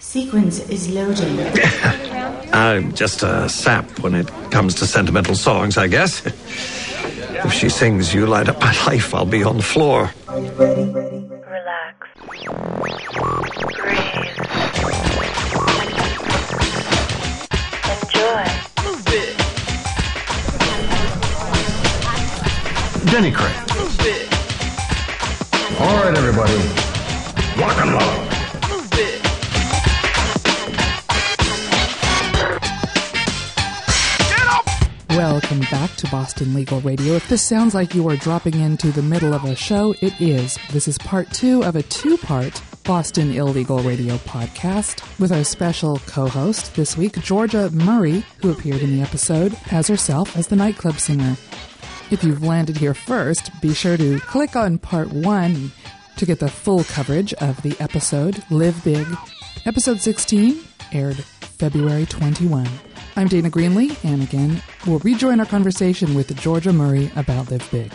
Sequence 0.00 0.60
is 0.70 0.88
loading. 0.90 1.40
I'm 2.52 2.94
just 2.94 3.24
a 3.24 3.48
sap 3.48 3.98
when 3.98 4.14
it 4.14 4.28
comes 4.52 4.76
to 4.76 4.86
sentimental 4.86 5.34
songs, 5.34 5.76
I 5.76 5.88
guess. 5.88 6.22
If 7.44 7.52
she 7.52 7.68
sings 7.68 8.12
You 8.12 8.26
Light 8.26 8.48
Up 8.48 8.60
My 8.60 8.72
Life, 8.86 9.14
I'll 9.14 9.24
be 9.24 9.44
on 9.44 9.56
the 9.58 9.62
floor. 9.62 10.10
Relax. 10.28 10.58
Breathe. 12.80 12.98
Enjoy. 18.02 18.44
Denny 23.10 23.30
Crane. 23.30 23.54
All 25.80 25.96
right, 26.02 26.14
everybody. 26.16 26.58
Rock 27.60 27.78
and 27.78 27.92
roll. 27.92 28.27
Welcome 35.48 35.70
back 35.70 35.96
to 35.96 36.10
Boston 36.10 36.52
Legal 36.52 36.82
Radio. 36.82 37.14
If 37.14 37.26
this 37.30 37.40
sounds 37.40 37.74
like 37.74 37.94
you 37.94 38.06
are 38.10 38.16
dropping 38.16 38.60
into 38.60 38.92
the 38.92 39.00
middle 39.00 39.32
of 39.32 39.44
a 39.44 39.56
show, 39.56 39.94
it 40.02 40.20
is. 40.20 40.58
This 40.72 40.86
is 40.86 40.98
part 40.98 41.32
two 41.32 41.64
of 41.64 41.74
a 41.74 41.82
two 41.84 42.18
part 42.18 42.60
Boston 42.84 43.30
Illegal 43.30 43.78
Radio 43.78 44.16
podcast 44.18 45.18
with 45.18 45.32
our 45.32 45.44
special 45.44 46.00
co 46.00 46.28
host 46.28 46.74
this 46.74 46.98
week, 46.98 47.18
Georgia 47.20 47.70
Murray, 47.70 48.22
who 48.42 48.50
appeared 48.50 48.82
in 48.82 48.94
the 48.94 49.00
episode 49.00 49.56
as 49.70 49.88
herself 49.88 50.36
as 50.36 50.48
the 50.48 50.56
nightclub 50.56 50.98
singer. 50.98 51.34
If 52.10 52.22
you've 52.22 52.42
landed 52.42 52.76
here 52.76 52.92
first, 52.92 53.50
be 53.62 53.72
sure 53.72 53.96
to 53.96 54.20
click 54.20 54.54
on 54.54 54.76
part 54.76 55.10
one 55.10 55.72
to 56.18 56.26
get 56.26 56.40
the 56.40 56.50
full 56.50 56.84
coverage 56.84 57.32
of 57.32 57.62
the 57.62 57.74
episode 57.80 58.44
Live 58.50 58.84
Big. 58.84 59.06
Episode 59.64 60.02
16 60.02 60.60
aired 60.92 61.16
February 61.16 62.04
21. 62.04 62.68
I'm 63.18 63.26
Dana 63.26 63.50
Greenlee, 63.50 64.04
and 64.04 64.22
again, 64.22 64.62
we'll 64.86 65.00
rejoin 65.00 65.40
our 65.40 65.46
conversation 65.46 66.14
with 66.14 66.36
Georgia 66.36 66.72
Murray 66.72 67.10
about 67.16 67.50
Live 67.50 67.68
Big. 67.72 67.92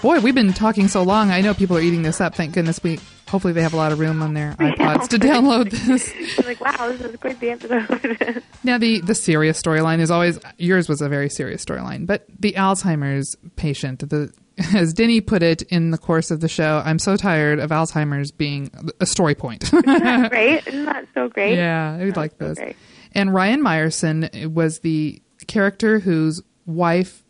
Boy, 0.00 0.20
we've 0.20 0.34
been 0.34 0.54
talking 0.54 0.88
so 0.88 1.02
long. 1.02 1.30
I 1.30 1.42
know 1.42 1.52
people 1.52 1.76
are 1.76 1.82
eating 1.82 2.00
this 2.00 2.22
up. 2.22 2.34
Thank 2.34 2.54
goodness 2.54 2.82
we. 2.82 2.98
Hopefully, 3.28 3.52
they 3.52 3.60
have 3.60 3.74
a 3.74 3.76
lot 3.76 3.92
of 3.92 3.98
room 3.98 4.22
on 4.22 4.32
their 4.32 4.54
iPods 4.54 5.08
to 5.08 5.18
download 5.18 5.68
this. 5.86 6.10
I'm 6.38 6.46
like, 6.46 6.58
wow, 6.58 6.90
this 6.90 7.02
is 7.02 7.16
quite 7.16 7.38
the 7.38 7.50
episode. 7.50 8.42
Now, 8.64 8.78
the 8.78 9.02
the 9.02 9.14
serious 9.14 9.60
storyline 9.60 9.98
is 10.00 10.10
always 10.10 10.38
yours 10.56 10.88
was 10.88 11.02
a 11.02 11.08
very 11.10 11.28
serious 11.28 11.62
storyline, 11.62 12.06
but 12.06 12.24
the 12.40 12.54
Alzheimer's 12.54 13.36
patient, 13.56 14.08
the 14.08 14.32
as 14.74 14.94
Denny 14.94 15.20
put 15.20 15.42
it 15.42 15.60
in 15.64 15.90
the 15.90 15.98
course 15.98 16.30
of 16.30 16.40
the 16.40 16.48
show, 16.48 16.80
I'm 16.82 16.98
so 16.98 17.18
tired 17.18 17.58
of 17.58 17.68
Alzheimer's 17.68 18.30
being 18.30 18.70
a 19.00 19.04
story 19.04 19.34
point. 19.34 19.70
great. 19.70 20.66
Isn't 20.66 20.86
that 20.86 21.06
so 21.12 21.28
great? 21.28 21.56
Yeah, 21.56 21.98
I 22.00 22.06
would 22.06 22.16
like 22.16 22.32
so 22.38 22.48
this. 22.48 22.58
great. 22.58 22.76
And 23.18 23.34
Ryan 23.34 23.64
Meyerson 23.64 24.52
was 24.52 24.78
the 24.78 25.20
character 25.48 25.98
whose 25.98 26.40
wife 26.66 27.24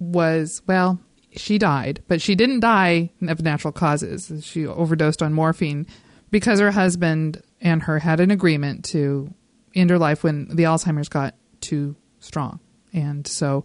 was, 0.00 0.60
well, 0.66 0.98
she 1.30 1.56
died, 1.56 2.02
but 2.08 2.20
she 2.20 2.34
didn't 2.34 2.58
die 2.58 3.12
of 3.28 3.40
natural 3.40 3.70
causes. 3.72 4.32
She 4.44 4.66
overdosed 4.66 5.22
on 5.22 5.32
morphine 5.32 5.86
because 6.32 6.58
her 6.58 6.72
husband 6.72 7.44
and 7.60 7.84
her 7.84 8.00
had 8.00 8.18
an 8.18 8.32
agreement 8.32 8.84
to 8.86 9.32
end 9.72 9.90
her 9.90 10.00
life 10.00 10.24
when 10.24 10.48
the 10.48 10.64
Alzheimer's 10.64 11.08
got 11.08 11.36
too 11.60 11.94
strong. 12.18 12.58
And 12.92 13.24
so 13.24 13.64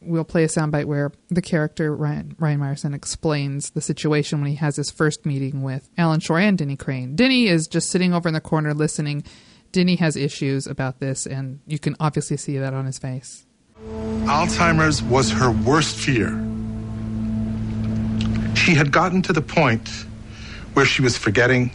we'll 0.00 0.24
play 0.24 0.42
a 0.42 0.48
soundbite 0.48 0.86
where 0.86 1.12
the 1.28 1.42
character 1.42 1.94
Ryan, 1.94 2.34
Ryan 2.40 2.58
Meyerson 2.58 2.92
explains 2.92 3.70
the 3.70 3.80
situation 3.80 4.40
when 4.40 4.50
he 4.50 4.56
has 4.56 4.74
his 4.74 4.90
first 4.90 5.24
meeting 5.24 5.62
with 5.62 5.88
Alan 5.96 6.18
Shore 6.18 6.40
and 6.40 6.58
Denny 6.58 6.74
Crane. 6.74 7.14
Denny 7.14 7.46
is 7.46 7.68
just 7.68 7.88
sitting 7.88 8.12
over 8.12 8.26
in 8.26 8.34
the 8.34 8.40
corner 8.40 8.74
listening. 8.74 9.22
Denny 9.74 9.96
has 9.96 10.14
issues 10.14 10.68
about 10.68 11.00
this, 11.00 11.26
and 11.26 11.58
you 11.66 11.80
can 11.80 11.96
obviously 11.98 12.36
see 12.36 12.58
that 12.58 12.72
on 12.74 12.86
his 12.86 12.96
face. 12.96 13.44
Alzheimer's 14.22 15.02
was 15.02 15.32
her 15.32 15.50
worst 15.50 15.96
fear. 15.96 16.28
She 18.54 18.76
had 18.76 18.92
gotten 18.92 19.20
to 19.22 19.32
the 19.32 19.42
point 19.42 19.88
where 20.74 20.86
she 20.86 21.02
was 21.02 21.18
forgetting 21.18 21.72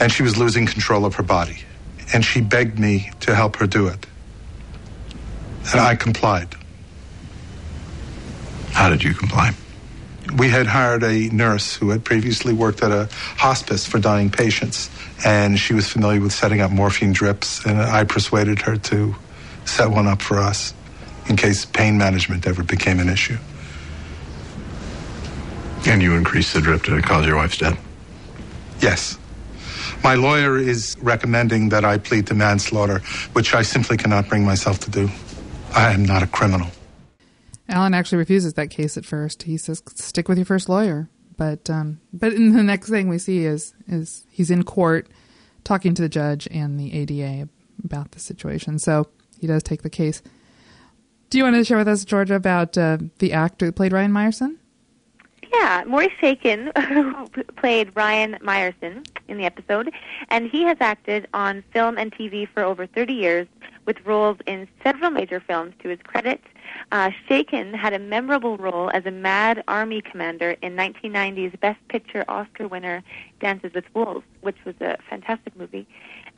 and 0.00 0.10
she 0.10 0.22
was 0.22 0.38
losing 0.38 0.64
control 0.64 1.04
of 1.04 1.14
her 1.16 1.22
body. 1.22 1.58
And 2.14 2.24
she 2.24 2.40
begged 2.40 2.78
me 2.78 3.10
to 3.20 3.34
help 3.34 3.56
her 3.56 3.66
do 3.66 3.88
it. 3.88 4.06
And 5.72 5.80
I 5.80 5.96
complied. 5.96 6.54
How 8.70 8.88
did 8.88 9.04
you 9.04 9.12
comply? 9.12 9.52
We 10.34 10.48
had 10.48 10.66
hired 10.66 11.02
a 11.02 11.28
nurse 11.28 11.76
who 11.76 11.90
had 11.90 12.04
previously 12.04 12.52
worked 12.52 12.82
at 12.82 12.90
a 12.90 13.08
hospice 13.36 13.86
for 13.86 13.98
dying 13.98 14.30
patients, 14.30 14.90
and 15.24 15.58
she 15.58 15.72
was 15.72 15.88
familiar 15.88 16.20
with 16.20 16.32
setting 16.32 16.60
up 16.60 16.70
morphine 16.70 17.12
drips, 17.12 17.64
and 17.64 17.80
I 17.80 18.04
persuaded 18.04 18.60
her 18.62 18.76
to 18.76 19.14
set 19.64 19.90
one 19.90 20.06
up 20.06 20.20
for 20.20 20.38
us 20.38 20.74
in 21.28 21.36
case 21.36 21.64
pain 21.64 21.96
management 21.96 22.46
ever 22.46 22.62
became 22.62 22.98
an 23.00 23.08
issue. 23.08 23.38
And 25.86 26.02
you 26.02 26.14
increased 26.14 26.54
the 26.54 26.60
drip 26.60 26.82
to 26.84 27.00
cause 27.02 27.26
your 27.26 27.36
wife's 27.36 27.58
death. 27.58 27.78
Yes. 28.80 29.18
My 30.02 30.14
lawyer 30.14 30.58
is 30.58 30.96
recommending 31.00 31.70
that 31.70 31.84
I 31.84 31.98
plead 31.98 32.26
to 32.28 32.34
manslaughter, 32.34 32.98
which 33.32 33.54
I 33.54 33.62
simply 33.62 33.96
cannot 33.96 34.28
bring 34.28 34.44
myself 34.44 34.80
to 34.80 34.90
do. 34.90 35.08
I 35.74 35.92
am 35.92 36.04
not 36.04 36.22
a 36.22 36.26
criminal. 36.26 36.68
Alan 37.68 37.94
actually 37.94 38.18
refuses 38.18 38.54
that 38.54 38.70
case 38.70 38.96
at 38.96 39.04
first. 39.04 39.44
He 39.44 39.56
says, 39.56 39.82
"Stick 39.94 40.28
with 40.28 40.38
your 40.38 40.44
first 40.44 40.68
lawyer." 40.68 41.08
But 41.36 41.68
um, 41.68 42.00
but 42.12 42.32
in 42.32 42.52
the 42.52 42.62
next 42.62 42.88
thing 42.88 43.08
we 43.08 43.18
see 43.18 43.44
is 43.44 43.74
is 43.86 44.26
he's 44.30 44.50
in 44.50 44.62
court 44.64 45.08
talking 45.64 45.94
to 45.94 46.02
the 46.02 46.08
judge 46.08 46.48
and 46.50 46.78
the 46.78 46.92
ADA 46.94 47.48
about 47.84 48.12
the 48.12 48.20
situation. 48.20 48.78
So 48.78 49.08
he 49.38 49.46
does 49.46 49.62
take 49.62 49.82
the 49.82 49.90
case. 49.90 50.22
Do 51.28 51.38
you 51.38 51.44
want 51.44 51.56
to 51.56 51.64
share 51.64 51.78
with 51.78 51.88
us, 51.88 52.04
Georgia, 52.04 52.36
about 52.36 52.78
uh, 52.78 52.98
the 53.18 53.32
actor 53.32 53.66
who 53.66 53.72
played 53.72 53.92
Ryan 53.92 54.12
Meyerson? 54.12 54.56
Yeah, 55.52 55.84
Maurice 55.86 56.12
who 56.20 57.26
played 57.56 57.94
Ryan 57.94 58.38
Meyerson 58.42 59.06
in 59.28 59.38
the 59.38 59.44
episode, 59.44 59.92
and 60.28 60.48
he 60.50 60.62
has 60.62 60.76
acted 60.80 61.28
on 61.34 61.62
film 61.72 61.98
and 61.98 62.12
TV 62.12 62.48
for 62.48 62.62
over 62.62 62.86
30 62.86 63.12
years 63.12 63.46
with 63.86 63.96
roles 64.04 64.36
in 64.46 64.68
several 64.82 65.10
major 65.10 65.40
films 65.40 65.72
to 65.82 65.88
his 65.88 66.00
credit. 66.02 66.40
Uh, 66.90 67.10
Chaykin 67.28 67.74
had 67.74 67.92
a 67.92 67.98
memorable 67.98 68.56
role 68.56 68.90
as 68.92 69.06
a 69.06 69.10
mad 69.10 69.62
army 69.68 70.02
commander 70.02 70.56
in 70.62 70.74
1990's 70.74 71.56
Best 71.60 71.78
Picture 71.88 72.24
Oscar 72.28 72.66
winner 72.66 73.02
Dances 73.40 73.72
with 73.74 73.84
Wolves, 73.94 74.26
which 74.40 74.56
was 74.64 74.74
a 74.80 74.98
fantastic 75.08 75.56
movie, 75.56 75.86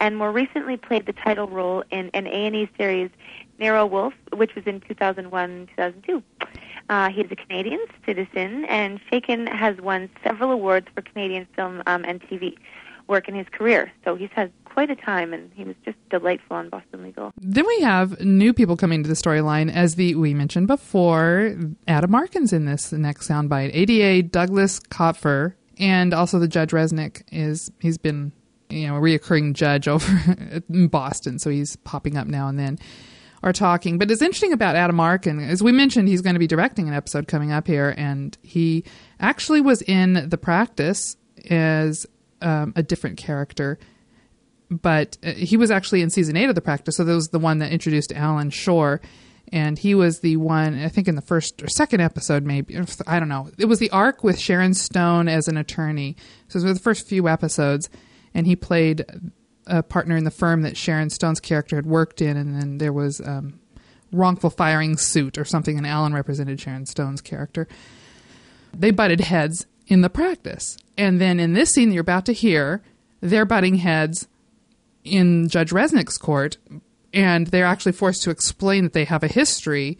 and 0.00 0.16
more 0.16 0.30
recently 0.30 0.76
played 0.76 1.06
the 1.06 1.12
title 1.14 1.48
role 1.48 1.82
in 1.90 2.10
an 2.14 2.26
A&E 2.26 2.68
series 2.76 3.10
Nero 3.58 3.86
Wolfe, 3.86 4.14
which 4.34 4.54
was 4.54 4.66
in 4.66 4.80
2001-2002. 4.80 6.22
Uh, 6.88 7.10
he 7.10 7.20
is 7.20 7.30
a 7.30 7.36
Canadian 7.36 7.80
citizen, 8.04 8.64
and 8.66 9.00
Chaykin 9.10 9.48
has 9.48 9.76
won 9.78 10.08
several 10.22 10.50
awards 10.50 10.86
for 10.94 11.02
Canadian 11.02 11.46
film 11.54 11.82
um, 11.86 12.04
and 12.04 12.20
TV 12.22 12.56
work 13.08 13.28
in 13.28 13.34
his 13.34 13.46
career. 13.50 13.90
So 14.04 14.14
he's 14.14 14.30
had 14.32 14.52
quite 14.64 14.90
a 14.90 14.96
time, 14.96 15.32
and 15.32 15.50
he 15.54 15.64
was 15.64 15.74
just 15.84 15.96
delightful 16.10 16.56
on 16.56 16.68
Boston 16.68 17.02
Legal. 17.02 17.32
Then 17.40 17.66
we 17.66 17.80
have 17.80 18.20
new 18.20 18.52
people 18.52 18.76
coming 18.76 19.02
to 19.02 19.08
the 19.08 19.14
storyline, 19.14 19.72
as 19.72 19.96
the 19.96 20.14
we 20.14 20.34
mentioned 20.34 20.68
before. 20.68 21.56
Adam 21.88 22.14
Arkin's 22.14 22.52
in 22.52 22.66
this 22.66 22.92
next 22.92 23.28
soundbite. 23.28 23.70
ADA 23.72 24.28
Douglas 24.28 24.78
Kopfer, 24.80 25.54
and 25.78 26.14
also 26.14 26.38
the 26.38 26.48
Judge 26.48 26.70
Resnick 26.70 27.22
is 27.32 27.72
he's 27.80 27.98
been 27.98 28.32
you 28.68 28.86
know 28.86 28.96
a 28.96 29.00
reoccurring 29.00 29.54
judge 29.54 29.88
over 29.94 30.62
in 30.68 30.88
Boston, 30.88 31.38
so 31.38 31.50
he's 31.50 31.76
popping 31.76 32.16
up 32.16 32.26
now 32.26 32.48
and 32.48 32.58
then. 32.58 32.78
Are 33.40 33.52
talking, 33.52 33.98
but 33.98 34.10
it's 34.10 34.20
interesting 34.20 34.52
about 34.52 34.74
Adam 34.74 34.98
Arkin. 34.98 35.38
As 35.38 35.62
we 35.62 35.70
mentioned, 35.70 36.08
he's 36.08 36.22
going 36.22 36.34
to 36.34 36.40
be 36.40 36.48
directing 36.48 36.88
an 36.88 36.94
episode 36.94 37.28
coming 37.28 37.52
up 37.52 37.68
here, 37.68 37.94
and 37.96 38.36
he 38.42 38.82
actually 39.20 39.60
was 39.60 39.80
in 39.82 40.28
the 40.28 40.36
practice 40.36 41.16
as 41.48 42.04
um, 42.42 42.72
a 42.74 42.82
different 42.82 43.16
character 43.16 43.78
but 44.70 45.16
uh, 45.24 45.32
he 45.32 45.56
was 45.56 45.70
actually 45.70 46.02
in 46.02 46.10
season 46.10 46.36
eight 46.36 46.48
of 46.48 46.54
the 46.54 46.60
practice. 46.60 46.96
So 46.96 47.04
that 47.04 47.14
was 47.14 47.28
the 47.28 47.38
one 47.38 47.58
that 47.58 47.72
introduced 47.72 48.12
Alan 48.12 48.50
Shore, 48.50 49.00
and 49.52 49.78
he 49.78 49.94
was 49.94 50.20
the 50.20 50.36
one 50.36 50.82
I 50.82 50.88
think 50.88 51.08
in 51.08 51.14
the 51.14 51.22
first 51.22 51.62
or 51.62 51.68
second 51.68 52.00
episode, 52.00 52.44
maybe 52.44 52.78
I 53.06 53.18
don't 53.18 53.28
know. 53.28 53.50
It 53.58 53.66
was 53.66 53.78
the 53.78 53.90
arc 53.90 54.22
with 54.22 54.38
Sharon 54.38 54.74
Stone 54.74 55.28
as 55.28 55.48
an 55.48 55.56
attorney. 55.56 56.16
So 56.48 56.58
it 56.58 56.64
was 56.64 56.74
the 56.74 56.82
first 56.82 57.08
few 57.08 57.28
episodes, 57.28 57.88
and 58.34 58.46
he 58.46 58.56
played 58.56 59.04
a 59.68 59.82
partner 59.82 60.16
in 60.16 60.24
the 60.24 60.30
firm 60.30 60.62
that 60.62 60.76
Sharon 60.76 61.10
Stone's 61.10 61.40
character 61.40 61.76
had 61.76 61.86
worked 61.86 62.20
in, 62.20 62.36
and 62.36 62.60
then 62.60 62.78
there 62.78 62.92
was 62.92 63.20
um, 63.20 63.60
wrongful 64.12 64.50
firing 64.50 64.96
suit 64.96 65.38
or 65.38 65.44
something, 65.44 65.76
and 65.76 65.86
Alan 65.86 66.14
represented 66.14 66.60
Sharon 66.60 66.86
Stone's 66.86 67.20
character. 67.20 67.68
They 68.74 68.90
butted 68.90 69.20
heads 69.20 69.66
in 69.86 70.00
the 70.00 70.10
practice, 70.10 70.76
and 70.96 71.20
then 71.20 71.38
in 71.38 71.52
this 71.52 71.70
scene 71.70 71.88
that 71.88 71.94
you're 71.94 72.00
about 72.00 72.26
to 72.26 72.32
hear, 72.32 72.82
they're 73.20 73.46
butting 73.46 73.76
heads 73.76 74.26
in 75.04 75.48
Judge 75.48 75.70
Resnick's 75.70 76.18
court, 76.18 76.58
and 77.12 77.46
they're 77.48 77.64
actually 77.64 77.92
forced 77.92 78.22
to 78.22 78.30
explain 78.30 78.84
that 78.84 78.92
they 78.92 79.04
have 79.04 79.22
a 79.22 79.28
history, 79.28 79.98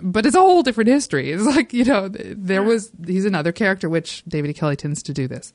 but 0.00 0.26
it's 0.26 0.34
a 0.36 0.40
whole 0.40 0.62
different 0.62 0.88
history. 0.88 1.30
It's 1.32 1.44
like 1.44 1.72
you 1.72 1.84
know, 1.84 2.08
there 2.08 2.62
was 2.62 2.90
he's 3.06 3.24
another 3.24 3.52
character, 3.52 3.88
which 3.88 4.22
David 4.26 4.50
E. 4.50 4.54
Kelley 4.54 4.76
tends 4.76 5.02
to 5.04 5.12
do 5.12 5.28
this. 5.28 5.52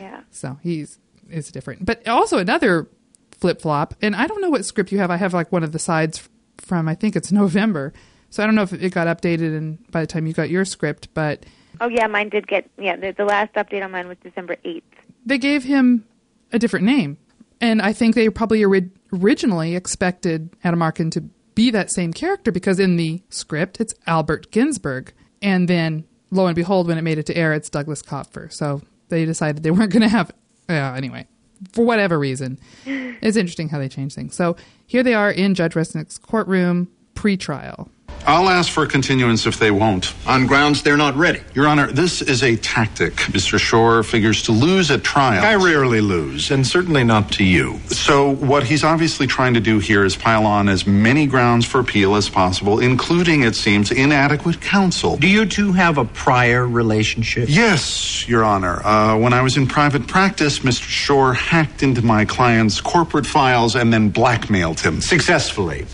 Yeah. 0.00 0.22
So 0.30 0.58
he's 0.62 0.98
is 1.32 1.50
different. 1.50 1.84
But 1.84 2.06
also 2.08 2.38
another 2.38 2.88
flip 3.30 3.60
flop, 3.60 3.94
and 4.02 4.14
I 4.14 4.26
don't 4.26 4.40
know 4.40 4.50
what 4.50 4.64
script 4.64 4.92
you 4.92 4.98
have. 4.98 5.10
I 5.10 5.16
have 5.16 5.34
like 5.34 5.50
one 5.52 5.62
of 5.64 5.72
the 5.72 5.78
sides 5.78 6.28
from 6.58 6.88
I 6.88 6.94
think 6.94 7.16
it's 7.16 7.32
November, 7.32 7.92
so 8.30 8.42
I 8.42 8.46
don't 8.46 8.54
know 8.54 8.62
if 8.62 8.72
it 8.72 8.90
got 8.92 9.06
updated 9.06 9.56
and 9.56 9.90
by 9.90 10.00
the 10.00 10.06
time 10.06 10.26
you 10.26 10.32
got 10.32 10.50
your 10.50 10.64
script, 10.64 11.08
but 11.14 11.44
Oh 11.80 11.88
yeah, 11.88 12.06
mine 12.06 12.28
did 12.28 12.46
get 12.46 12.70
yeah. 12.78 12.96
The, 12.96 13.12
the 13.16 13.24
last 13.24 13.54
update 13.54 13.82
on 13.84 13.90
mine 13.90 14.06
was 14.08 14.18
December 14.22 14.56
eighth. 14.64 14.84
they 15.26 15.38
gave 15.38 15.64
him 15.64 16.04
a 16.52 16.58
different 16.58 16.84
name, 16.86 17.16
and 17.60 17.80
I 17.82 17.92
think 17.92 18.14
they 18.14 18.28
probably 18.28 18.64
ori- 18.64 18.90
originally 19.12 19.74
expected 19.74 20.50
Adam 20.62 20.82
Arkin 20.82 21.10
to 21.10 21.22
be 21.54 21.70
that 21.70 21.90
same 21.90 22.12
character 22.12 22.52
because 22.52 22.78
in 22.78 22.96
the 22.96 23.22
script 23.30 23.80
it's 23.80 23.94
Albert 24.06 24.50
Ginsberg, 24.52 25.12
and 25.40 25.66
then 25.66 26.04
lo 26.30 26.46
and 26.46 26.54
behold, 26.54 26.86
when 26.86 26.98
it 26.98 27.02
made 27.02 27.18
it 27.18 27.26
to 27.26 27.36
air, 27.36 27.52
it's 27.54 27.68
Douglas 27.70 28.02
Kopfer. 28.02 28.52
So 28.52 28.82
they 29.08 29.24
decided 29.24 29.62
they 29.62 29.70
weren't 29.70 29.92
going 29.92 30.02
to 30.02 30.08
have. 30.08 30.30
Yeah, 30.68 30.94
anyway, 30.94 31.26
for 31.72 31.84
whatever 31.84 32.18
reason, 32.18 32.58
it's 32.86 33.36
interesting 33.36 33.68
how 33.68 33.78
they 33.78 33.88
change 33.88 34.14
things. 34.14 34.34
So 34.34 34.56
here 34.86 35.02
they 35.02 35.14
are 35.14 35.30
in 35.30 35.54
Judge 35.54 35.74
Resnick's 35.74 36.18
courtroom 36.18 36.88
pre-trial. 37.14 37.90
I'll 38.26 38.48
ask 38.48 38.70
for 38.70 38.84
a 38.84 38.86
continuance 38.86 39.46
if 39.46 39.58
they 39.58 39.70
won't. 39.70 40.14
On 40.26 40.46
grounds 40.46 40.82
they're 40.82 40.96
not 40.96 41.16
ready. 41.16 41.40
Your 41.54 41.66
Honor, 41.66 41.90
this 41.90 42.22
is 42.22 42.42
a 42.42 42.56
tactic. 42.56 43.14
Mr. 43.32 43.58
Shore 43.58 44.02
figures 44.02 44.42
to 44.44 44.52
lose 44.52 44.90
at 44.90 45.02
trial. 45.02 45.44
I 45.44 45.56
rarely 45.56 46.00
lose, 46.00 46.50
and 46.50 46.66
certainly 46.66 47.04
not 47.04 47.32
to 47.32 47.44
you. 47.44 47.78
So, 47.88 48.34
what 48.34 48.64
he's 48.64 48.84
obviously 48.84 49.26
trying 49.26 49.54
to 49.54 49.60
do 49.60 49.78
here 49.78 50.04
is 50.04 50.16
pile 50.16 50.46
on 50.46 50.68
as 50.68 50.86
many 50.86 51.26
grounds 51.26 51.66
for 51.66 51.80
appeal 51.80 52.14
as 52.14 52.28
possible, 52.28 52.78
including, 52.78 53.42
it 53.42 53.56
seems, 53.56 53.90
inadequate 53.90 54.60
counsel. 54.60 55.16
Do 55.16 55.28
you 55.28 55.46
two 55.46 55.72
have 55.72 55.98
a 55.98 56.04
prior 56.04 56.66
relationship? 56.66 57.48
Yes, 57.48 58.26
Your 58.28 58.44
Honor. 58.44 58.84
Uh, 58.84 59.18
when 59.18 59.32
I 59.32 59.42
was 59.42 59.56
in 59.56 59.66
private 59.66 60.06
practice, 60.06 60.60
Mr. 60.60 60.82
Shore 60.82 61.34
hacked 61.34 61.82
into 61.82 62.02
my 62.02 62.24
client's 62.24 62.80
corporate 62.80 63.26
files 63.26 63.74
and 63.74 63.92
then 63.92 64.10
blackmailed 64.10 64.80
him. 64.80 65.00
Successfully. 65.00 65.86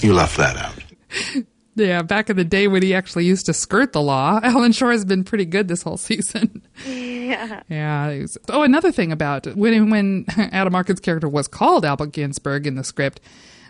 You 0.00 0.14
left 0.14 0.36
that 0.38 0.56
out. 0.56 1.44
Yeah, 1.76 2.02
back 2.02 2.28
in 2.28 2.36
the 2.36 2.44
day 2.44 2.66
when 2.68 2.82
he 2.82 2.92
actually 2.94 3.24
used 3.26 3.46
to 3.46 3.54
skirt 3.54 3.92
the 3.92 4.02
law, 4.02 4.40
Alan 4.44 4.72
Shore 4.72 4.90
has 4.90 5.04
been 5.04 5.22
pretty 5.24 5.44
good 5.44 5.68
this 5.68 5.82
whole 5.82 5.96
season. 6.08 6.62
Yeah. 6.86 7.62
Yeah. 7.68 8.08
was- 8.18 8.36
oh, 8.48 8.62
another 8.62 8.90
thing 8.92 9.12
about 9.12 9.46
when 9.56 9.88
when 9.90 10.24
Adam 10.36 10.74
Arkin's 10.74 11.00
character 11.00 11.28
was 11.28 11.46
called 11.48 11.84
Albert 11.84 12.12
Ginsberg 12.12 12.66
in 12.66 12.74
the 12.74 12.84
script, 12.84 13.20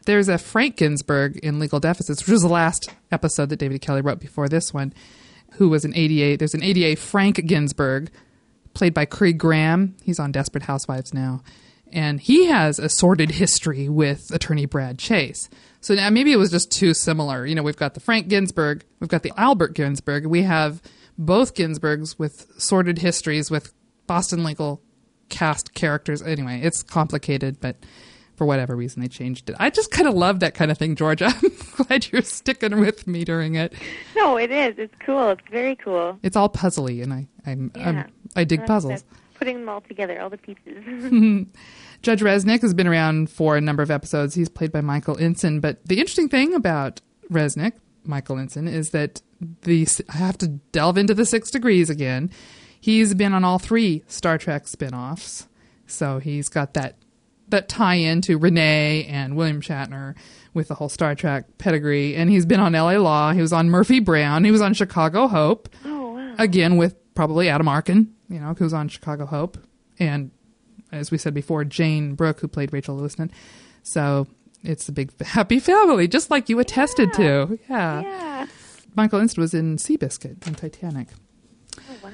there's 0.07 0.29
a 0.29 0.39
Frank 0.39 0.77
Ginsberg 0.77 1.37
in 1.39 1.59
Legal 1.59 1.79
Deficits, 1.79 2.23
which 2.23 2.33
was 2.33 2.41
the 2.43 2.49
last 2.49 2.89
episode 3.13 3.51
that 3.51 3.59
David 3.59 3.83
Kelley 3.83 4.01
wrote 4.01 4.19
before 4.19 4.49
this 4.49 4.73
one, 4.73 4.95
who 5.53 5.69
was 5.69 5.85
an 5.85 5.95
ADA. 5.95 6.39
There's 6.39 6.55
an 6.55 6.63
ADA 6.63 6.97
Frank 6.99 7.45
Ginsberg, 7.47 8.11
played 8.73 8.95
by 8.95 9.05
Craig 9.05 9.37
Graham. 9.37 9.95
He's 10.03 10.19
on 10.19 10.33
Desperate 10.33 10.65
Housewives 10.65 11.13
now. 11.13 11.43
And 11.93 12.19
he 12.21 12.47
has 12.47 12.79
a 12.79 12.89
sordid 12.89 13.33
history 13.33 13.89
with 13.91 14.31
attorney 14.33 14.65
Brad 14.65 14.99
Chase. 14.99 15.51
So 15.81 15.95
now 15.95 16.11
maybe 16.11 16.33
it 16.33 16.37
was 16.37 16.51
just 16.51 16.71
too 16.71 16.95
similar. 16.95 17.47
You 17.47 17.55
know, 17.55 17.63
we've 17.63 17.77
got 17.77 17.95
the 17.95 18.01
Frank 18.01 18.29
Ginsburg, 18.29 18.85
we've 19.01 19.09
got 19.09 19.23
the 19.23 19.33
Albert 19.37 19.75
Ginsburg, 19.75 20.27
We 20.27 20.43
have 20.43 20.83
both 21.19 21.55
Ginsburgs 21.55 22.19
with 22.19 22.47
sordid 22.59 22.99
histories 22.99 23.51
with 23.51 23.73
Boston 24.07 24.45
legal 24.45 24.83
cast 25.29 25.75
characters. 25.75 26.23
Anyway, 26.23 26.61
it's 26.63 26.83
complicated, 26.83 27.61
but 27.61 27.77
for 28.37 28.47
whatever 28.47 28.75
reason 28.75 29.03
they 29.03 29.09
changed 29.09 29.51
it. 29.51 29.57
I 29.59 29.69
just 29.69 29.91
kind 29.91 30.09
of 30.09 30.15
love 30.15 30.41
that 30.41 30.55
kind 30.55 30.71
of 30.71 30.79
thing, 30.79 30.97
Georgia. 30.97 31.27
I'm 31.43 31.85
glad 31.85 32.11
you're 32.11 32.23
sticking 32.23 32.81
with 32.81 33.07
me 33.07 33.23
during 33.25 33.55
it. 33.55 33.75
No, 34.17 34.39
it 34.39 34.51
is. 34.51 34.77
It's 34.79 34.95
cool. 35.05 35.31
It's 35.31 35.43
very 35.51 35.77
cool. 35.77 36.19
It's 36.23 36.37
all 36.37 36.49
puzzly, 36.49 37.03
and 37.03 37.13
I 37.13 37.29
I'm, 37.47 37.71
Yeah. 37.77 37.89
I'm 37.89 38.13
I 38.37 38.45
dig 38.45 38.65
puzzles. 38.65 39.05
Putting 39.35 39.61
them 39.61 39.69
all 39.69 39.83
together, 39.83 40.21
all 40.21 40.31
the 40.31 40.39
pieces. 40.39 40.67
Judge 42.03 42.21
Resnick 42.21 42.63
has 42.63 42.75
been 42.75 42.87
around 42.87 43.31
for 43.31 43.57
a 43.57 43.61
number 43.61 43.83
of 43.83 43.91
episodes. 43.91 44.35
He's 44.35 44.49
played 44.49 44.73
by 44.73 44.81
Michael 44.81 45.19
Ensign. 45.19 45.61
But 45.61 45.85
the 45.85 45.99
interesting 45.99 46.29
thing 46.29 46.55
about 46.55 47.01
Resnick, 47.31 47.73
Michael 48.05 48.39
Ensign, 48.39 48.67
is 48.69 48.91
that 48.91 49.21
the 49.63 49.87
I 50.09 50.17
have 50.17 50.39
to 50.39 50.49
delve 50.49 50.97
into 50.99 51.15
the 51.15 51.27
six 51.27 51.51
degrees 51.51 51.91
again. 51.91 52.31
He's 52.81 53.13
been 53.15 53.35
on 53.35 53.45
all 53.45 53.59
three 53.59 54.03
Star 54.07 54.39
Trek 54.39 54.67
spin-offs. 54.67 55.47
So 55.87 56.19
he's 56.19 56.49
got 56.49 56.75
that 56.75 56.97
that 57.49 57.69
tie 57.69 57.97
in 57.97 58.21
to 58.23 58.39
Rene 58.39 59.05
and 59.07 59.37
William 59.37 59.61
Shatner 59.61 60.15
with 60.55 60.69
the 60.69 60.75
whole 60.75 60.89
Star 60.89 61.15
Trek 61.15 61.59
pedigree. 61.59 62.15
And 62.15 62.31
he's 62.31 62.47
been 62.47 62.61
on 62.61 62.73
LA 62.73 62.93
Law. 62.97 63.33
He 63.33 63.41
was 63.41 63.53
on 63.53 63.69
Murphy 63.69 63.99
Brown. 64.01 64.45
He 64.45 64.51
was 64.51 64.63
on 64.63 64.73
Chicago 64.73 65.27
Hope. 65.29 65.69
oh 65.85 66.13
wow. 66.13 66.35
Again 66.39 66.77
with 66.77 66.97
probably 67.15 67.49
Adam 67.49 67.69
Arkin, 67.69 68.15
you 68.29 68.39
know, 68.41 68.55
who's 68.55 68.73
on 68.73 68.89
Chicago 68.89 69.27
Hope. 69.27 69.59
And 69.99 70.31
as 70.93 71.11
we 71.11 71.19
said 71.19 71.35
before, 71.35 71.65
Jayne 71.65 72.15
Brook, 72.15 72.41
who 72.41 72.49
played 72.49 72.73
Rachel 72.73 72.97
Lewiston. 72.97 73.31
So 73.83 74.27
it's 74.63 74.89
a 74.89 74.93
big 74.93 75.19
happy 75.25 75.59
family, 75.59 76.09
just 76.09 76.31
like 76.31 76.49
you 76.49 76.59
attested 76.59 77.13
to. 77.15 77.59
Yeah. 77.69 78.01
Yeah. 78.01 78.47
Michael 78.97 79.21
Ensign 79.21 79.43
was 79.43 79.55
in 79.55 79.77
Seabiscuit 79.77 80.47
and 80.47 80.57
Titanic. 80.57 81.09
Oh 81.79 81.97
wow. 82.03 82.11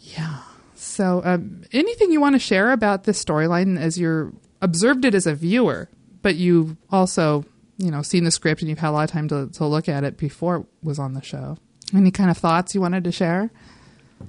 Yeah. 0.00 0.40
So, 0.74 1.22
um, 1.24 1.62
anything 1.72 2.10
you 2.10 2.20
want 2.20 2.34
to 2.34 2.38
share 2.38 2.72
about 2.72 3.04
this 3.04 3.22
storyline 3.22 3.78
as 3.78 3.98
you're 3.98 4.32
observed 4.60 5.04
it 5.04 5.14
as 5.14 5.26
a 5.26 5.34
viewer, 5.34 5.88
but 6.22 6.34
you've 6.34 6.76
also, 6.90 7.44
you 7.78 7.90
know, 7.90 8.02
seen 8.02 8.24
the 8.24 8.30
script 8.30 8.60
and 8.60 8.68
you've 8.68 8.80
had 8.80 8.90
a 8.90 8.92
lot 8.92 9.04
of 9.04 9.10
time 9.10 9.28
to, 9.28 9.48
to 9.52 9.64
look 9.64 9.88
at 9.88 10.04
it 10.04 10.16
before 10.16 10.56
it 10.56 10.66
was 10.82 10.98
on 10.98 11.14
the 11.14 11.22
show. 11.22 11.56
Any 11.94 12.10
kind 12.10 12.30
of 12.30 12.36
thoughts 12.36 12.74
you 12.74 12.80
wanted 12.80 13.04
to 13.04 13.12
share? 13.12 13.50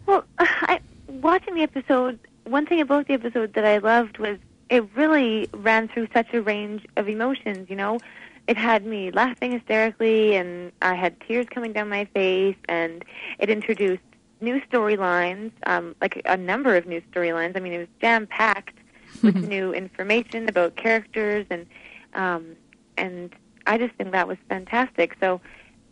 Well, 0.05 0.23
I, 0.39 0.79
watching 1.07 1.55
the 1.55 1.61
episode, 1.63 2.19
one 2.45 2.65
thing 2.65 2.81
about 2.81 3.07
the 3.07 3.13
episode 3.13 3.53
that 3.53 3.65
I 3.65 3.77
loved 3.77 4.17
was 4.17 4.37
it 4.69 4.83
really 4.95 5.49
ran 5.53 5.87
through 5.87 6.07
such 6.13 6.33
a 6.33 6.41
range 6.41 6.85
of 6.97 7.07
emotions. 7.07 7.69
You 7.69 7.75
know, 7.75 7.99
it 8.47 8.57
had 8.57 8.85
me 8.85 9.11
laughing 9.11 9.51
hysterically, 9.51 10.35
and 10.35 10.71
I 10.81 10.95
had 10.95 11.19
tears 11.21 11.47
coming 11.49 11.73
down 11.73 11.89
my 11.89 12.05
face, 12.05 12.57
and 12.67 13.05
it 13.39 13.49
introduced 13.49 14.03
new 14.41 14.61
storylines, 14.61 15.51
um, 15.65 15.95
like 16.01 16.21
a 16.25 16.35
number 16.35 16.75
of 16.75 16.85
new 16.85 17.01
storylines. 17.11 17.55
I 17.55 17.59
mean, 17.59 17.73
it 17.73 17.79
was 17.79 17.87
jam 18.01 18.27
packed 18.27 18.77
with 19.23 19.35
new 19.35 19.73
information 19.73 20.49
about 20.49 20.75
characters, 20.75 21.45
and 21.49 21.65
um, 22.13 22.55
and 22.97 23.33
I 23.65 23.77
just 23.77 23.95
think 23.95 24.11
that 24.11 24.27
was 24.27 24.37
fantastic. 24.49 25.15
So 25.19 25.39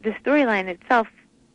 the 0.03 0.11
storyline 0.11 0.67
itself 0.67 1.07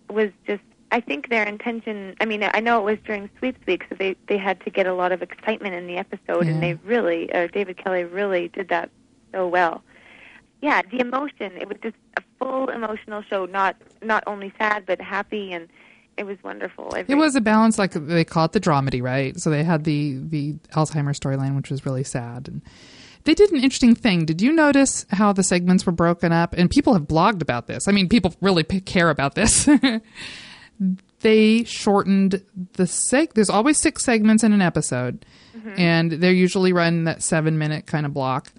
was 0.09 0.31
just 0.47 0.63
I 0.97 1.01
think 1.01 1.29
their 1.29 1.45
intention 1.47 2.17
I 2.21 2.25
mean 2.25 2.43
I 2.59 2.61
know 2.61 2.81
it 2.81 2.85
was 2.93 2.99
during 3.05 3.29
Sweeps 3.39 3.61
Week 3.67 3.83
so 3.89 3.95
they 4.03 4.17
they 4.29 4.39
had 4.39 4.61
to 4.65 4.71
get 4.71 4.87
a 4.87 4.95
lot 4.95 5.13
of 5.13 5.21
excitement 5.23 5.75
in 5.75 5.87
the 5.87 5.97
episode 5.99 6.47
Yeah. 6.47 6.53
and 6.53 6.63
they 6.63 6.75
really 6.85 7.31
uh, 7.33 7.49
David 7.53 7.77
Kelley 7.83 8.05
really 8.05 8.49
did 8.49 8.69
that 8.71 8.89
so 9.33 9.47
well. 9.47 9.83
Yeah, 10.63 10.81
the 10.91 11.01
emotion 11.01 11.53
it 11.63 11.69
was 11.69 11.77
just 11.83 11.97
a 12.17 12.23
full 12.39 12.69
emotional 12.71 13.23
show 13.29 13.45
not 13.45 13.77
not 14.03 14.25
only 14.27 14.53
sad 14.59 14.87
but 14.87 15.01
happy 15.01 15.53
and 15.53 15.69
it 16.17 16.25
was 16.25 16.39
wonderful. 16.43 16.95
It 16.95 17.15
was 17.17 17.35
a 17.37 17.43
balance, 17.43 17.79
like 17.79 17.93
they 17.93 18.25
call 18.25 18.47
it 18.47 18.53
the 18.53 18.61
dramedy, 18.61 19.03
right? 19.03 19.39
So 19.39 19.51
they 19.51 19.63
had 19.63 19.85
the 19.85 20.17
the 20.35 20.55
Alzheimer's 20.73 21.21
storyline, 21.21 21.55
which 21.57 21.71
was 21.71 21.85
really 21.85 22.05
sad, 22.05 22.49
and 22.49 22.63
they 23.25 23.35
did 23.35 23.53
an 23.53 23.59
interesting 23.63 23.95
thing. 23.95 24.25
Did 24.25 24.41
you 24.41 24.51
notice 24.51 25.05
how 25.11 25.35
the 25.35 25.43
segments 25.43 25.85
were 25.85 25.93
broken 25.93 26.33
up? 26.33 26.55
And 26.57 26.71
people 26.71 26.95
have 26.95 27.03
blogged 27.03 27.43
about 27.43 27.67
this. 27.67 27.87
I 27.87 27.93
mean, 27.93 28.09
people 28.09 28.35
really 28.41 28.63
p- 28.65 28.81
care 28.81 29.11
about 29.11 29.35
this. 29.35 29.69
they 31.21 31.65
shortened 31.65 32.43
the 32.75 32.85
seg. 32.85 33.33
There's 33.33 33.51
always 33.51 33.79
six 33.79 34.05
segments 34.05 34.45
in 34.45 34.53
an 34.53 34.63
episode, 34.63 35.25
and 35.77 36.13
they're 36.13 36.33
usually 36.33 36.73
run 36.73 37.05
that 37.05 37.23
seven 37.23 37.59
minute 37.59 37.87
kind 37.87 38.07
of 38.07 38.13
block. 38.13 38.53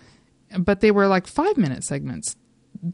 But 0.58 0.82
they 0.82 0.92
were 0.92 1.08
like 1.08 1.28
five 1.28 1.58
minute 1.58 1.84
segments 1.84 2.36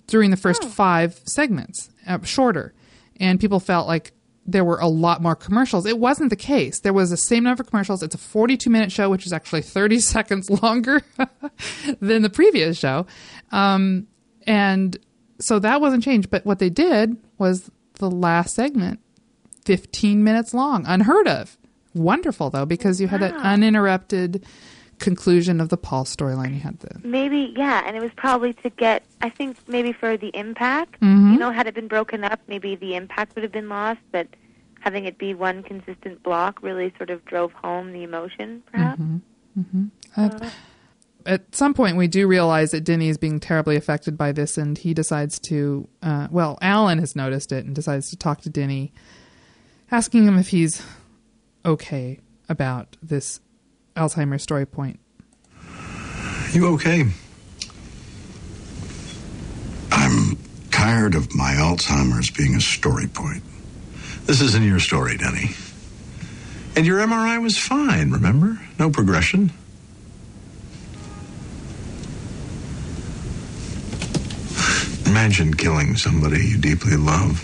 during 0.07 0.31
the 0.31 0.37
first 0.37 0.63
five 0.63 1.19
segments, 1.25 1.89
uh, 2.07 2.21
shorter. 2.23 2.73
And 3.19 3.39
people 3.39 3.59
felt 3.59 3.87
like 3.87 4.11
there 4.45 4.65
were 4.65 4.79
a 4.79 4.87
lot 4.87 5.21
more 5.21 5.35
commercials. 5.35 5.85
It 5.85 5.99
wasn't 5.99 6.29
the 6.29 6.35
case. 6.35 6.79
There 6.81 6.93
was 6.93 7.09
the 7.09 7.17
same 7.17 7.43
number 7.43 7.61
of 7.61 7.69
commercials. 7.69 8.03
It's 8.03 8.15
a 8.15 8.19
42 8.19 8.69
minute 8.69 8.91
show, 8.91 9.09
which 9.09 9.25
is 9.25 9.33
actually 9.33 9.61
30 9.61 9.99
seconds 9.99 10.49
longer 10.49 11.01
than 11.99 12.21
the 12.21 12.29
previous 12.29 12.77
show. 12.77 13.05
Um, 13.51 14.07
and 14.45 14.97
so 15.39 15.59
that 15.59 15.81
wasn't 15.81 16.03
changed. 16.03 16.29
But 16.29 16.45
what 16.45 16.59
they 16.59 16.69
did 16.69 17.17
was 17.37 17.71
the 17.99 18.09
last 18.09 18.55
segment, 18.55 18.99
15 19.65 20.23
minutes 20.23 20.53
long, 20.53 20.85
unheard 20.85 21.27
of. 21.27 21.57
Wonderful, 21.93 22.49
though, 22.49 22.65
because 22.65 22.99
you 22.99 23.07
had 23.07 23.21
that 23.21 23.35
uninterrupted 23.35 24.45
conclusion 24.99 25.59
of 25.59 25.69
the 25.69 25.77
Paul 25.77 26.05
storyline. 26.05 26.53
You 26.53 26.61
had 26.61 26.79
the 26.79 26.99
Maybe, 27.03 27.53
yeah, 27.55 27.83
and 27.85 27.95
it 27.95 28.01
was 28.01 28.11
probably 28.15 28.53
to 28.53 28.69
get, 28.69 29.03
I 29.21 29.29
think 29.29 29.57
maybe 29.67 29.93
for 29.93 30.17
the 30.17 30.29
impact. 30.33 30.99
Mm-hmm. 31.01 31.33
You 31.33 31.39
know, 31.39 31.51
had 31.51 31.67
it 31.67 31.75
been 31.75 31.87
broken 31.87 32.23
up, 32.23 32.39
maybe 32.47 32.75
the 32.75 32.95
impact 32.95 33.35
would 33.35 33.43
have 33.43 33.51
been 33.51 33.69
lost, 33.69 33.99
but 34.11 34.27
having 34.79 35.05
it 35.05 35.17
be 35.17 35.33
one 35.33 35.63
consistent 35.63 36.21
block 36.23 36.61
really 36.61 36.93
sort 36.97 37.09
of 37.09 37.23
drove 37.25 37.51
home 37.53 37.91
the 37.93 38.03
emotion, 38.03 38.63
perhaps. 38.71 39.01
Mm-hmm. 39.01 39.85
At, 40.17 40.53
at 41.25 41.55
some 41.55 41.73
point, 41.73 41.97
we 41.97 42.07
do 42.07 42.27
realize 42.27 42.71
that 42.71 42.83
Denny 42.83 43.09
is 43.09 43.17
being 43.17 43.39
terribly 43.39 43.75
affected 43.75 44.17
by 44.17 44.31
this, 44.31 44.57
and 44.57 44.77
he 44.77 44.93
decides 44.93 45.39
to. 45.39 45.87
Uh, 46.01 46.27
well, 46.31 46.57
Alan 46.61 46.99
has 46.99 47.15
noticed 47.15 47.51
it 47.51 47.65
and 47.65 47.73
decides 47.73 48.09
to 48.09 48.17
talk 48.17 48.41
to 48.41 48.49
Denny, 48.49 48.93
asking 49.91 50.25
him 50.25 50.37
if 50.37 50.49
he's 50.49 50.81
okay 51.65 52.19
about 52.49 52.97
this 53.01 53.39
Alzheimer's 53.95 54.43
story 54.43 54.65
point. 54.65 54.99
You 56.51 56.67
okay? 56.75 57.05
I'm 59.91 60.37
tired 60.71 61.15
of 61.15 61.33
my 61.35 61.53
Alzheimer's 61.53 62.29
being 62.29 62.55
a 62.55 62.61
story 62.61 63.07
point. 63.07 63.43
This 64.25 64.41
isn't 64.41 64.63
your 64.63 64.79
story, 64.79 65.17
Denny. 65.17 65.51
And 66.75 66.85
your 66.85 66.99
MRI 66.99 67.41
was 67.41 67.57
fine, 67.57 68.11
remember? 68.11 68.59
No 68.79 68.89
progression. 68.89 69.51
Imagine 75.05 75.53
killing 75.53 75.95
somebody 75.95 76.43
you 76.43 76.57
deeply 76.57 76.95
love, 76.97 77.43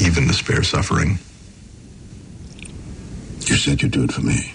even 0.00 0.26
to 0.28 0.34
spare 0.34 0.62
suffering. 0.62 1.18
You 3.46 3.56
said 3.56 3.82
you'd 3.82 3.92
do 3.92 4.04
it 4.04 4.12
for 4.12 4.22
me. 4.22 4.52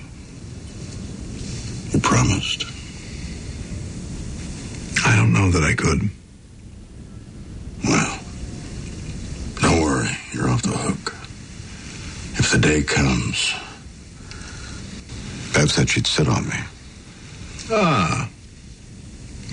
You 1.92 2.00
promised. 2.00 2.66
I 5.06 5.16
don't 5.16 5.34
know 5.34 5.50
that 5.52 5.64
I 5.64 5.74
could. 5.74 6.10
Well, 7.84 8.20
don't 9.62 9.82
worry. 9.82 10.10
You're 10.34 10.50
off 10.50 10.62
the 10.62 10.70
hook. 10.78 11.16
If 12.38 12.52
the 12.52 12.58
day 12.58 12.84
comes, 12.84 13.54
Bev 15.54 15.72
said 15.72 15.90
she'd 15.90 16.08
sit 16.08 16.28
on 16.28 16.48
me. 16.48 16.56
Ah. 17.72 18.30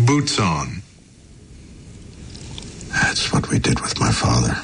Boots 0.01 0.39
on. 0.39 0.83
That's 2.89 3.33
what 3.33 3.49
we 3.51 3.59
did 3.59 3.81
with 3.81 3.99
my 3.99 4.11
father. 4.13 4.57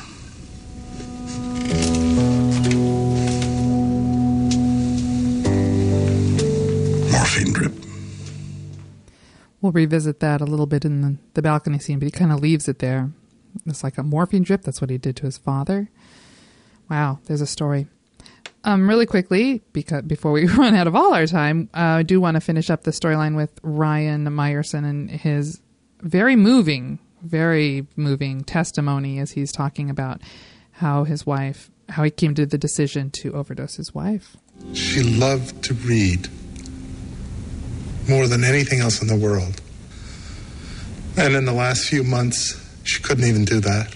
We'll 9.65 9.73
revisit 9.73 10.21
that 10.21 10.43
a 10.43 10.45
little 10.45 10.67
bit 10.67 10.85
in 10.85 11.01
the, 11.01 11.17
the 11.33 11.41
balcony 11.41 11.79
scene, 11.79 11.99
but 11.99 12.05
he 12.05 12.11
kind 12.11 12.31
of 12.31 12.41
leaves 12.41 12.69
it 12.69 12.81
there. 12.81 13.11
It's 13.65 13.83
like 13.83 13.97
a 13.97 14.03
morphine 14.03 14.43
drip. 14.43 14.61
That's 14.61 14.83
what 14.83 14.91
he 14.91 14.99
did 14.99 15.17
to 15.17 15.23
his 15.23 15.39
father. 15.39 15.89
Wow, 16.91 17.21
there's 17.25 17.41
a 17.41 17.47
story. 17.47 17.87
Um, 18.65 18.87
really 18.87 19.07
quickly, 19.07 19.63
because 19.73 20.03
before 20.03 20.33
we 20.33 20.45
run 20.59 20.75
out 20.75 20.87
of 20.87 20.95
all 20.95 21.15
our 21.15 21.27
time, 21.27 21.71
uh, 21.73 21.79
I 21.79 22.03
do 22.03 22.21
want 22.21 22.35
to 22.35 22.43
finish 22.43 22.69
up 22.69 22.83
the 22.83 22.91
storyline 22.91 23.37
with 23.37 23.59
Ryan 23.63 24.27
Meyerson 24.27 24.85
and 24.85 25.11
his 25.11 25.63
very 26.03 26.37
moving, 26.37 26.99
very 27.23 27.87
moving 27.97 28.45
testimony 28.45 29.19
as 29.19 29.31
he's 29.31 29.51
talking 29.51 29.89
about 29.89 30.21
how 30.73 31.05
his 31.05 31.25
wife, 31.25 31.71
how 31.89 32.03
he 32.03 32.11
came 32.11 32.35
to 32.35 32.45
the 32.45 32.59
decision 32.59 33.11
to 33.13 33.33
overdose 33.33 33.77
his 33.77 33.95
wife. 33.95 34.37
She 34.75 35.03
loved 35.03 35.65
to 35.65 35.73
read 35.73 36.29
more 38.09 38.27
than 38.27 38.45
anything 38.45 38.81
else 38.81 39.01
in 39.01 39.09
the 39.09 39.17
world. 39.17 39.61
And 41.17 41.35
in 41.35 41.45
the 41.45 41.53
last 41.53 41.89
few 41.89 42.03
months, 42.03 42.61
she 42.85 43.01
couldn't 43.01 43.25
even 43.25 43.45
do 43.45 43.61
that. 43.61 43.95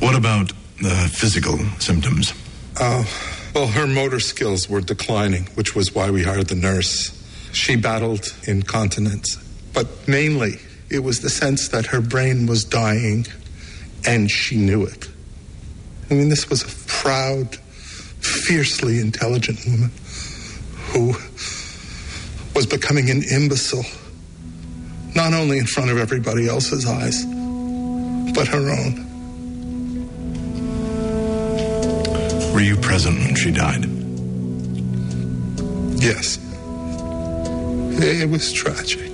What 0.00 0.16
about 0.16 0.52
the 0.80 1.10
physical 1.12 1.58
symptoms? 1.78 2.32
Uh, 2.78 3.04
well, 3.54 3.66
her 3.66 3.86
motor 3.86 4.20
skills 4.20 4.68
were 4.68 4.80
declining, 4.80 5.44
which 5.54 5.74
was 5.74 5.94
why 5.94 6.10
we 6.10 6.22
hired 6.22 6.48
the 6.48 6.54
nurse. 6.54 7.16
She 7.52 7.76
battled 7.76 8.34
incontinence, 8.46 9.36
but 9.74 9.86
mainly 10.08 10.54
it 10.88 11.00
was 11.00 11.20
the 11.20 11.30
sense 11.30 11.68
that 11.68 11.86
her 11.86 12.00
brain 12.00 12.46
was 12.46 12.64
dying 12.64 13.26
and 14.06 14.30
she 14.30 14.56
knew 14.56 14.84
it. 14.84 15.08
I 16.10 16.14
mean, 16.14 16.28
this 16.28 16.48
was 16.48 16.62
a 16.62 16.88
proud, 16.88 17.56
fiercely 17.56 18.98
intelligent 19.00 19.64
woman 19.66 19.90
who 20.92 21.14
was 22.54 22.66
becoming 22.66 23.10
an 23.10 23.22
imbecile, 23.22 23.84
not 25.14 25.32
only 25.32 25.58
in 25.58 25.66
front 25.66 25.90
of 25.90 25.98
everybody 25.98 26.48
else's 26.48 26.86
eyes, 26.86 27.24
but 28.34 28.48
her 28.48 28.70
own. 28.70 29.06
Were 32.52 32.60
you 32.60 32.76
present 32.76 33.18
when 33.18 33.34
she 33.34 33.50
died? 33.50 33.84
Yes. 36.00 36.38
It 38.02 38.28
was 38.28 38.52
tragic. 38.52 39.10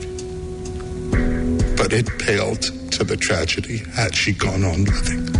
But 1.76 1.92
it 1.92 2.06
paled 2.18 2.62
to 2.92 3.04
the 3.04 3.16
tragedy 3.16 3.78
had 3.78 4.14
she 4.14 4.32
gone 4.32 4.64
on 4.64 4.84
living. 4.84 5.36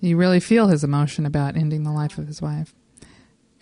You 0.00 0.16
really 0.16 0.40
feel 0.40 0.68
his 0.68 0.84
emotion 0.84 1.26
about 1.26 1.56
ending 1.56 1.82
the 1.82 1.92
life 1.92 2.18
of 2.18 2.26
his 2.26 2.40
wife. 2.40 2.74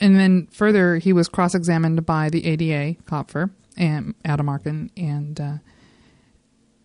And 0.01 0.19
then 0.19 0.47
further, 0.51 0.97
he 0.99 1.13
was 1.13 1.29
cross 1.29 1.55
examined 1.55 2.05
by 2.05 2.29
the 2.29 2.47
ADA, 2.47 3.01
Kopfer, 3.05 3.51
and 3.77 4.15
Adam 4.25 4.49
Arkin, 4.49 4.91
and 4.97 5.41
uh, 5.41 5.55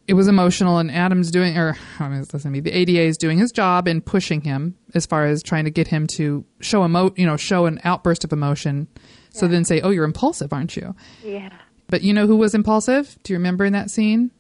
it 0.08 0.14
was 0.14 0.28
emotional. 0.28 0.78
And 0.78 0.90
Adam's 0.90 1.30
doing, 1.32 1.58
or 1.58 1.78
I 2.00 2.08
mean, 2.08 2.20
listen 2.20 2.40
to 2.40 2.50
me, 2.50 2.60
the 2.60 2.72
ADA 2.72 3.02
is 3.02 3.18
doing 3.18 3.38
his 3.38 3.52
job 3.52 3.88
in 3.88 4.02
pushing 4.02 4.42
him 4.42 4.78
as 4.94 5.06
far 5.06 5.26
as 5.26 5.44
trying 5.44 5.66
to 5.66 5.72
get 5.72 5.88
him 5.88 6.08
to 6.08 6.46
show 6.62 6.86
emo, 6.86 7.14
you 7.18 7.26
know, 7.26 7.38
show 7.38 7.66
an 7.66 7.80
outburst 7.84 8.24
of 8.24 8.32
emotion. 8.32 8.88
So 9.34 9.48
then 9.48 9.64
say, 9.64 9.80
"Oh, 9.80 9.92
you're 9.92 10.04
impulsive, 10.04 10.52
aren't 10.52 10.76
you?" 10.76 10.94
Yeah. 11.24 11.52
But 11.88 12.02
you 12.02 12.14
know 12.14 12.28
who 12.28 12.36
was 12.36 12.54
impulsive? 12.54 13.18
Do 13.24 13.32
you 13.32 13.40
remember 13.40 13.64
in 13.64 13.74
that 13.74 13.90
scene? 13.90 14.32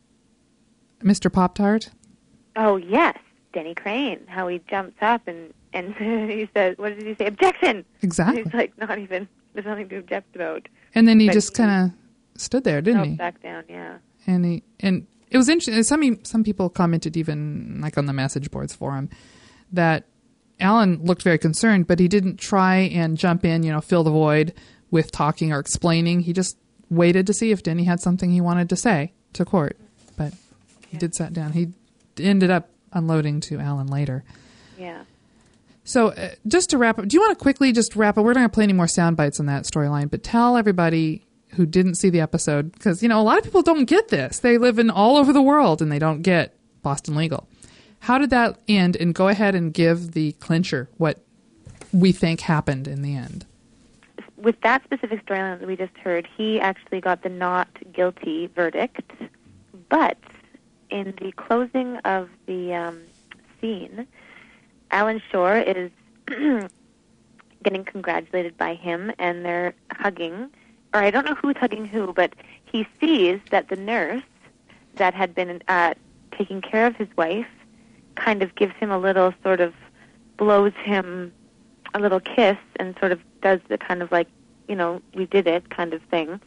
Mr. 1.01 1.31
Pop 1.31 1.55
Tart. 1.55 1.89
Oh 2.55 2.75
yes, 2.75 3.17
Denny 3.53 3.73
Crane. 3.73 4.19
How 4.27 4.47
he 4.47 4.59
jumps 4.69 4.97
up 5.01 5.27
and 5.27 5.53
and 5.73 5.93
he 6.29 6.49
says, 6.53 6.77
"What 6.77 6.97
did 6.97 7.05
he 7.05 7.15
say? 7.15 7.25
Objection!" 7.27 7.85
Exactly. 8.01 8.43
He's 8.43 8.53
like, 8.53 8.77
not 8.77 8.99
even. 8.99 9.27
There's 9.53 9.65
nothing 9.65 9.89
to 9.89 9.97
object 9.97 10.35
about. 10.35 10.67
And 10.95 11.07
then 11.07 11.19
he 11.19 11.27
But 11.27 11.33
just 11.33 11.53
kind 11.53 11.91
of 11.91 12.41
stood 12.41 12.63
there, 12.63 12.81
didn't 12.81 13.03
he? 13.03 13.15
back 13.15 13.41
down. 13.43 13.63
Yeah. 13.69 13.97
and 14.27 14.45
he 14.45 14.63
and 14.79 15.07
it 15.29 15.37
was 15.37 15.49
interesting. 15.49 15.75
Uh, 15.79 15.83
some 15.83 16.23
some 16.23 16.43
people 16.43 16.69
commented 16.69 17.15
even 17.17 17.79
like 17.81 17.97
on 17.97 18.05
the 18.05 18.13
message 18.13 18.49
boards 18.51 18.73
forum 18.75 19.09
that 19.73 20.05
Alan 20.59 21.03
looked 21.03 21.23
very 21.23 21.37
concerned, 21.37 21.87
but 21.87 21.99
he 21.99 22.07
didn't 22.07 22.37
try 22.37 22.77
and 22.77 23.17
jump 23.17 23.43
in, 23.45 23.63
you 23.63 23.71
know, 23.71 23.81
fill 23.81 24.03
the 24.03 24.11
void 24.11 24.53
with 24.89 25.11
talking 25.11 25.51
or 25.51 25.59
explaining. 25.59 26.21
He 26.21 26.33
just 26.33 26.57
waited 26.89 27.25
to 27.27 27.33
see 27.33 27.51
if 27.51 27.63
Denny 27.63 27.85
had 27.85 27.99
something 27.99 28.29
he 28.31 28.41
wanted 28.41 28.69
to 28.69 28.75
say 28.75 29.13
to 29.33 29.45
court, 29.45 29.77
but 30.17 30.33
he 30.87 30.97
did 30.97 31.15
sat 31.15 31.33
down. 31.33 31.53
He 31.53 31.69
ended 32.19 32.51
up 32.51 32.69
unloading 32.93 33.39
to 33.41 33.59
Alan 33.59 33.87
later. 33.87 34.23
Yeah. 34.77 35.03
So, 35.83 36.09
uh, 36.09 36.29
just 36.47 36.69
to 36.71 36.77
wrap 36.77 36.99
up, 36.99 37.07
do 37.07 37.15
you 37.15 37.21
want 37.21 37.37
to 37.37 37.41
quickly 37.41 37.71
just 37.71 37.95
wrap 37.95 38.17
up? 38.17 38.23
We're 38.23 38.33
not 38.33 38.41
going 38.41 38.49
to 38.49 38.53
play 38.53 38.63
any 38.65 38.73
more 38.73 38.87
sound 38.87 39.17
bites 39.17 39.39
on 39.39 39.47
that 39.47 39.63
storyline, 39.63 40.09
but 40.11 40.23
tell 40.23 40.57
everybody 40.57 41.25
who 41.55 41.65
didn't 41.65 41.95
see 41.95 42.09
the 42.09 42.21
episode, 42.21 42.71
because, 42.71 43.03
you 43.03 43.09
know, 43.09 43.19
a 43.19 43.23
lot 43.23 43.37
of 43.37 43.43
people 43.43 43.61
don't 43.61 43.85
get 43.85 44.07
this. 44.07 44.39
They 44.39 44.57
live 44.57 44.79
in 44.79 44.89
all 44.89 45.17
over 45.17 45.33
the 45.33 45.41
world 45.41 45.81
and 45.81 45.91
they 45.91 45.99
don't 45.99 46.21
get 46.21 46.55
Boston 46.81 47.15
Legal. 47.15 47.47
How 47.99 48.17
did 48.17 48.29
that 48.29 48.59
end? 48.67 48.95
And 48.95 49.13
go 49.13 49.27
ahead 49.27 49.53
and 49.53 49.73
give 49.73 50.11
the 50.11 50.31
clincher 50.33 50.89
what 50.97 51.19
we 51.91 52.11
think 52.11 52.41
happened 52.41 52.87
in 52.87 53.01
the 53.01 53.15
end. 53.15 53.45
With 54.37 54.59
that 54.61 54.83
specific 54.83 55.25
storyline 55.25 55.59
that 55.59 55.67
we 55.67 55.75
just 55.75 55.95
heard, 55.97 56.27
he 56.37 56.59
actually 56.59 57.01
got 57.01 57.21
the 57.21 57.29
not 57.29 57.67
guilty 57.91 58.47
verdict, 58.47 59.11
but 59.89 60.17
in 60.89 61.13
the 61.21 61.31
closing 61.33 61.97
of 61.97 62.29
the 62.45 62.73
um, 62.73 63.01
scene, 63.59 64.07
Alan 64.91 65.21
Shore 65.31 65.57
is 65.57 65.91
getting 67.63 67.83
congratulated 67.83 68.57
by 68.57 68.75
him, 68.75 69.11
and 69.19 69.45
they're 69.45 69.73
hugging. 69.91 70.49
Or 70.93 71.01
I 71.01 71.11
don't 71.11 71.25
know 71.25 71.35
who's 71.35 71.57
hugging 71.57 71.85
who, 71.85 72.13
but 72.13 72.33
he 72.65 72.87
sees 72.99 73.39
that 73.49 73.69
the 73.69 73.75
nurse 73.75 74.23
that 74.95 75.13
had 75.13 75.33
been 75.33 75.61
uh, 75.67 75.93
taking 76.37 76.61
care 76.61 76.85
of 76.85 76.95
his 76.95 77.07
wife 77.17 77.47
kind 78.15 78.43
of 78.43 78.53
gives 78.55 78.73
him 78.75 78.91
a 78.91 78.97
little 78.97 79.33
sort 79.43 79.61
of 79.61 79.73
blows 80.37 80.73
him 80.83 81.31
a 81.93 81.99
little 81.99 82.19
kiss 82.19 82.57
and 82.77 82.95
sort 82.99 83.11
of 83.11 83.19
does 83.41 83.59
the 83.69 83.77
kind 83.77 84.01
of 84.01 84.11
like, 84.11 84.27
you 84.67 84.75
know, 84.75 85.01
we 85.15 85.25
did 85.25 85.47
it 85.47 85.69
kind 85.69 85.93
of 85.93 86.01
thing, 86.03 86.39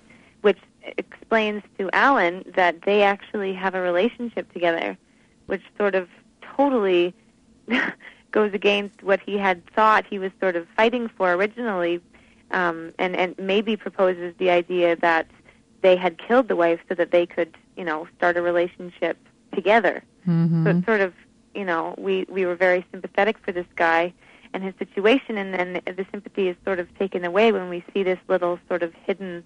which 0.42 0.58
explains 0.98 1.62
to 1.78 1.90
Alan 1.92 2.44
that 2.54 2.82
they 2.82 3.02
actually 3.02 3.54
have 3.54 3.74
a 3.74 3.80
relationship 3.80 4.52
together, 4.52 4.96
which 5.46 5.62
sort 5.78 5.94
of 5.94 6.08
totally 6.56 7.14
goes 8.34 8.52
against 8.52 9.00
what 9.04 9.20
he 9.20 9.38
had 9.38 9.64
thought 9.76 10.04
he 10.04 10.18
was 10.18 10.32
sort 10.40 10.56
of 10.56 10.66
fighting 10.76 11.08
for 11.16 11.32
originally, 11.32 12.00
um, 12.50 12.92
and 12.98 13.14
and 13.14 13.38
maybe 13.38 13.76
proposes 13.76 14.34
the 14.38 14.50
idea 14.50 14.96
that 14.96 15.26
they 15.82 15.94
had 15.94 16.18
killed 16.18 16.48
the 16.48 16.56
wife 16.56 16.80
so 16.88 16.94
that 16.96 17.12
they 17.12 17.26
could, 17.26 17.56
you 17.76 17.84
know, 17.84 18.08
start 18.16 18.36
a 18.36 18.42
relationship 18.42 19.16
together. 19.54 20.02
Mm-hmm. 20.26 20.64
So 20.64 20.70
it's 20.70 20.84
sort 20.84 21.00
of, 21.00 21.14
you 21.54 21.64
know, 21.64 21.94
we 21.96 22.26
we 22.28 22.44
were 22.44 22.56
very 22.56 22.84
sympathetic 22.90 23.38
for 23.38 23.52
this 23.52 23.70
guy 23.76 24.12
and 24.52 24.64
his 24.64 24.74
situation, 24.78 25.38
and 25.38 25.54
then 25.54 25.80
the 25.86 26.06
sympathy 26.10 26.48
is 26.48 26.56
sort 26.64 26.80
of 26.80 26.86
taken 26.98 27.24
away 27.24 27.52
when 27.52 27.68
we 27.68 27.84
see 27.92 28.02
this 28.02 28.18
little 28.26 28.58
sort 28.68 28.82
of 28.82 28.92
hidden 29.06 29.44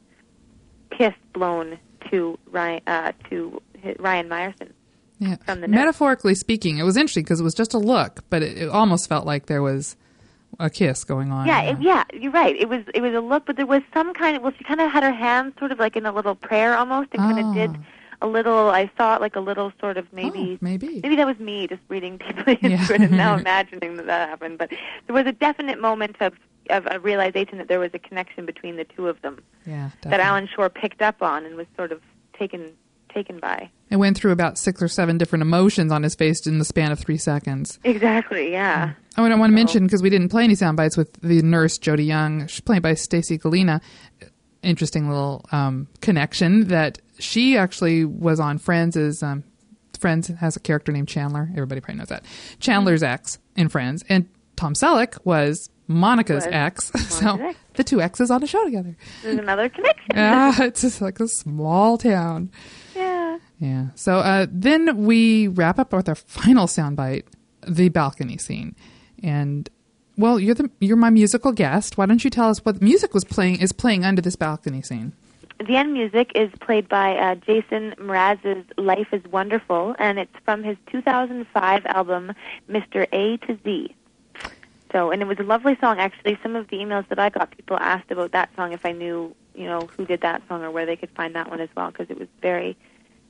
kiss 0.90 1.14
blown 1.34 1.78
to 2.10 2.38
Ryan 2.50 2.80
uh, 2.86 3.12
to 3.28 3.60
Ryan 3.98 4.28
Meyerson. 4.30 4.70
Yeah. 5.18 5.36
From 5.46 5.60
the 5.60 5.68
nurse. 5.68 5.76
Metaphorically 5.78 6.34
speaking, 6.34 6.78
it 6.78 6.84
was 6.84 6.96
interesting 6.96 7.24
because 7.24 7.40
it 7.40 7.44
was 7.44 7.54
just 7.54 7.74
a 7.74 7.78
look, 7.78 8.24
but 8.30 8.42
it, 8.42 8.56
it 8.58 8.68
almost 8.68 9.08
felt 9.08 9.26
like 9.26 9.46
there 9.46 9.62
was 9.62 9.96
a 10.60 10.70
kiss 10.70 11.04
going 11.04 11.30
on. 11.30 11.46
Yeah, 11.46 11.62
it, 11.62 11.80
yeah, 11.80 12.04
you're 12.12 12.32
right. 12.32 12.56
It 12.56 12.68
was 12.68 12.82
it 12.94 13.02
was 13.02 13.14
a 13.14 13.20
look, 13.20 13.44
but 13.46 13.56
there 13.56 13.66
was 13.66 13.82
some 13.92 14.14
kind 14.14 14.36
of 14.36 14.42
well, 14.42 14.52
she 14.56 14.64
kind 14.64 14.80
of 14.80 14.90
had 14.90 15.02
her 15.02 15.12
hands 15.12 15.54
sort 15.58 15.72
of 15.72 15.78
like 15.78 15.96
in 15.96 16.06
a 16.06 16.12
little 16.12 16.34
prayer 16.34 16.76
almost, 16.76 17.08
and 17.12 17.20
kind 17.20 17.38
Oh. 17.38 17.48
of 17.50 17.54
did 17.54 17.70
ah. 17.76 18.26
a 18.26 18.28
little. 18.28 18.70
I 18.70 18.90
saw 18.96 19.16
it 19.16 19.20
like 19.20 19.36
a 19.36 19.40
little 19.40 19.72
sort 19.80 19.96
of 19.98 20.04
oh, 20.06 20.16
maybe 20.16 20.54
Oh, 20.54 20.58
maybe. 20.60 21.00
maybe 21.02 21.16
that 21.16 21.26
was 21.26 21.38
me 21.38 21.66
just 21.66 21.82
reading 21.88 22.16
deeply 22.26 22.54
into 22.62 22.70
Yeah. 22.70 22.84
it 22.92 23.00
and 23.02 23.10
now 23.12 23.36
imagining 23.38 23.96
that 23.96 24.06
that 24.06 24.28
happened. 24.28 24.58
But 24.58 24.70
there 25.06 25.14
was 25.14 25.26
a 25.26 25.32
definite 25.32 25.80
moment 25.80 26.16
of 26.20 26.34
of 26.70 26.86
a 26.90 26.98
realization 27.00 27.58
that 27.58 27.68
there 27.68 27.80
was 27.80 27.90
a 27.94 27.98
connection 27.98 28.44
between 28.46 28.76
the 28.76 28.84
two 28.84 29.08
of 29.08 29.20
them 29.22 29.42
Yeah, 29.66 29.90
that. 30.02 30.20
Alan 30.20 30.46
Shore 30.46 30.68
picked 30.68 31.00
up 31.02 31.22
on 31.22 31.44
and 31.46 31.56
was 31.56 31.66
sort 31.76 31.92
of 31.92 32.00
taken 32.38 32.72
taken 33.18 33.38
by. 33.38 33.70
It 33.90 33.96
went 33.96 34.16
through 34.16 34.32
about 34.32 34.58
six 34.58 34.82
or 34.82 34.88
seven 34.88 35.18
different 35.18 35.42
emotions 35.42 35.90
on 35.90 36.02
his 36.02 36.14
face 36.14 36.46
in 36.46 36.58
the 36.58 36.64
span 36.64 36.92
of 36.92 36.98
three 36.98 37.16
seconds. 37.16 37.78
Exactly. 37.84 38.52
Yeah. 38.52 38.92
Oh, 39.16 39.24
and 39.24 39.32
I 39.32 39.36
want 39.36 39.50
to 39.50 39.54
mention 39.54 39.84
because 39.84 40.02
we 40.02 40.10
didn't 40.10 40.28
play 40.28 40.44
any 40.44 40.54
sound 40.54 40.76
bites 40.76 40.96
with 40.96 41.12
the 41.20 41.42
nurse 41.42 41.78
Jodie 41.78 42.06
Young. 42.06 42.46
She's 42.46 42.60
played 42.60 42.82
by 42.82 42.94
Stacey 42.94 43.38
Galina. 43.38 43.80
Interesting 44.62 45.08
little 45.08 45.44
um, 45.50 45.88
connection 46.00 46.68
that 46.68 46.98
she 47.18 47.56
actually 47.56 48.04
was 48.04 48.38
on 48.38 48.58
Friends. 48.58 48.96
As 48.96 49.22
um, 49.22 49.42
Friends 49.98 50.28
has 50.28 50.56
a 50.56 50.60
character 50.60 50.92
named 50.92 51.08
Chandler. 51.08 51.48
Everybody 51.52 51.80
probably 51.80 51.98
knows 51.98 52.08
that. 52.08 52.24
Chandler's 52.60 53.02
ex 53.02 53.38
in 53.56 53.68
Friends, 53.68 54.04
and 54.08 54.28
Tom 54.56 54.74
Selleck 54.74 55.18
was 55.24 55.70
Monica's 55.88 56.44
Was 56.44 56.54
ex. 56.54 56.84
so 57.08 57.36
ex. 57.40 57.58
the 57.74 57.84
two 57.84 58.00
exes 58.00 58.30
on 58.30 58.42
a 58.42 58.46
show 58.46 58.62
together. 58.64 58.96
There's 59.22 59.38
another 59.38 59.68
connection. 59.68 60.12
Ah, 60.14 60.62
it's 60.62 60.82
just 60.82 61.00
like 61.00 61.18
a 61.18 61.28
small 61.28 61.98
town. 61.98 62.50
Yeah. 63.58 63.86
So 63.94 64.18
uh, 64.18 64.46
then 64.50 65.04
we 65.04 65.48
wrap 65.48 65.78
up 65.78 65.92
with 65.92 66.08
our 66.08 66.14
final 66.14 66.66
soundbite, 66.66 67.24
the 67.66 67.88
balcony 67.88 68.38
scene, 68.38 68.76
and 69.22 69.68
well, 70.16 70.38
you're 70.38 70.54
the 70.54 70.70
you're 70.80 70.96
my 70.96 71.10
musical 71.10 71.52
guest. 71.52 71.96
Why 71.96 72.06
don't 72.06 72.22
you 72.22 72.30
tell 72.30 72.48
us 72.48 72.64
what 72.64 72.82
music 72.82 73.14
was 73.14 73.24
playing 73.24 73.60
is 73.60 73.72
playing 73.72 74.04
under 74.04 74.20
this 74.22 74.36
balcony 74.36 74.82
scene? 74.82 75.12
The 75.66 75.76
end 75.76 75.92
music 75.92 76.30
is 76.36 76.50
played 76.60 76.88
by 76.88 77.16
uh, 77.16 77.34
Jason 77.36 77.94
Mraz's 77.98 78.64
"Life 78.76 79.08
Is 79.12 79.22
Wonderful," 79.32 79.96
and 79.98 80.18
it's 80.18 80.34
from 80.44 80.62
his 80.62 80.76
2005 80.90 81.86
album 81.86 82.32
"Mr. 82.68 83.06
A 83.12 83.38
to 83.38 83.58
Z." 83.64 83.94
So, 84.92 85.10
and 85.10 85.20
it 85.20 85.26
was 85.26 85.38
a 85.38 85.42
lovely 85.42 85.76
song. 85.80 85.98
Actually, 85.98 86.38
some 86.42 86.56
of 86.56 86.68
the 86.68 86.76
emails 86.76 87.08
that 87.08 87.18
I 87.18 87.28
got, 87.28 87.50
people 87.50 87.76
asked 87.76 88.10
about 88.10 88.32
that 88.32 88.50
song 88.56 88.72
if 88.72 88.86
I 88.86 88.92
knew, 88.92 89.34
you 89.54 89.66
know, 89.66 89.88
who 89.96 90.06
did 90.06 90.22
that 90.22 90.42
song 90.48 90.62
or 90.62 90.70
where 90.70 90.86
they 90.86 90.96
could 90.96 91.10
find 91.10 91.34
that 91.34 91.50
one 91.50 91.60
as 91.60 91.68
well, 91.76 91.90
because 91.90 92.08
it 92.08 92.18
was 92.18 92.28
very 92.40 92.76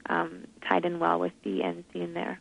um, 0.08 0.44
tied 0.66 0.84
in 0.84 0.98
well 0.98 1.18
with 1.20 1.32
the 1.44 1.62
end 1.62 1.84
scene 1.92 2.14
there. 2.14 2.40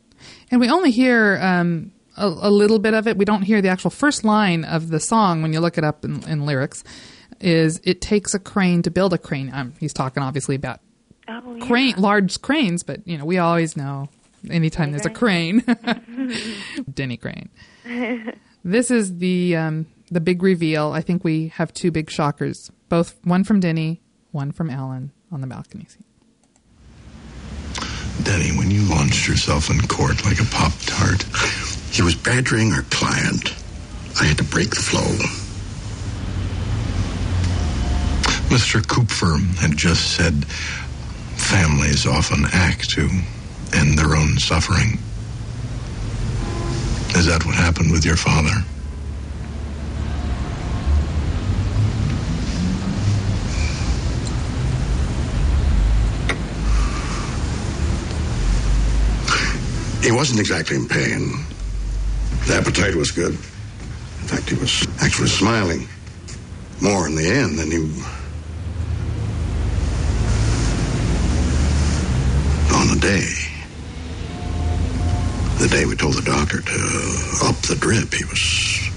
And 0.51 0.59
we 0.61 0.69
only 0.69 0.91
hear 0.91 1.37
um, 1.41 1.91
a, 2.15 2.27
a 2.27 2.49
little 2.49 2.79
bit 2.79 2.93
of 2.93 3.07
it. 3.07 3.17
We 3.17 3.25
don't 3.25 3.43
hear 3.43 3.61
the 3.61 3.69
actual 3.69 3.89
first 3.91 4.23
line 4.23 4.63
of 4.65 4.89
the 4.89 4.99
song 4.99 5.41
when 5.41 5.53
you 5.53 5.59
look 5.59 5.77
it 5.77 5.83
up 5.83 6.03
in, 6.05 6.23
in 6.27 6.45
lyrics. 6.45 6.83
Is 7.39 7.79
it 7.83 8.01
takes 8.01 8.33
a 8.33 8.39
crane 8.39 8.81
to 8.81 8.89
build 8.91 9.13
a 9.13 9.17
crane? 9.17 9.51
Um, 9.53 9.73
he's 9.79 9.93
talking 9.93 10.23
obviously 10.23 10.55
about 10.55 10.79
Oh, 11.29 11.55
yeah. 11.55 11.65
crane, 11.65 11.95
large 11.97 12.41
cranes, 12.41 12.83
but 12.83 13.05
you 13.05 13.17
know 13.17 13.25
we 13.25 13.37
always 13.37 13.75
know 13.75 14.07
anytime 14.49 14.91
there's 14.91 15.05
a 15.05 15.09
crane, 15.09 15.59
Denny 16.93 17.17
Crane. 17.17 17.49
this 18.63 18.89
is 18.89 19.17
the 19.17 19.55
um, 19.57 19.87
the 20.09 20.21
big 20.21 20.41
reveal. 20.41 20.91
I 20.93 21.01
think 21.01 21.23
we 21.25 21.49
have 21.49 21.73
two 21.73 21.91
big 21.91 22.09
shockers, 22.09 22.71
both 22.89 23.15
one 23.25 23.43
from 23.43 23.59
Denny, 23.59 24.01
one 24.31 24.51
from 24.53 24.69
Alan 24.69 25.11
on 25.31 25.41
the 25.41 25.47
balcony 25.47 25.85
scene. 25.89 26.05
Denny, 28.27 28.51
when 28.57 28.69
you 28.69 28.81
launched 28.81 29.25
yourself 29.25 29.69
in 29.69 29.79
court 29.87 30.25
like 30.25 30.41
a 30.41 30.45
Pop 30.51 30.73
Tart, 30.85 31.23
He 31.93 32.01
was 32.01 32.13
badgering 32.13 32.73
our 32.73 32.81
client. 32.89 33.55
I 34.19 34.25
had 34.25 34.37
to 34.39 34.43
break 34.43 34.69
the 34.69 34.81
flow. 34.81 35.07
Mr. 38.53 38.85
Kupfer 38.85 39.37
had 39.61 39.77
just 39.77 40.15
said 40.17 40.45
families 41.37 42.05
often 42.05 42.43
act 42.51 42.89
to 42.91 43.09
end 43.73 43.97
their 43.97 44.17
own 44.17 44.37
suffering. 44.37 44.99
Is 47.15 47.27
that 47.27 47.45
what 47.45 47.55
happened 47.55 47.93
with 47.93 48.03
your 48.03 48.17
father? 48.17 48.61
He 60.01 60.11
wasn't 60.11 60.39
exactly 60.39 60.77
in 60.77 60.87
pain. 60.87 61.45
His 62.41 62.51
appetite 62.51 62.95
was 62.95 63.11
good. 63.11 63.33
In 63.33 64.27
fact, 64.27 64.49
he 64.49 64.55
was 64.55 64.87
actually 65.01 65.27
smiling 65.29 65.87
more 66.81 67.07
in 67.07 67.15
the 67.15 67.27
end 67.27 67.57
than 67.57 67.71
he. 67.71 67.77
On 72.73 72.87
the 72.87 72.99
day, 73.01 73.27
the 75.59 75.67
day 75.67 75.85
we 75.85 75.95
told 75.95 76.13
the 76.13 76.21
doctor 76.21 76.61
to 76.61 77.45
up 77.45 77.55
the 77.63 77.75
drip, 77.79 78.13
he 78.13 78.23
was 78.25 78.89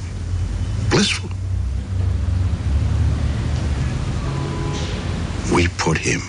blissful. 0.90 1.30
We 5.54 5.68
put 5.78 5.98
him 5.98 6.20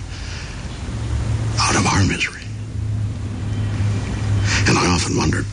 out 1.60 1.76
of 1.76 1.86
our 1.86 2.04
misery. 2.06 2.41
And 4.68 4.78
I 4.78 4.88
often 4.88 5.18
wondered, 5.18 5.46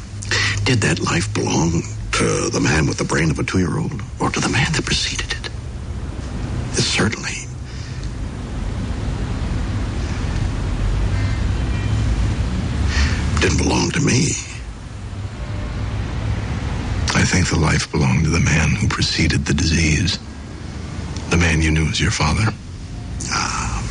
did 0.65 0.81
that 0.83 1.01
life 1.01 1.33
belong 1.35 1.83
to 2.13 2.51
the 2.51 2.61
man 2.61 2.87
with 2.87 2.99
the 2.99 3.05
brain 3.05 3.31
of 3.31 3.39
a 3.39 3.45
two-year-old 3.45 4.03
or 4.21 4.31
to 4.31 4.41
the 4.41 4.49
man 4.49 4.73
that 4.73 4.85
preceded 4.85 5.33
it? 5.33 5.51
It 6.73 6.83
certainly 6.83 7.47
didn't 13.41 13.59
belong 13.59 13.91
to 13.91 14.01
me. 14.01 14.29
I 17.15 17.25
think 17.25 17.49
the 17.49 17.59
life 17.59 17.91
belonged 17.91 18.25
to 18.25 18.31
the 18.31 18.41
man 18.41 18.71
who 18.71 18.89
preceded 18.89 19.45
the 19.47 19.55
disease. 19.55 20.19
The 21.31 21.37
man 21.37 21.63
you 21.63 21.71
knew 21.71 21.87
as 21.87 22.01
your 22.01 22.11
father. 22.11 22.53
Ah. 23.31 23.83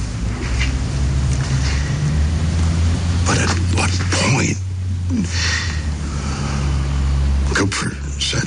But 3.25 3.37
at 3.39 3.49
what 3.75 3.91
point? 4.11 4.57
Cooper 7.55 7.95
said 8.19 8.43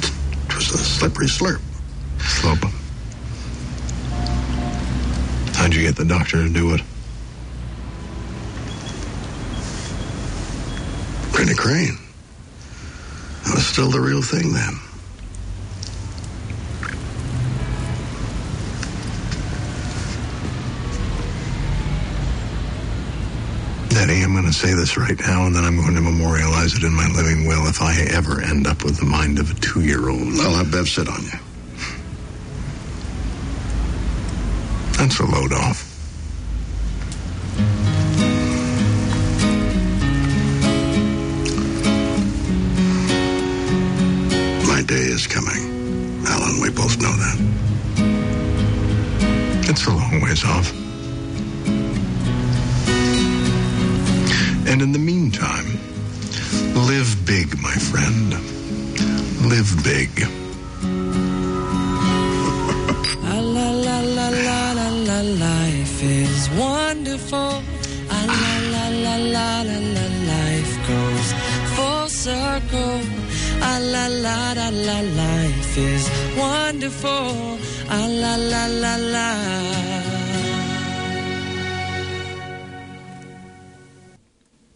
it 0.49 0.55
was 0.55 0.71
a 0.73 0.79
slippery 0.79 1.29
slurp. 1.41 1.61
Slope. 2.19 2.71
How'd 5.55 5.75
you 5.75 5.83
get 5.83 5.97
the 5.97 6.05
doctor 6.05 6.47
to 6.47 6.53
do 6.53 6.75
it? 6.75 6.83
Denny 11.33 11.55
Crane. 11.55 11.97
That 13.45 13.55
was 13.55 13.67
still 13.67 13.91
the 13.91 14.01
real 14.01 14.21
thing 14.21 14.53
then. 14.53 14.75
I'm 24.19 24.33
going 24.33 24.45
to 24.45 24.53
say 24.53 24.75
this 24.75 24.97
right 24.97 25.19
now, 25.21 25.47
and 25.47 25.55
then 25.55 25.65
I'm 25.65 25.77
going 25.77 25.95
to 25.95 26.01
memorialize 26.01 26.75
it 26.75 26.83
in 26.83 26.93
my 26.93 27.07
living 27.09 27.47
will 27.47 27.67
if 27.69 27.81
I 27.81 27.95
ever 28.11 28.43
end 28.43 28.67
up 28.67 28.83
with 28.83 28.99
the 28.99 29.05
mind 29.05 29.39
of 29.39 29.51
a 29.51 29.55
two 29.61 29.83
year 29.83 30.11
old. 30.11 30.35
I'll 30.41 30.55
have 30.55 30.73
Bev 30.73 30.89
sit 30.89 31.09
on 31.09 31.23
you. 31.23 31.39
That's 34.99 35.19
a 35.21 35.25
load 35.25 35.53
off. 35.53 35.90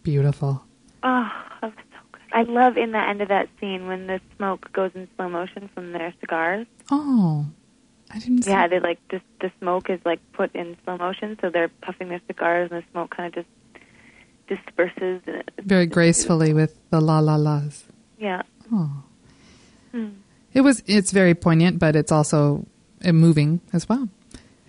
Beautiful. 0.05 0.63
Oh, 1.03 1.29
that 1.61 1.73
was 1.75 1.83
so 1.91 1.99
good. 2.11 2.21
I 2.31 2.43
love 2.43 2.77
in 2.77 2.91
the 2.91 2.99
end 2.99 3.21
of 3.21 3.27
that 3.29 3.49
scene 3.59 3.87
when 3.87 4.05
the 4.07 4.21
smoke 4.37 4.71
goes 4.71 4.91
in 4.93 5.07
slow 5.15 5.27
motion 5.29 5.67
from 5.73 5.91
their 5.93 6.13
cigars. 6.21 6.67
Oh, 6.91 7.45
I 8.11 8.19
didn't. 8.19 8.43
See 8.43 8.51
Yeah, 8.51 8.67
they 8.67 8.79
like 8.79 8.99
this. 9.09 9.21
The 9.41 9.51
smoke 9.59 9.89
is 9.89 9.99
like 10.05 10.19
put 10.33 10.53
in 10.55 10.77
slow 10.83 10.97
motion, 10.97 11.37
so 11.41 11.49
they're 11.49 11.69
puffing 11.81 12.09
their 12.09 12.21
cigars, 12.27 12.69
and 12.71 12.81
the 12.83 12.85
smoke 12.91 13.09
kind 13.17 13.35
of 13.35 13.43
just 13.43 13.47
disperses. 14.47 15.21
Very 15.63 15.87
gracefully 15.87 16.53
with 16.53 16.77
the 16.91 17.01
la 17.01 17.17
la 17.19 17.35
las. 17.35 17.85
Yeah. 18.19 18.43
Oh, 18.71 19.03
Hmm. 19.91 20.09
it 20.53 20.61
was. 20.61 20.83
It's 20.85 21.11
very 21.11 21.33
poignant, 21.33 21.79
but 21.79 21.95
it's 21.95 22.11
also 22.11 22.65
uh, 23.03 23.11
moving 23.11 23.59
as 23.73 23.89
well. 23.89 24.07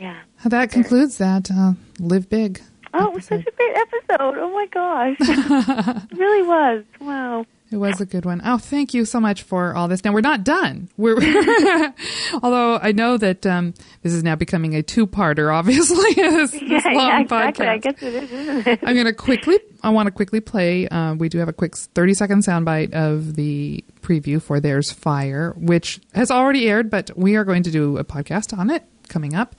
Yeah. 0.01 0.17
That 0.45 0.71
concludes 0.71 1.19
that. 1.19 1.51
Uh, 1.51 1.73
Live 1.99 2.29
big. 2.31 2.61
Oh, 2.99 3.09
it 3.09 3.15
was 3.15 3.25
such 3.27 3.47
a 3.47 3.51
great 3.51 3.77
episode. 3.77 4.39
Oh 4.39 4.51
my 4.53 4.67
gosh. 4.67 5.17
it 5.21 6.19
really 6.19 6.43
was. 6.43 6.85
Wow. 7.01 7.47
It 7.71 7.79
was 7.79 8.01
a 8.01 8.07
good 8.07 8.25
one. 8.25 8.41
Oh, 8.45 8.59
thank 8.59 8.95
you 8.95 9.05
so 9.05 9.19
much 9.19 9.43
for 9.43 9.75
all 9.75 9.89
this. 9.89 10.05
Now 10.05 10.13
we're 10.13 10.21
not 10.21 10.45
done. 10.45 10.89
We're 10.97 11.17
although 12.43 12.79
I 12.81 12.93
know 12.93 13.17
that 13.17 13.45
um, 13.45 13.75
this 14.03 14.13
is 14.13 14.23
now 14.23 14.37
becoming 14.37 14.75
a 14.75 14.83
two-parter. 14.83 15.53
Obviously, 15.53 16.15
this, 16.15 16.53
this 16.53 16.63
yeah, 16.63 16.93
long 16.93 17.09
yeah, 17.09 17.21
exactly. 17.21 17.67
podcast. 17.67 17.69
I 17.69 17.79
guess 17.79 18.03
it 18.03 18.15
is, 18.15 18.31
isn't 18.31 18.67
it? 18.69 18.81
I'm 18.85 18.95
going 18.95 19.07
to 19.07 19.13
quickly. 19.13 19.59
I 19.83 19.91
want 19.91 20.07
to 20.07 20.13
quickly 20.13 20.41
play. 20.41 20.87
Uh, 20.87 21.15
we 21.15 21.29
do 21.29 21.39
have 21.39 21.49
a 21.49 21.53
quick 21.53 21.77
30 21.77 22.15
second 22.15 22.45
soundbite 22.45 22.93
of 22.93 23.35
the 23.35 23.85
preview 24.01 24.41
for 24.41 24.61
"There's 24.61 24.93
Fire," 24.93 25.53
which 25.59 26.01
has 26.15 26.31
already 26.31 26.69
aired, 26.69 26.89
but 26.89 27.11
we 27.17 27.35
are 27.35 27.45
going 27.45 27.65
to 27.65 27.71
do 27.73 27.99
a 27.99 28.05
podcast 28.05 28.57
on 28.57 28.71
it 28.71 28.85
coming 29.09 29.35
up, 29.35 29.57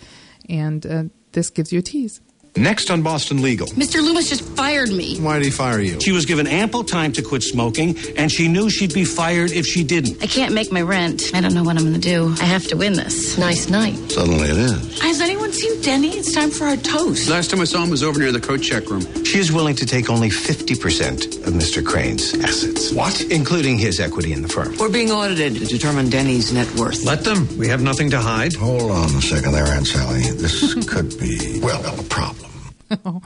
and 0.48 0.86
uh, 0.86 1.04
this 1.34 1.50
gives 1.50 1.74
you 1.74 1.80
a 1.80 1.84
tease. 1.84 2.22
Next 2.58 2.90
on 2.90 3.02
Boston 3.04 3.42
Legal. 3.42 3.68
Mr. 3.68 4.02
Loomis 4.02 4.30
just 4.30 4.42
fired 4.56 4.90
me. 4.90 5.20
Why 5.20 5.36
did 5.38 5.46
he 5.46 5.52
fire 5.52 5.80
you? 5.80 6.00
She 6.02 6.12
was 6.12 6.26
given 6.26 6.48
ample 6.48 6.84
time 6.84 7.12
to 7.14 7.22
quit 7.22 7.44
smoking, 7.44 7.96
and 8.18 8.32
she 8.32 8.48
knew 8.48 8.70
she'd 8.70 8.94
be 8.94 9.06
fired 9.06 9.52
if 9.52 9.66
she 9.66 9.84
didn't. 9.84 10.22
I 10.24 10.28
can't 10.28 10.54
make 10.54 10.72
my 10.72 10.82
rent. 10.82 11.32
I 11.34 11.42
don't 11.42 11.54
know 11.54 11.64
what 11.64 11.78
I'm 11.78 11.84
going 11.84 11.94
to 11.94 12.00
do. 12.00 12.34
I 12.42 12.46
have 12.46 12.66
to 12.68 12.76
win 12.78 12.94
this. 12.94 13.38
Nice 13.38 13.70
night. 13.70 13.96
Suddenly 14.12 14.50
it 14.50 14.58
is. 14.58 15.00
Has 15.02 15.22
anyone 15.22 15.52
seen 15.54 15.80
Denny? 15.82 16.10
It's 16.10 16.34
time 16.34 16.50
for 16.50 16.66
our 16.66 16.78
toast. 16.78 17.30
Last 17.30 17.52
time 17.52 17.62
I 17.62 17.66
saw 17.66 17.84
him 17.84 17.90
was 17.92 18.04
over 18.04 18.20
near 18.20 18.32
the 18.32 18.40
coat 18.42 18.62
check 18.62 18.90
room. 18.90 19.02
She 19.24 19.38
is 19.40 19.52
willing 19.52 19.76
to 19.76 19.86
take 19.86 20.10
only 20.10 20.30
50% 20.30 21.48
of 21.48 21.54
Mr. 21.54 21.86
Crane's 21.86 22.34
assets. 22.44 22.92
What? 22.92 23.22
Including 23.22 23.78
his 23.78 24.00
equity 24.00 24.34
in 24.34 24.42
the 24.42 24.48
firm. 24.50 24.76
We're 24.78 24.90
being 24.92 25.12
audited 25.12 25.56
to 25.56 25.66
determine 25.66 26.10
Denny's 26.10 26.52
net 26.52 26.74
worth. 26.76 27.04
Let 27.04 27.24
them. 27.24 27.48
We 27.58 27.68
have 27.68 27.82
nothing 27.82 28.10
to 28.12 28.20
hide. 28.20 28.54
Hold 28.56 28.92
on 28.92 29.10
a 29.16 29.22
second 29.22 29.52
there, 29.54 29.66
Aunt 29.66 29.86
Sally. 29.88 30.22
This 30.22 30.74
could 30.90 31.18
be, 31.20 31.60
well, 31.62 31.82
a 32.00 32.04
problem. 32.04 32.47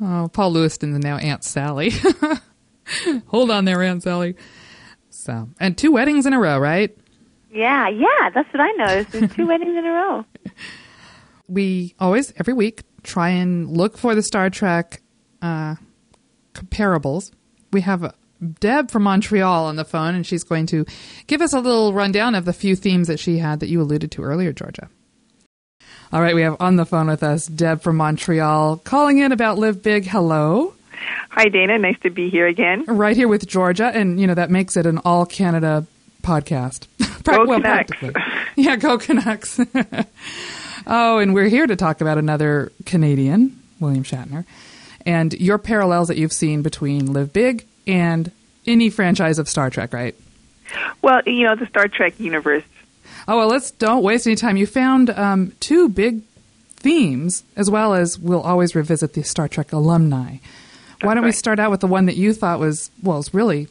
Oh, 0.00 0.30
Paul 0.32 0.52
Lewiston 0.52 0.94
is 0.94 1.00
now 1.00 1.16
Aunt 1.16 1.42
Sally. 1.42 1.90
Hold 3.26 3.50
on 3.50 3.64
there, 3.64 3.82
Aunt 3.82 4.02
Sally. 4.02 4.36
So, 5.10 5.48
and 5.58 5.76
two 5.76 5.90
weddings 5.90 6.24
in 6.24 6.32
a 6.32 6.38
row, 6.38 6.56
right? 6.58 6.96
Yeah, 7.50 7.88
yeah, 7.88 8.30
that's 8.32 8.48
what 8.52 8.60
I 8.60 8.70
noticed. 8.72 9.10
There's 9.10 9.34
two 9.34 9.48
weddings 9.48 9.76
in 9.76 9.84
a 9.84 9.90
row. 9.90 10.24
We 11.50 11.94
always, 11.98 12.30
every 12.36 12.52
week, 12.52 12.82
try 13.02 13.30
and 13.30 13.74
look 13.74 13.96
for 13.96 14.14
the 14.14 14.22
Star 14.22 14.50
Trek 14.50 15.00
uh, 15.40 15.76
comparables. 16.52 17.32
We 17.72 17.80
have 17.80 18.04
uh, 18.04 18.12
Deb 18.60 18.90
from 18.90 19.04
Montreal 19.04 19.64
on 19.64 19.76
the 19.76 19.84
phone, 19.86 20.14
and 20.14 20.26
she's 20.26 20.44
going 20.44 20.66
to 20.66 20.84
give 21.26 21.40
us 21.40 21.54
a 21.54 21.60
little 21.60 21.94
rundown 21.94 22.34
of 22.34 22.44
the 22.44 22.52
few 22.52 22.76
themes 22.76 23.08
that 23.08 23.18
she 23.18 23.38
had 23.38 23.60
that 23.60 23.70
you 23.70 23.80
alluded 23.80 24.10
to 24.10 24.22
earlier, 24.22 24.52
Georgia. 24.52 24.90
All 26.12 26.22
right, 26.22 26.34
we 26.34 26.42
have 26.42 26.56
on 26.60 26.76
the 26.76 26.86
phone 26.86 27.06
with 27.06 27.22
us 27.22 27.46
Deb 27.46 27.82
from 27.82 27.96
Montreal 27.96 28.78
calling 28.78 29.18
in 29.18 29.32
about 29.32 29.58
Live 29.58 29.82
Big. 29.82 30.06
Hello. 30.06 30.74
Hi, 31.30 31.48
Dana. 31.48 31.78
Nice 31.78 31.98
to 32.00 32.10
be 32.10 32.30
here 32.30 32.46
again. 32.46 32.84
Right 32.86 33.16
here 33.16 33.28
with 33.28 33.46
Georgia, 33.46 33.92
and 33.94 34.20
you 34.20 34.26
know 34.26 34.34
that 34.34 34.50
makes 34.50 34.76
it 34.76 34.86
an 34.86 34.98
all 35.04 35.26
Canada 35.26 35.86
podcast. 36.22 36.86
Go 37.24 37.44
well, 37.44 37.60
Canucks. 37.60 38.18
Yeah, 38.56 38.76
go 38.76 38.96
Canucks. 38.96 39.60
oh, 40.86 41.18
and 41.18 41.34
we're 41.34 41.48
here 41.48 41.66
to 41.66 41.76
talk 41.76 42.00
about 42.00 42.16
another 42.16 42.72
Canadian, 42.86 43.60
William 43.80 44.02
Shatner, 44.02 44.46
and 45.04 45.34
your 45.34 45.58
parallels 45.58 46.08
that 46.08 46.16
you've 46.16 46.32
seen 46.32 46.62
between 46.62 47.12
Live 47.12 47.32
Big 47.32 47.66
and 47.86 48.32
any 48.66 48.88
franchise 48.88 49.38
of 49.38 49.48
Star 49.48 49.68
Trek, 49.68 49.92
right? 49.92 50.14
Well, 51.02 51.20
you 51.26 51.44
know, 51.44 51.54
the 51.54 51.66
Star 51.66 51.88
Trek 51.88 52.18
universe. 52.18 52.64
Oh 53.28 53.36
well, 53.36 53.48
let's 53.48 53.70
don't 53.70 54.02
waste 54.02 54.26
any 54.26 54.36
time. 54.36 54.56
You 54.56 54.66
found 54.66 55.10
um, 55.10 55.52
two 55.60 55.90
big 55.90 56.22
themes, 56.76 57.44
as 57.56 57.70
well 57.70 57.92
as 57.92 58.18
we'll 58.18 58.40
always 58.40 58.74
revisit 58.74 59.12
the 59.12 59.22
Star 59.22 59.48
Trek 59.48 59.70
alumni. 59.74 60.38
Why 61.02 61.12
don't 61.12 61.24
we 61.24 61.32
start 61.32 61.60
out 61.60 61.70
with 61.70 61.80
the 61.80 61.86
one 61.86 62.06
that 62.06 62.16
you 62.16 62.32
thought 62.32 62.58
was 62.58 62.90
well, 63.02 63.18
it's 63.18 63.34
really, 63.34 63.68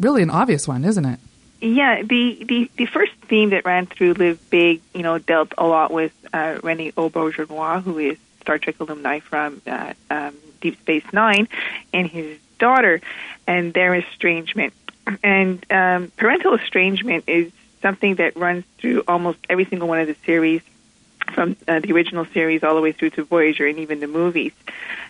really 0.00 0.22
an 0.22 0.30
obvious 0.30 0.66
one, 0.66 0.84
isn't 0.84 1.04
it? 1.04 1.20
Yeah, 1.60 2.02
the, 2.02 2.44
the, 2.44 2.70
the 2.76 2.86
first 2.86 3.12
theme 3.28 3.50
that 3.50 3.64
ran 3.64 3.86
through 3.86 4.14
Live 4.14 4.38
Big, 4.50 4.80
you 4.94 5.02
know, 5.02 5.18
dealt 5.18 5.54
a 5.56 5.66
lot 5.66 5.92
with 5.92 6.12
uh, 6.32 6.58
Rene 6.62 6.92
Auberjonois, 6.92 7.82
who 7.82 7.98
is 7.98 8.18
Star 8.40 8.58
Trek 8.58 8.78
alumni 8.80 9.20
from 9.20 9.62
uh, 9.66 9.94
um, 10.10 10.36
Deep 10.60 10.78
Space 10.80 11.04
Nine, 11.12 11.48
and 11.92 12.06
his 12.06 12.38
daughter, 12.58 13.00
and 13.46 13.72
their 13.72 13.94
estrangement. 13.94 14.74
And 15.22 15.64
um, 15.70 16.12
parental 16.18 16.54
estrangement 16.54 17.24
is 17.28 17.50
something 17.80 18.16
that 18.16 18.36
runs 18.36 18.64
through 18.78 19.02
almost 19.06 19.38
every 19.48 19.64
single 19.64 19.88
one 19.88 20.00
of 20.00 20.06
the 20.06 20.16
series, 20.24 20.62
from 21.34 21.56
uh, 21.66 21.80
the 21.80 21.92
original 21.92 22.24
series 22.26 22.62
all 22.64 22.74
the 22.74 22.80
way 22.80 22.92
through 22.92 23.10
to 23.10 23.24
Voyager 23.24 23.66
and 23.66 23.78
even 23.78 24.00
the 24.00 24.06
movies. 24.06 24.52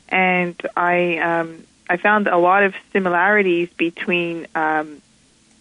And 0.08 0.60
I 0.76 1.18
um, 1.18 1.64
I 1.88 1.96
found 1.96 2.26
a 2.28 2.36
lot 2.36 2.64
of 2.64 2.74
similarities 2.92 3.68
between 3.76 4.46
um, 4.54 5.00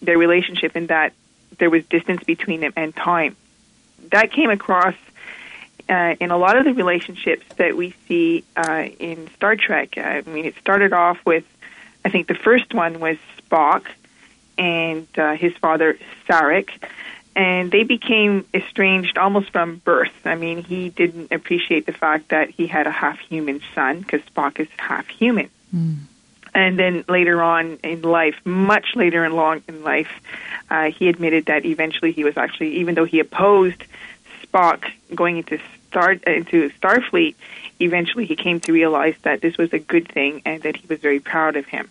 their 0.01 0.17
relationship 0.17 0.75
in 0.75 0.87
that 0.87 1.13
there 1.57 1.69
was 1.69 1.85
distance 1.85 2.23
between 2.23 2.59
them 2.61 2.73
and 2.75 2.95
time. 2.95 3.35
That 4.11 4.31
came 4.31 4.49
across 4.49 4.95
uh, 5.89 6.15
in 6.19 6.31
a 6.31 6.37
lot 6.37 6.57
of 6.57 6.65
the 6.65 6.73
relationships 6.73 7.45
that 7.55 7.75
we 7.75 7.95
see 8.07 8.43
uh, 8.55 8.87
in 8.99 9.29
Star 9.35 9.55
Trek. 9.55 9.97
I 9.97 10.21
mean, 10.21 10.45
it 10.45 10.55
started 10.59 10.93
off 10.93 11.17
with, 11.25 11.45
I 12.03 12.09
think 12.09 12.27
the 12.27 12.35
first 12.35 12.73
one 12.73 12.99
was 12.99 13.17
Spock 13.39 13.87
and 14.57 15.07
uh, 15.17 15.35
his 15.35 15.55
father 15.57 15.97
Sarek, 16.27 16.69
and 17.35 17.71
they 17.71 17.83
became 17.83 18.45
estranged 18.53 19.17
almost 19.17 19.51
from 19.51 19.77
birth. 19.77 20.13
I 20.25 20.35
mean, 20.35 20.63
he 20.63 20.89
didn't 20.89 21.31
appreciate 21.31 21.85
the 21.85 21.93
fact 21.93 22.29
that 22.29 22.49
he 22.49 22.65
had 22.67 22.87
a 22.87 22.91
half 22.91 23.19
human 23.19 23.61
son 23.75 23.99
because 23.99 24.21
Spock 24.21 24.59
is 24.59 24.67
half 24.77 25.07
human. 25.07 25.49
And 26.55 26.79
then 26.79 27.05
later 27.07 27.43
on 27.43 27.77
in 27.83 28.01
life, 28.01 28.35
much 28.43 28.95
later 28.95 29.23
in 29.23 29.33
long 29.33 29.61
in 29.67 29.83
life, 29.83 30.09
uh, 30.71 30.89
he 30.89 31.07
admitted 31.07 31.45
that 31.45 31.65
eventually 31.65 32.11
he 32.11 32.23
was 32.23 32.35
actually, 32.35 32.77
even 32.77 32.95
though 32.95 33.05
he 33.05 33.19
opposed 33.19 33.83
Spock 34.43 34.91
going 35.13 35.37
into 35.37 35.59
star 35.87 36.13
into 36.13 36.71
Starfleet, 36.81 37.35
eventually 37.79 38.25
he 38.25 38.35
came 38.35 38.59
to 38.61 38.73
realize 38.73 39.15
that 39.21 39.41
this 39.41 39.57
was 39.57 39.71
a 39.73 39.79
good 39.79 40.07
thing 40.07 40.41
and 40.45 40.63
that 40.63 40.75
he 40.75 40.87
was 40.87 40.99
very 40.99 41.19
proud 41.19 41.55
of 41.55 41.67
him. 41.67 41.89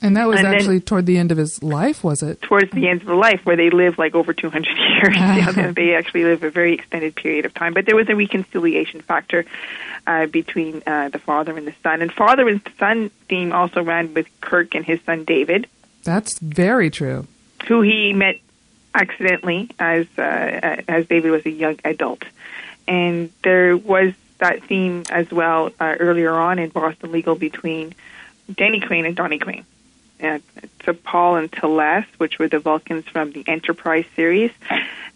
And 0.00 0.16
that 0.16 0.28
was 0.28 0.38
And 0.38 0.46
then- 0.46 0.54
actually 0.54 0.80
toward 0.80 1.06
the 1.06 1.18
end 1.18 1.32
of 1.32 1.38
his 1.38 1.60
life, 1.62 2.04
was 2.04 2.22
it? 2.22 2.40
Towards 2.42 2.70
the 2.70 2.88
end 2.88 3.00
of 3.00 3.08
the 3.08 3.14
life, 3.16 3.44
where 3.44 3.56
they 3.56 3.70
live 3.70 3.98
like 3.98 4.14
over 4.14 4.32
200 4.32 4.76
years, 4.78 5.74
they 5.74 5.94
actually 5.94 6.24
live 6.24 6.42
a 6.44 6.50
very 6.50 6.74
extended 6.74 7.16
period 7.16 7.44
of 7.44 7.54
time. 7.54 7.74
But 7.74 7.86
there 7.86 7.96
was 7.96 8.08
a 8.08 8.14
reconciliation 8.14 9.00
factor 9.00 9.44
uh, 10.06 10.26
between 10.26 10.82
uh, 10.86 11.08
the 11.08 11.18
father 11.18 11.56
and 11.56 11.66
the 11.66 11.74
son, 11.82 12.00
and 12.00 12.12
father 12.12 12.48
and 12.48 12.60
son 12.78 13.10
theme 13.28 13.52
also 13.52 13.82
ran 13.82 14.14
with 14.14 14.26
Kirk 14.40 14.74
and 14.74 14.84
his 14.84 15.00
son 15.02 15.24
David. 15.24 15.66
That's 16.04 16.38
very 16.38 16.90
true. 16.90 17.26
who 17.66 17.82
he 17.82 18.12
met 18.12 18.38
accidentally 18.94 19.68
as 19.78 20.06
uh, 20.16 20.80
as 20.88 21.06
David 21.08 21.30
was 21.32 21.44
a 21.44 21.50
young 21.50 21.78
adult, 21.84 22.22
and 22.86 23.30
there 23.42 23.76
was 23.76 24.14
that 24.38 24.62
theme 24.62 25.02
as 25.10 25.30
well 25.30 25.70
uh, 25.80 25.96
earlier 25.98 26.32
on 26.32 26.58
in 26.60 26.70
Boston 26.70 27.10
Legal 27.10 27.34
between 27.34 27.94
Danny 28.54 28.80
Crane 28.80 29.04
and 29.04 29.16
Donnie 29.16 29.38
Crane. 29.38 29.66
Uh, 30.22 30.38
T'Pol 30.80 31.38
and 31.38 31.50
T'Les, 31.50 32.04
which 32.18 32.38
were 32.38 32.48
the 32.48 32.58
Vulcans 32.58 33.06
from 33.06 33.32
the 33.32 33.44
Enterprise 33.46 34.04
series, 34.16 34.50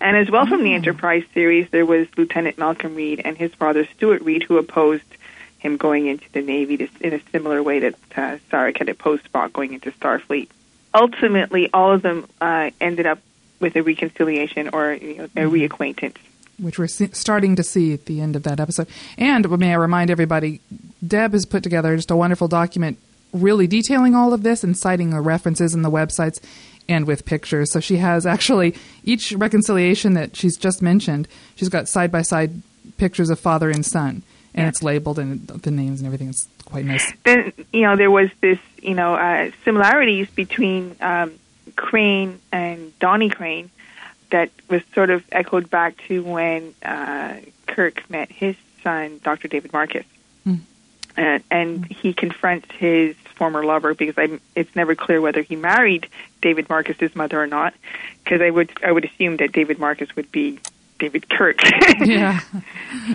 and 0.01 0.17
as 0.17 0.31
well 0.31 0.47
from 0.47 0.63
the 0.63 0.75
Enterprise 0.75 1.25
series, 1.35 1.69
there 1.71 1.87
was 1.87 2.07
Lieutenant 2.17 2.59
Malcolm 2.59 2.95
Reed 2.95 3.21
and 3.25 3.37
his 3.37 3.53
father 3.55 3.87
Stuart 3.97 4.23
Reed, 4.23 4.43
who 4.43 4.59
opposed 4.59 5.03
him 5.59 5.77
going 5.77 6.07
into 6.07 6.31
the 6.33 6.43
Navy 6.43 6.77
to, 6.77 6.89
in 7.01 7.15
a 7.15 7.21
similar 7.31 7.63
way 7.63 7.81
that 7.81 7.95
uh, 8.17 8.39
Sarek 8.51 8.79
had 8.79 8.89
opposed 8.89 9.25
Spock 9.33 9.53
going 9.53 9.73
into 9.73 9.91
Starfleet 9.93 10.49
ultimately 10.95 11.71
all 11.73 11.93
of 11.93 12.03
them 12.03 12.27
uh, 12.41 12.71
ended 12.81 13.07
up 13.07 13.19
with 13.61 13.77
a 13.77 13.83
reconciliation 13.83 14.71
or 14.73 14.93
you 14.93 15.17
know, 15.17 15.25
a 15.25 15.49
reacquaintance. 15.49 16.17
which 16.59 16.79
we're 16.79 16.89
starting 16.89 17.57
to 17.57 17.63
see 17.63 17.95
at 17.95 18.07
the 18.07 18.21
end 18.21 18.37
of 18.37 18.43
that 18.43 18.61
episode. 18.61 18.89
And 19.17 19.49
may 19.59 19.73
I 19.73 19.77
remind 19.77 20.11
everybody, 20.11 20.61
Deb 21.07 21.33
has 21.33 21.47
put 21.47 21.63
together 21.63 21.95
just 21.97 22.11
a 22.11 22.17
wonderful 22.17 22.49
document 22.49 22.99
really 23.33 23.67
detailing 23.67 24.15
all 24.15 24.33
of 24.33 24.43
this 24.43 24.63
and 24.63 24.77
citing 24.77 25.11
the 25.11 25.21
references 25.21 25.75
in 25.75 25.83
the 25.83 25.91
websites 25.91 26.41
and 26.89 27.07
with 27.07 27.25
pictures. 27.25 27.73
So 27.73 27.81
she 27.81 27.97
has 27.97 28.27
actually 28.27 28.75
each 29.05 29.33
reconciliation 29.33 30.15
that 30.15 30.37
she's 30.37 30.57
just 30.57 30.83
mentioned, 30.83 31.29
she's 31.55 31.69
got 31.69 31.89
side 31.89 32.13
by 32.13 32.23
side 32.23 32.63
pictures 32.97 33.31
of 33.31 33.39
father 33.39 33.71
and 33.71 33.85
son. 33.85 34.23
and 34.55 34.69
it's 34.69 34.83
labeled 34.83 35.19
and 35.19 35.47
the 35.47 35.71
names 35.71 36.01
and 36.01 36.07
everything 36.07 36.29
It's 36.29 36.47
quite 36.65 36.85
nice. 36.85 37.13
Then 37.25 37.53
you 37.73 37.83
know 37.83 37.97
there 37.97 38.11
was 38.11 38.31
this 38.41 38.59
you 38.83 38.95
know 38.95 39.15
uh, 39.15 39.51
similarities 39.65 40.29
between 40.31 40.97
um, 41.01 41.33
Crane 41.77 42.39
and 42.51 42.97
Donnie 42.99 43.31
Crane 43.31 43.71
that 44.31 44.51
was 44.69 44.83
sort 44.95 45.11
of 45.11 45.25
echoed 45.31 45.71
back 45.71 45.97
to 46.09 46.23
when 46.23 46.75
uh, 46.83 47.37
Kirk 47.67 48.09
met 48.11 48.31
his 48.31 48.57
son, 48.83 49.21
Dr. 49.23 49.49
David 49.49 49.73
Marcus. 49.73 50.07
Mm. 50.47 50.61
And, 51.17 51.45
and 51.51 51.87
he 51.87 52.15
confronts 52.15 52.71
his 52.73 53.15
former 53.33 53.65
lover 53.65 53.95
because 53.95 54.15
I'm, 54.17 54.41
it's 54.55 54.75
never 54.77 54.95
clear 54.95 55.21
whether 55.21 55.43
he 55.43 55.57
married 55.57 56.09
David 56.41 56.69
Marcus's 56.69 57.15
mother 57.17 57.41
or 57.41 57.47
not. 57.47 57.75
Because 58.23 58.41
I 58.41 58.51
would 58.51 58.71
I 58.85 58.93
would 58.93 59.05
assume 59.05 59.39
that 59.39 59.53
David 59.53 59.79
Marcus 59.79 60.15
would 60.17 60.31
be 60.31 60.59
David 60.99 61.29
Kirk. 61.29 61.61
yeah. 62.05 62.41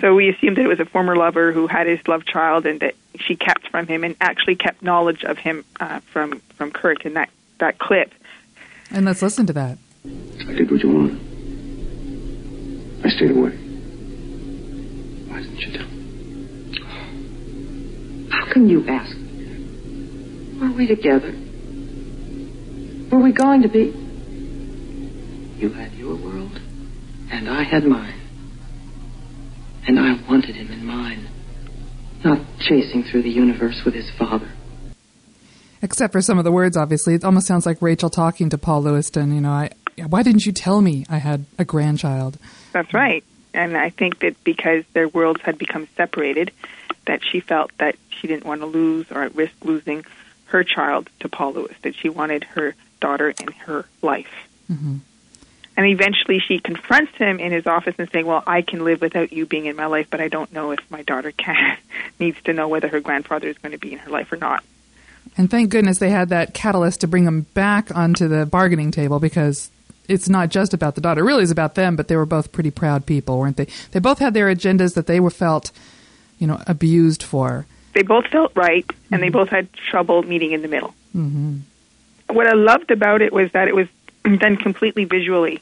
so 0.00 0.14
we 0.14 0.28
assumed 0.28 0.58
that 0.58 0.64
it 0.64 0.68
was 0.68 0.80
a 0.80 0.84
former 0.84 1.16
lover 1.16 1.52
who 1.52 1.66
had 1.66 1.86
his 1.86 2.06
love 2.06 2.26
child 2.26 2.66
and 2.66 2.80
that 2.80 2.94
she 3.14 3.34
kept 3.34 3.68
from 3.68 3.86
him 3.86 4.04
and 4.04 4.14
actually 4.20 4.56
kept 4.56 4.82
knowledge 4.82 5.24
of 5.24 5.38
him 5.38 5.64
uh, 5.80 6.00
from 6.00 6.40
from 6.56 6.70
Kirk 6.70 7.06
in 7.06 7.14
that 7.14 7.30
that 7.60 7.78
clip. 7.78 8.12
And 8.90 9.06
let's 9.06 9.22
listen 9.22 9.46
to 9.46 9.52
that. 9.54 9.78
I 10.04 10.52
did 10.52 10.70
what 10.70 10.82
you 10.82 10.90
wanted. 10.90 11.18
I 13.04 13.08
stayed 13.10 13.30
away. 13.30 13.50
Why 15.28 15.42
didn't 15.42 15.60
you 15.60 15.72
tell 15.72 15.86
me? 15.86 15.98
How 18.30 18.52
can 18.52 18.68
you 18.68 18.86
ask? 18.86 19.17
Were 20.60 20.72
we 20.72 20.86
together? 20.86 21.34
Were 23.10 23.20
we 23.20 23.32
going 23.32 23.62
to 23.62 23.68
be? 23.68 23.94
You 25.58 25.70
had 25.70 25.92
your 25.94 26.16
world, 26.16 26.60
and 27.30 27.48
I 27.48 27.62
had 27.62 27.84
mine. 27.84 28.20
And 29.86 29.98
I 29.98 30.20
wanted 30.28 30.56
him 30.56 30.70
in 30.70 30.84
mine, 30.84 31.28
not 32.24 32.40
chasing 32.60 33.04
through 33.04 33.22
the 33.22 33.30
universe 33.30 33.82
with 33.84 33.94
his 33.94 34.10
father. 34.10 34.50
Except 35.80 36.12
for 36.12 36.20
some 36.20 36.38
of 36.38 36.44
the 36.44 36.52
words, 36.52 36.76
obviously, 36.76 37.14
it 37.14 37.24
almost 37.24 37.46
sounds 37.46 37.64
like 37.64 37.80
Rachel 37.80 38.10
talking 38.10 38.50
to 38.50 38.58
Paul 38.58 38.82
Lewiston. 38.82 39.32
You 39.32 39.40
know, 39.40 39.50
I 39.50 39.70
why 40.06 40.22
didn't 40.22 40.44
you 40.44 40.52
tell 40.52 40.80
me 40.80 41.04
I 41.08 41.18
had 41.18 41.46
a 41.58 41.64
grandchild? 41.64 42.38
That's 42.72 42.92
right. 42.92 43.24
And 43.54 43.76
I 43.76 43.90
think 43.90 44.20
that 44.20 44.42
because 44.44 44.84
their 44.92 45.08
worlds 45.08 45.40
had 45.42 45.56
become 45.56 45.88
separated, 45.96 46.52
that 47.06 47.20
she 47.24 47.40
felt 47.40 47.70
that 47.78 47.96
she 48.10 48.26
didn't 48.26 48.44
want 48.44 48.60
to 48.60 48.66
lose 48.66 49.06
or 49.10 49.22
at 49.22 49.34
risk 49.34 49.54
losing 49.64 50.04
her 50.48 50.64
child 50.64 51.08
to 51.20 51.28
Paul 51.28 51.54
Lewis, 51.54 51.76
that 51.82 51.94
she 51.94 52.08
wanted 52.08 52.44
her 52.44 52.74
daughter 53.00 53.30
in 53.30 53.48
her 53.66 53.84
life. 54.02 54.48
Mm-hmm. 54.70 54.96
And 55.76 55.86
eventually 55.86 56.40
she 56.40 56.58
confronts 56.58 57.16
him 57.16 57.38
in 57.38 57.52
his 57.52 57.66
office 57.66 57.94
and 57.98 58.10
saying, 58.10 58.26
Well, 58.26 58.42
I 58.46 58.62
can 58.62 58.84
live 58.84 59.00
without 59.00 59.32
you 59.32 59.46
being 59.46 59.66
in 59.66 59.76
my 59.76 59.86
life, 59.86 60.08
but 60.10 60.20
I 60.20 60.26
don't 60.26 60.52
know 60.52 60.72
if 60.72 60.80
my 60.90 61.02
daughter 61.02 61.30
can 61.30 61.78
needs 62.18 62.36
to 62.44 62.52
know 62.52 62.66
whether 62.66 62.88
her 62.88 63.00
grandfather 63.00 63.46
is 63.46 63.56
going 63.58 63.72
to 63.72 63.78
be 63.78 63.92
in 63.92 64.00
her 64.00 64.10
life 64.10 64.32
or 64.32 64.36
not. 64.36 64.64
And 65.36 65.48
thank 65.48 65.70
goodness 65.70 65.98
they 65.98 66.10
had 66.10 66.30
that 66.30 66.52
catalyst 66.52 67.02
to 67.02 67.06
bring 67.06 67.24
them 67.24 67.42
back 67.54 67.94
onto 67.94 68.26
the 68.26 68.44
bargaining 68.44 68.90
table 68.90 69.20
because 69.20 69.70
it's 70.08 70.28
not 70.28 70.48
just 70.48 70.74
about 70.74 70.96
the 70.96 71.00
daughter. 71.00 71.20
It 71.20 71.24
really 71.24 71.44
is 71.44 71.52
about 71.52 71.76
them, 71.76 71.94
but 71.94 72.08
they 72.08 72.16
were 72.16 72.26
both 72.26 72.50
pretty 72.50 72.72
proud 72.72 73.06
people, 73.06 73.38
weren't 73.38 73.56
they? 73.56 73.68
They 73.92 74.00
both 74.00 74.18
had 74.18 74.34
their 74.34 74.52
agendas 74.52 74.94
that 74.94 75.06
they 75.06 75.20
were 75.20 75.30
felt, 75.30 75.70
you 76.38 76.48
know, 76.48 76.60
abused 76.66 77.22
for. 77.22 77.66
They 77.98 78.04
both 78.04 78.28
felt 78.28 78.52
right, 78.54 78.88
and 79.10 79.20
they 79.20 79.28
both 79.28 79.48
had 79.48 79.72
trouble 79.72 80.22
meeting 80.22 80.52
in 80.52 80.62
the 80.62 80.68
middle. 80.68 80.94
Mm-hmm. 81.16 81.56
What 82.28 82.46
I 82.46 82.52
loved 82.52 82.92
about 82.92 83.22
it 83.22 83.32
was 83.32 83.50
that 83.50 83.66
it 83.66 83.74
was 83.74 83.88
done 84.38 84.56
completely 84.56 85.04
visually. 85.04 85.60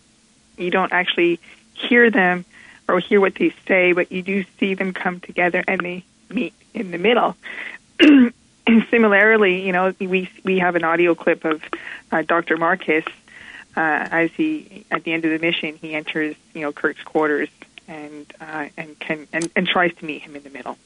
You 0.58 0.70
don't 0.70 0.92
actually 0.92 1.40
hear 1.72 2.10
them 2.10 2.44
or 2.88 3.00
hear 3.00 3.22
what 3.22 3.36
they 3.36 3.54
say, 3.66 3.92
but 3.92 4.12
you 4.12 4.20
do 4.20 4.44
see 4.60 4.74
them 4.74 4.92
come 4.92 5.18
together 5.18 5.64
and 5.66 5.80
they 5.80 6.04
meet 6.28 6.52
in 6.74 6.90
the 6.90 6.98
middle. 6.98 7.38
and 8.00 8.34
similarly, 8.90 9.64
you 9.64 9.72
know, 9.72 9.94
we 9.98 10.28
we 10.44 10.58
have 10.58 10.76
an 10.76 10.84
audio 10.84 11.14
clip 11.14 11.46
of 11.46 11.62
uh, 12.12 12.20
Dr. 12.20 12.58
Marcus 12.58 13.06
uh, 13.78 14.08
as 14.10 14.30
he 14.32 14.84
at 14.90 15.04
the 15.04 15.14
end 15.14 15.24
of 15.24 15.30
the 15.30 15.38
mission 15.38 15.76
he 15.76 15.94
enters 15.94 16.36
you 16.52 16.60
know 16.60 16.70
Kirk's 16.70 17.02
quarters 17.02 17.48
and 17.88 18.30
uh, 18.42 18.68
and 18.76 18.98
can 18.98 19.26
and, 19.32 19.50
and 19.56 19.66
tries 19.66 19.94
to 19.94 20.04
meet 20.04 20.20
him 20.20 20.36
in 20.36 20.42
the 20.42 20.50
middle. 20.50 20.76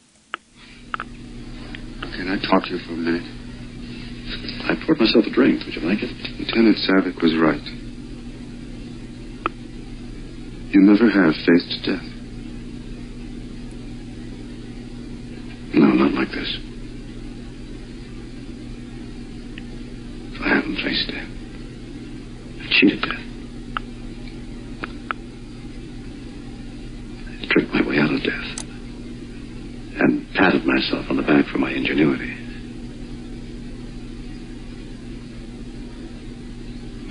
Can 2.20 2.28
I 2.28 2.36
talk 2.36 2.64
to 2.64 2.76
you 2.76 2.78
for 2.84 2.92
a 2.92 2.96
minute? 2.96 3.24
I 4.68 4.76
poured 4.84 5.00
myself 5.00 5.24
a 5.24 5.30
drink. 5.30 5.64
Would 5.64 5.74
you 5.74 5.80
like 5.80 6.02
it? 6.02 6.12
Lieutenant 6.38 6.76
Saavik 6.76 7.16
was 7.22 7.34
right. 7.34 7.64
You 10.68 10.82
never 10.82 11.08
have 11.08 11.32
faced 11.46 11.80
death. 11.82 12.04
No, 15.72 15.86
not 15.96 16.12
like 16.12 16.28
this. 16.28 16.58
I 20.44 20.48
haven't 20.56 20.76
faced 20.76 21.08
death. 21.08 21.30
I 22.60 22.66
cheated 22.68 23.00
death. 23.00 23.24
I 27.40 27.46
tricked 27.48 27.72
my 27.72 27.88
way 27.88 27.98
out 27.98 28.12
of 28.12 28.22
death. 28.22 28.59
And 30.10 30.26
patted 30.34 30.66
myself 30.66 31.06
on 31.08 31.16
the 31.16 31.22
back 31.22 31.46
for 31.52 31.58
my 31.58 31.70
ingenuity. 31.70 32.34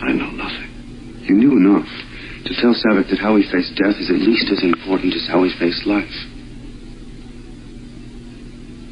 I 0.03 0.12
know 0.12 0.35
nothing. 0.35 1.23
You 1.23 1.35
knew 1.35 1.55
enough 1.55 1.88
to 2.43 2.51
tell 2.59 2.75
Saavik 2.75 3.07
that 3.09 3.23
how 3.23 3.38
he 3.38 3.47
faced 3.47 3.79
death 3.79 3.95
is 4.03 4.12
at 4.12 4.19
least 4.19 4.51
as 4.51 4.59
important 4.67 5.15
as 5.15 5.25
how 5.31 5.47
he 5.47 5.51
faced 5.55 5.88
life. 5.88 6.12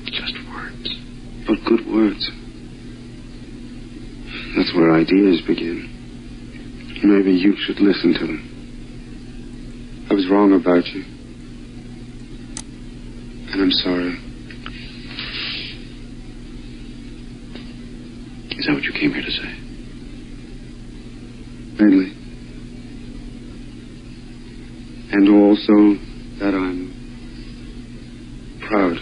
Just 0.07 0.39
words. 0.55 0.87
But 1.43 1.67
good 1.67 1.83
words. 1.83 2.31
That's 4.55 4.71
where 4.71 4.95
ideas 4.95 5.43
begin. 5.43 5.83
Maybe 7.03 7.35
you 7.35 7.57
should 7.59 7.81
listen 7.83 8.13
to 8.13 8.25
them. 8.25 10.07
I 10.09 10.13
was 10.13 10.29
wrong 10.31 10.53
about 10.53 10.87
you. 10.95 11.16
And 13.67 13.73
I'm 13.73 13.79
sorry. 13.79 14.13
Is 18.57 18.65
that 18.65 18.73
what 18.73 18.83
you 18.83 18.93
came 18.93 19.13
here 19.13 19.23
to 19.23 19.31
say? 19.31 19.55
Mainly. 21.77 22.13
And 25.11 25.27
also 25.27 25.97
that 26.39 26.53
I'm 26.55 26.93
proud. 28.61 28.99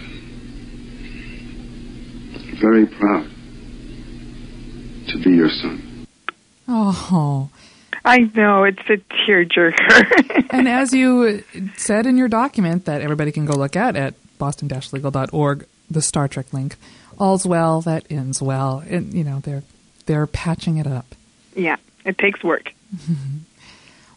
Very 2.60 2.88
proud 2.88 3.30
to 5.10 5.24
be 5.24 5.30
your 5.30 5.50
son. 5.50 6.08
Oh. 6.68 7.52
I 8.04 8.18
know 8.36 8.64
it's 8.64 8.80
a 8.90 8.98
tearjerker. 9.28 10.48
and 10.50 10.68
as 10.68 10.92
you 10.92 11.44
said 11.78 12.08
in 12.08 12.18
your 12.18 12.28
document 12.28 12.86
that 12.86 13.02
everybody 13.02 13.32
can 13.32 13.46
go 13.46 13.54
look 13.54 13.76
at 13.76 13.96
at 13.96 14.16
boston-legal.org, 14.38 15.66
the 15.90 16.02
Star 16.02 16.28
Trek 16.28 16.54
link, 16.54 16.76
all's 17.18 17.46
well 17.46 17.82
that 17.82 18.06
ends 18.10 18.42
well. 18.42 18.84
And 18.88 19.14
you 19.14 19.24
know 19.24 19.40
they're 19.40 19.64
they're 20.06 20.28
patching 20.28 20.78
it 20.78 20.88
up. 20.88 21.06
Yeah, 21.56 21.78
it 22.06 22.18
takes 22.18 22.44
work. 22.44 22.74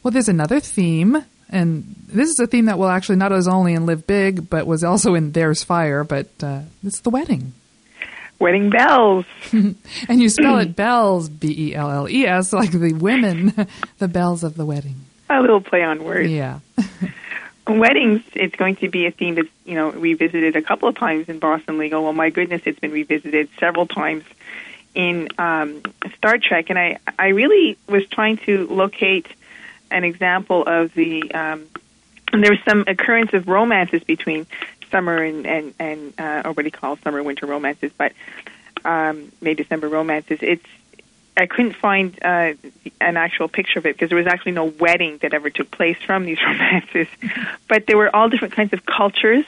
well, 0.03 0.11
there's 0.11 0.29
another 0.29 0.61
theme, 0.61 1.25
and 1.51 1.95
this 2.07 2.29
is 2.29 2.39
a 2.41 2.47
theme 2.47 2.67
that 2.67 2.79
will 2.79 2.89
actually 2.89 3.17
not 3.17 3.31
was 3.31 3.49
only 3.49 3.75
in 3.75 3.87
Live 3.87 4.07
Big, 4.07 4.49
but 4.49 4.67
was 4.67 4.85
also 4.85 5.15
in 5.15 5.33
There's 5.33 5.63
Fire. 5.63 6.05
But 6.05 6.29
uh, 6.43 6.63
it's 6.85 7.01
the 7.01 7.11
wedding. 7.11 7.55
Wedding 8.39 8.71
bells. 8.71 9.25
and 9.53 9.77
you 10.09 10.29
spell 10.29 10.59
it 10.59 10.77
bells, 10.77 11.29
B 11.29 11.71
E 11.71 11.75
L 11.75 11.91
L 11.91 12.09
E 12.09 12.25
S, 12.27 12.53
like 12.53 12.71
the 12.71 12.93
women, 12.93 13.53
the 13.99 14.09
bells 14.09 14.45
of 14.45 14.57
the 14.57 14.65
wedding. 14.65 14.97
A 15.31 15.41
little 15.41 15.61
play 15.61 15.83
on 15.83 16.05
words. 16.05 16.31
Yeah. 16.31 16.61
Weddings, 17.69 18.23
it's 18.35 18.57
going 18.57 18.77
to 18.77 18.89
be 18.89 19.07
a 19.07 19.11
theme 19.11 19.35
that's, 19.35 19.49
you 19.67 19.75
know, 19.75 19.91
revisited 19.91 20.57
a 20.57 20.63
couple 20.63 20.89
of 20.89 20.97
times 20.97 21.29
in 21.29 21.39
Boston 21.39 21.77
Legal. 21.77 22.03
Well, 22.03 22.15
my 22.15 22.31
goodness, 22.31 22.63
it's 22.65 22.79
been 22.79 22.93
revisited 22.93 23.51
several 23.59 23.87
times 23.87 24.25
in 24.95 25.29
um, 25.39 25.83
Star 26.17 26.39
Trek. 26.39 26.71
And 26.71 26.79
I, 26.79 26.99
I 27.19 27.29
really 27.29 27.77
was 27.87 28.07
trying 28.09 28.39
to 28.39 28.67
locate 28.69 29.27
an 29.91 30.05
example 30.05 30.65
of 30.67 30.95
the, 30.95 31.31
um, 31.33 31.67
and 32.33 32.43
there 32.43 32.53
was 32.53 32.61
some 32.67 32.85
occurrence 32.87 33.35
of 33.35 33.49
romances 33.49 34.03
between 34.05 34.47
summer 34.91 35.23
and 35.23 35.47
and 35.47 35.75
and 35.79 36.15
uh, 36.19 36.43
or 36.45 36.53
what 36.53 36.63
do 36.63 36.67
you 36.67 36.71
call 36.71 36.97
summer 36.97 37.23
winter 37.23 37.47
romances, 37.47 37.93
but 37.97 38.13
um, 38.85 39.31
May 39.41 39.55
December 39.55 39.89
romances. 39.89 40.39
It's 40.41 40.65
I 41.39 41.47
couldn't 41.47 41.75
find 41.75 42.19
uh, 42.23 42.55
an 43.01 43.17
actual 43.17 43.49
picture 43.49 43.79
of 43.79 43.87
it 43.87 43.95
because 43.95 44.09
there 44.11 44.19
was 44.19 44.27
actually 44.27 44.53
no 44.53 44.65
wedding 44.65 45.19
that 45.19 45.33
ever 45.33 45.51
took 45.51 45.71
place 45.71 45.97
from 46.05 46.25
these 46.25 46.39
romances, 46.47 47.07
but 47.69 47.87
there 47.87 47.97
were 47.97 48.15
all 48.15 48.29
different 48.29 48.55
kinds 48.55 48.73
of 48.73 48.85
cultures 48.85 49.45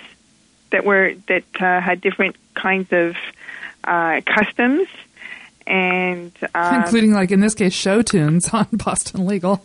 that 0.70 0.84
were 0.84 1.14
that 1.26 1.44
uh, 1.60 1.80
had 1.80 2.00
different 2.00 2.36
kinds 2.54 2.92
of 2.92 3.16
uh, 3.84 4.20
customs. 4.24 4.88
And 5.66 6.32
uh, 6.54 6.82
including, 6.84 7.12
like 7.12 7.30
in 7.30 7.40
this 7.40 7.54
case, 7.54 7.72
show 7.72 8.02
tunes 8.02 8.48
on 8.52 8.68
Boston 8.72 9.26
Legal. 9.26 9.56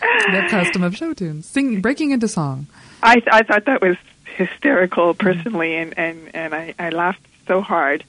the 0.00 0.46
custom 0.48 0.82
of 0.82 0.96
show 0.96 1.12
tunes, 1.12 1.46
sing, 1.46 1.80
breaking 1.80 2.10
into 2.10 2.28
song. 2.28 2.66
I, 3.02 3.22
I 3.30 3.42
thought 3.42 3.66
that 3.66 3.80
was 3.80 3.96
hysterical 4.36 5.14
personally, 5.14 5.76
and 5.76 5.98
and 5.98 6.30
and 6.34 6.54
I, 6.54 6.74
I 6.78 6.90
laughed 6.90 7.26
so 7.46 7.60
hard. 7.60 8.04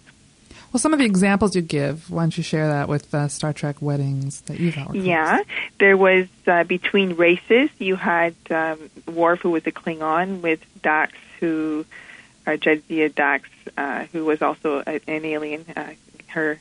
Well, 0.72 0.80
some 0.80 0.94
of 0.94 1.00
the 1.00 1.06
examples 1.06 1.56
you 1.56 1.62
give, 1.62 2.10
why 2.12 2.24
don't 2.24 2.38
you 2.38 2.44
share 2.44 2.68
that 2.68 2.90
with 2.90 3.14
uh, 3.14 3.28
Star 3.30 3.54
Trek 3.54 3.82
weddings 3.82 4.42
that 4.42 4.60
you've 4.60 4.76
Yeah, 4.94 5.42
there 5.80 5.96
was 5.96 6.28
uh, 6.46 6.64
between 6.66 7.16
races. 7.16 7.70
You 7.80 7.96
had 7.96 8.36
um, 8.50 8.90
Worf, 9.08 9.42
who 9.42 9.52
was 9.52 9.66
a 9.66 9.72
Klingon, 9.72 10.42
with 10.42 10.60
Dax, 10.82 11.14
who 11.40 11.86
uh, 12.46 12.52
Jadzia 12.52 13.14
Dax, 13.14 13.50
uh, 13.78 14.06
who 14.12 14.26
was 14.26 14.42
also 14.42 14.84
a, 14.86 15.00
an 15.08 15.26
alien. 15.26 15.66
Uh, 15.76 15.94
her 16.28 16.60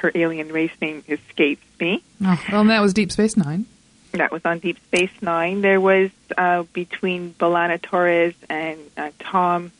her 0.00 0.10
alien 0.14 0.50
race 0.50 0.72
name 0.80 1.04
escapes 1.08 1.64
me. 1.78 2.02
Oh, 2.24 2.44
well, 2.50 2.62
and 2.62 2.70
that 2.70 2.80
was 2.80 2.92
Deep 2.92 3.12
Space 3.12 3.36
Nine. 3.36 3.66
That 4.12 4.32
was 4.32 4.44
on 4.44 4.58
Deep 4.58 4.78
Space 4.84 5.12
Nine. 5.22 5.60
There 5.60 5.80
was 5.80 6.10
uh, 6.36 6.64
between 6.72 7.34
B'Elanna 7.34 7.80
Torres 7.80 8.34
and 8.48 8.78
uh, 8.96 9.10
Tom 9.20 9.72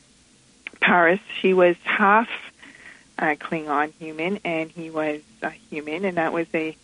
Paris. 0.81 1.21
She 1.41 1.55
was 1.55 1.77
half 1.85 2.29
uh, 3.19 3.35
Klingon 3.39 3.93
human, 3.99 4.41
and 4.45 4.71
he 4.71 4.91
was 4.91 5.21
uh, 5.43 5.51
human, 5.71 6.05
and 6.05 6.17
that 6.17 6.33
was 6.33 6.47
a 6.55 6.77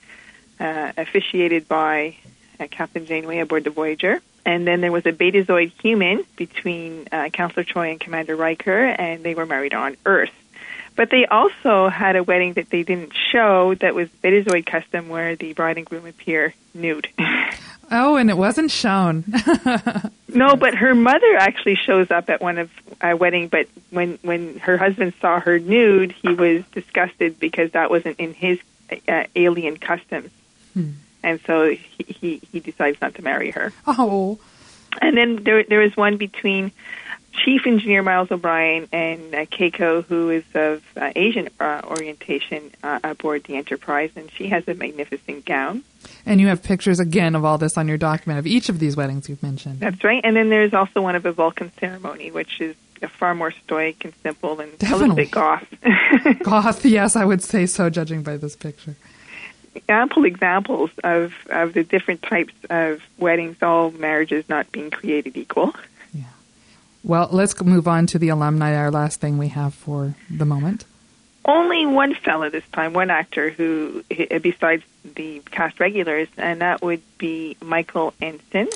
uh, 0.61 0.93
officiated 0.97 1.69
by 1.69 2.17
uh, 2.59 2.67
Captain 2.71 3.07
Janeway 3.07 3.38
aboard 3.38 3.64
the 3.64 3.71
Voyager. 3.71 4.21
And 4.45 4.67
then 4.67 4.81
there 4.81 4.93
was 4.93 5.05
a 5.05 5.12
Betazoid 5.12 5.73
human 5.81 6.25
between 6.37 7.07
uh, 7.12 7.29
Counselor 7.29 7.64
Troi 7.64 7.91
and 7.91 8.01
Commander 8.01 8.35
Riker, 8.35 8.87
and 8.87 9.23
they 9.23 9.35
were 9.35 9.47
married 9.47 9.75
on 9.75 9.97
Earth. 10.07 10.33
But 10.97 11.11
they 11.11 11.27
also 11.27 11.88
had 11.88 12.17
a 12.17 12.25
wedding 12.25 12.55
that 12.55 12.71
they 12.71 12.83
didn't 12.83 13.12
show 13.31 13.75
that 13.77 13.95
was 13.95 14.09
Betazoid 14.23 14.67
custom, 14.67 15.09
where 15.09 15.37
the 15.37 15.53
bride 15.53 15.77
and 15.77 15.87
groom 15.87 16.07
appear 16.07 16.55
nude. 16.75 17.09
Oh, 17.91 18.17
and 18.17 18.29
it 18.29 18.37
wasn't 18.37 18.71
shown. 18.71 19.25
No, 20.31 20.57
but 20.57 20.75
her 20.75 20.95
mother 20.95 21.37
actually 21.38 21.77
shows 21.77 22.11
up 22.11 22.29
at 22.29 22.43
one 22.43 22.59
of 22.59 22.71
a 23.01 23.15
wedding. 23.17 23.49
But 23.49 23.69
when 23.91 24.19
when 24.23 24.59
her 24.61 24.77
husband 24.77 25.15
saw 25.21 25.41
her 25.41 25.59
nude, 25.59 26.13
he 26.13 26.29
was 26.35 26.65
disgusted 26.73 27.39
because 27.39 27.73
that 27.73 27.91
wasn't 27.91 28.19
in 28.21 28.35
his 28.35 28.59
uh, 29.09 29.25
alien 29.37 29.77
customs, 29.77 30.31
Hmm. 30.75 30.91
and 31.23 31.41
so 31.47 31.71
he, 31.71 32.05
he 32.21 32.41
he 32.53 32.61
decides 32.61 33.01
not 33.01 33.15
to 33.17 33.23
marry 33.23 33.51
her. 33.53 33.73
Oh, 33.87 34.39
And 35.01 35.17
then 35.17 35.43
there 35.45 35.63
there 35.65 35.81
was 35.81 35.97
one 35.97 36.17
between 36.17 36.73
Chief 37.45 37.67
Engineer 37.67 38.03
Miles 38.03 38.33
O'Brien 38.33 38.89
and 38.93 39.33
uh, 39.35 39.45
Keiko, 39.47 40.03
who 40.05 40.31
is 40.31 40.45
of 40.55 40.83
uh, 40.97 41.13
Asian 41.15 41.49
uh, 41.61 41.83
orientation 41.85 42.71
uh, 42.83 42.99
aboard 43.05 43.45
the 43.45 43.57
Enterprise, 43.57 44.11
and 44.17 44.29
she 44.33 44.49
has 44.49 44.67
a 44.67 44.75
magnificent 44.75 45.45
gown. 45.45 45.85
and 46.27 46.41
you 46.41 46.49
have 46.49 46.63
pictures 46.65 46.99
again 46.99 47.37
of 47.37 47.45
all 47.45 47.59
this 47.59 47.77
on 47.79 47.87
your 47.87 47.99
document 47.99 48.39
of 48.41 48.47
each 48.47 48.69
of 48.71 48.79
these 48.81 48.97
weddings 48.97 49.29
you've 49.29 49.43
mentioned. 49.43 49.79
That's 49.79 50.03
right. 50.03 50.21
And 50.25 50.35
then 50.35 50.49
there's 50.49 50.75
also 50.75 51.01
one 51.01 51.15
of 51.15 51.27
a 51.27 51.33
Vulcan 51.33 51.71
ceremony, 51.79 52.31
which 52.33 52.61
is 52.61 52.75
far 53.07 53.35
more 53.35 53.51
stoic 53.51 54.05
and 54.05 54.13
simple 54.23 54.61
and 54.61 54.71
a 54.71 54.77
little 54.77 54.89
Definitely. 54.99 55.25
bit 55.25 55.31
goth. 55.31 55.67
Goth, 56.43 56.85
yes, 56.85 57.17
I 57.17 57.25
would 57.25 57.43
say 57.43 57.67
so, 57.67 57.91
judging 57.91 58.23
by 58.23 58.37
this 58.37 58.57
picture. 58.57 58.97
Ample 59.89 60.25
examples 60.25 60.91
of, 61.05 61.35
of 61.51 61.73
the 61.75 61.85
different 61.85 62.23
types 62.23 62.55
of 62.69 63.01
weddings, 63.19 63.63
all 63.63 63.91
marriages 63.93 64.49
not 64.49 64.71
being 64.73 64.91
created 64.91 65.37
equal. 65.37 65.75
Yeah. 66.13 66.25
Well, 67.05 67.29
let's 67.31 67.61
move 67.63 67.87
on 67.87 68.07
to 68.09 68.19
the 68.19 68.31
alumni, 68.31 68.75
our 68.75 68.91
last 68.91 69.21
thing 69.21 69.39
we 69.39 69.49
have 69.49 69.75
for 69.75 70.15
the 70.29 70.45
moment. 70.45 70.85
Only 71.45 71.87
one 71.87 72.15
fella 72.15 72.51
this 72.51 72.67
time, 72.73 72.93
one 72.93 73.11
actor 73.11 73.51
who, 73.51 74.05
eh, 74.11 74.39
besides 74.39 74.83
the 75.15 75.41
cast 75.51 75.81
regulars, 75.81 76.29
and 76.37 76.61
that 76.61 76.83
would 76.83 77.03
be 77.17 77.57
Michael 77.63 78.13
Ensign. 78.21 78.69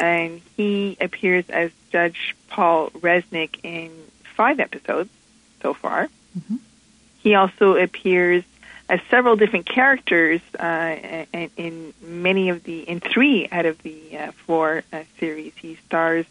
And 0.00 0.40
he 0.56 0.96
appears 1.00 1.48
as 1.48 1.70
Judge 1.96 2.36
Paul 2.48 2.90
Resnick 2.90 3.60
in 3.62 3.90
five 4.34 4.60
episodes 4.60 5.08
so 5.62 5.72
far. 5.72 6.10
He 7.20 7.34
also 7.34 7.74
appears 7.76 8.44
as 8.86 9.00
several 9.10 9.34
different 9.36 9.64
characters 9.64 10.42
uh, 10.60 11.24
in, 11.32 11.50
in 11.56 11.94
many 12.02 12.50
of 12.50 12.64
the, 12.64 12.80
in 12.80 13.00
three 13.00 13.48
out 13.50 13.64
of 13.64 13.82
the 13.82 13.98
uh, 14.18 14.32
four 14.32 14.84
uh, 14.92 15.04
series. 15.18 15.54
He 15.56 15.76
stars 15.86 16.26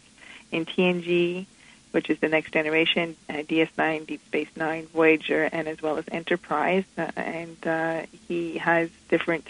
in 0.52 0.66
TNG, 0.66 1.46
which 1.90 2.10
is 2.10 2.20
the 2.20 2.28
Next 2.28 2.52
Generation, 2.52 3.16
uh, 3.28 3.32
DS9, 3.32 4.06
Deep 4.06 4.24
Space 4.26 4.50
Nine, 4.54 4.86
Voyager, 4.86 5.48
and 5.50 5.66
as 5.66 5.82
well 5.82 5.98
as 5.98 6.04
Enterprise. 6.12 6.84
Uh, 6.96 7.10
and 7.16 7.66
uh, 7.66 8.02
he 8.28 8.58
has 8.58 8.88
different 9.08 9.48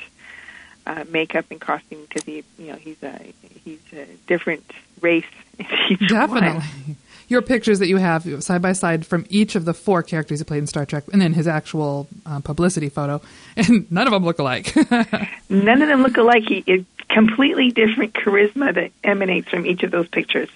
uh, 0.87 1.05
makeup 1.11 1.46
and 1.51 1.61
costume 1.61 2.03
because 2.03 2.25
he, 2.25 2.44
you 2.59 2.68
know, 2.68 2.77
he's 2.77 3.03
a 3.03 3.33
he's 3.64 3.81
a 3.92 4.07
different 4.27 4.64
race. 5.01 5.25
Definitely. 6.09 6.61
one. 6.61 6.96
Your 7.29 7.42
pictures 7.42 7.81
that 7.81 7.88
you 7.88 7.96
have 7.96 8.44
side 8.44 8.62
by 8.62 8.72
side 8.72 9.05
from 9.05 9.27
each 9.29 9.57
of 9.57 9.64
the 9.64 9.75
four 9.75 10.05
characters 10.05 10.38
he 10.38 10.44
played 10.44 10.59
in 10.59 10.68
Star 10.68 10.87
Trek, 10.87 11.05
and 11.12 11.20
then 11.20 11.33
his 11.33 11.49
actual 11.49 12.07
uh, 12.25 12.40
publicity 12.40 12.88
photo, 12.88 13.20
and 13.57 13.90
none 13.90 14.07
of 14.07 14.12
them 14.12 14.25
look 14.25 14.38
alike. 14.38 14.75
None 15.49 15.83
of 15.83 15.88
them 15.88 16.03
look 16.03 16.16
alike. 16.16 16.44
He, 16.46 16.64
a 16.68 16.85
completely 17.12 17.70
different 17.70 18.14
charisma 18.14 18.75
that 18.75 18.90
emanates 19.05 19.49
from 19.49 19.64
each 19.64 19.83
of 19.83 19.90
those 19.90 20.09
pictures. 20.09 20.49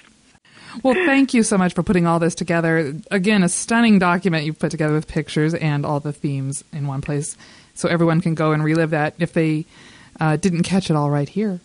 well, 0.83 0.95
thank 0.95 1.33
you 1.33 1.43
so 1.43 1.57
much 1.57 1.75
for 1.75 1.83
putting 1.83 2.07
all 2.07 2.19
this 2.19 2.35
together. 2.35 2.95
Again, 3.11 3.43
a 3.43 3.49
stunning 3.49 3.99
document 3.99 4.45
you've 4.45 4.59
put 4.59 4.71
together 4.71 4.95
with 4.95 5.09
pictures 5.09 5.55
and 5.55 5.87
all 5.87 6.01
the 6.01 6.13
themes 6.13 6.63
in 6.73 6.87
one 6.87 7.01
place, 7.01 7.37
so 7.75 7.89
everyone 7.89 8.21
can 8.21 8.35
go 8.35 8.53
and 8.53 8.63
relive 8.63 8.91
that 8.91 9.15
if 9.19 9.33
they 9.33 9.65
uh, 10.21 10.37
didn't 10.37 10.63
catch 10.63 10.91
it 10.91 10.97
all 10.97 11.11
right 11.11 11.29
here. 11.29 11.61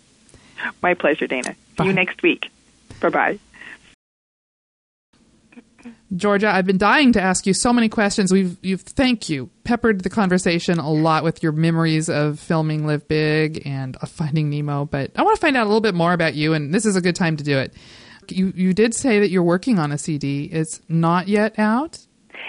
My 0.81 0.93
pleasure, 0.93 1.27
Dana. 1.27 1.55
See 1.77 1.85
you 1.85 1.93
next 1.93 2.21
week. 2.23 2.49
Bye 3.01 3.09
bye. 3.09 3.39
Georgia, 6.15 6.49
I've 6.49 6.65
been 6.65 6.77
dying 6.77 7.13
to 7.13 7.21
ask 7.21 7.45
you 7.45 7.53
so 7.53 7.73
many 7.73 7.89
questions. 7.89 8.31
We've 8.31 8.57
you've 8.61 8.81
thank 8.81 9.27
you 9.27 9.49
peppered 9.63 10.01
the 10.01 10.09
conversation 10.09 10.79
a 10.79 10.91
lot 10.91 11.23
with 11.23 11.43
your 11.43 11.51
memories 11.51 12.09
of 12.09 12.39
filming 12.39 12.85
Live 12.87 13.07
Big 13.07 13.63
and 13.65 13.97
of 13.97 14.09
Finding 14.09 14.49
Nimmo, 14.49 14.85
but 14.85 15.11
I 15.15 15.23
want 15.23 15.35
to 15.35 15.41
find 15.41 15.57
out 15.57 15.63
a 15.63 15.69
little 15.69 15.81
bit 15.81 15.95
more 15.95 16.13
about 16.13 16.35
you, 16.35 16.53
and 16.53 16.73
this 16.73 16.85
is 16.85 16.95
a 16.95 17.01
good 17.01 17.15
time 17.15 17.37
to 17.37 17.43
do 17.43 17.57
it. 17.57 17.73
You 18.29 18.53
you 18.55 18.73
did 18.73 18.93
say 18.93 19.19
that 19.19 19.29
you're 19.29 19.43
working 19.43 19.77
on 19.79 19.91
a 19.91 19.97
CD. 19.97 20.45
It's 20.45 20.79
not 20.87 21.27
yet 21.27 21.57
out. 21.59 21.99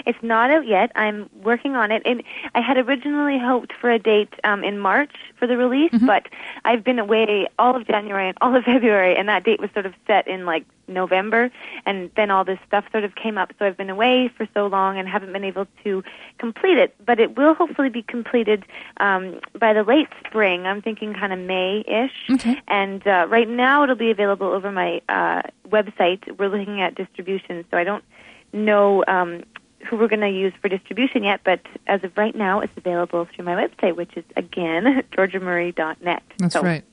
It's 0.04 0.18
not 0.22 0.50
out 0.50 0.66
yet. 0.66 0.92
I'm 0.94 1.30
working 1.42 1.76
on 1.76 1.90
it, 1.90 2.02
and 2.04 2.22
I 2.54 2.60
had 2.60 2.76
originally 2.76 3.38
hoped 3.38 3.72
for 3.80 3.90
a 3.90 3.98
date 3.98 4.34
um, 4.44 4.64
in 4.64 4.78
March 4.78 5.14
for 5.38 5.46
the 5.46 5.56
release, 5.56 5.92
but 6.06 6.28
I've 6.64 6.84
been 6.84 6.98
away 6.98 7.48
all 7.58 7.76
of 7.76 7.86
January 7.86 8.28
and 8.28 8.38
all 8.40 8.54
of 8.54 8.64
February, 8.72 9.16
and 9.16 9.28
that 9.28 9.44
date 9.44 9.60
was 9.60 9.70
sort 9.72 9.86
of 9.86 9.94
set 10.06 10.26
in 10.28 10.44
like 10.44 10.64
November, 10.88 11.50
and 11.84 12.10
then 12.16 12.30
all 12.30 12.44
this 12.44 12.58
stuff 12.66 12.84
sort 12.92 13.04
of 13.04 13.14
came 13.14 13.38
up. 13.38 13.52
So 13.58 13.66
I've 13.66 13.76
been 13.76 13.90
away 13.90 14.28
for 14.36 14.46
so 14.54 14.66
long 14.66 14.98
and 14.98 15.08
haven't 15.08 15.32
been 15.32 15.44
able 15.44 15.66
to 15.84 16.04
complete 16.38 16.78
it, 16.78 16.94
but 17.04 17.18
it 17.18 17.36
will 17.36 17.54
hopefully 17.54 17.88
be 17.88 18.02
completed 18.02 18.64
um, 18.98 19.40
by 19.58 19.72
the 19.72 19.82
late 19.82 20.08
spring. 20.26 20.66
I'm 20.66 20.82
thinking 20.82 21.14
kind 21.14 21.32
of 21.32 21.38
May-ish, 21.38 22.28
and 22.68 23.06
uh, 23.06 23.26
right 23.28 23.48
now 23.48 23.82
it'll 23.82 23.96
be 23.96 24.10
available 24.10 24.48
over 24.48 24.70
my 24.70 25.00
uh, 25.08 25.42
website. 25.68 26.38
We're 26.38 26.48
looking 26.48 26.80
at 26.80 26.94
distribution, 26.94 27.64
so 27.70 27.76
I 27.76 27.84
don't 27.84 28.04
know 28.52 29.04
um, 29.08 29.42
who 29.88 29.96
we're 29.96 30.08
going 30.08 30.20
to 30.20 30.30
use 30.30 30.52
for 30.60 30.68
distribution 30.68 31.22
yet, 31.22 31.40
but 31.44 31.60
as 31.86 32.02
of 32.04 32.16
right 32.16 32.34
now, 32.34 32.60
it's 32.60 32.76
available 32.76 33.26
through 33.34 33.44
my 33.44 33.54
website, 33.54 33.96
which 33.96 34.16
is 34.16 34.24
again 34.36 35.02
georgiamurray.net. 35.12 36.22
That's 36.38 36.54
So, 36.54 36.62
right. 36.62 36.84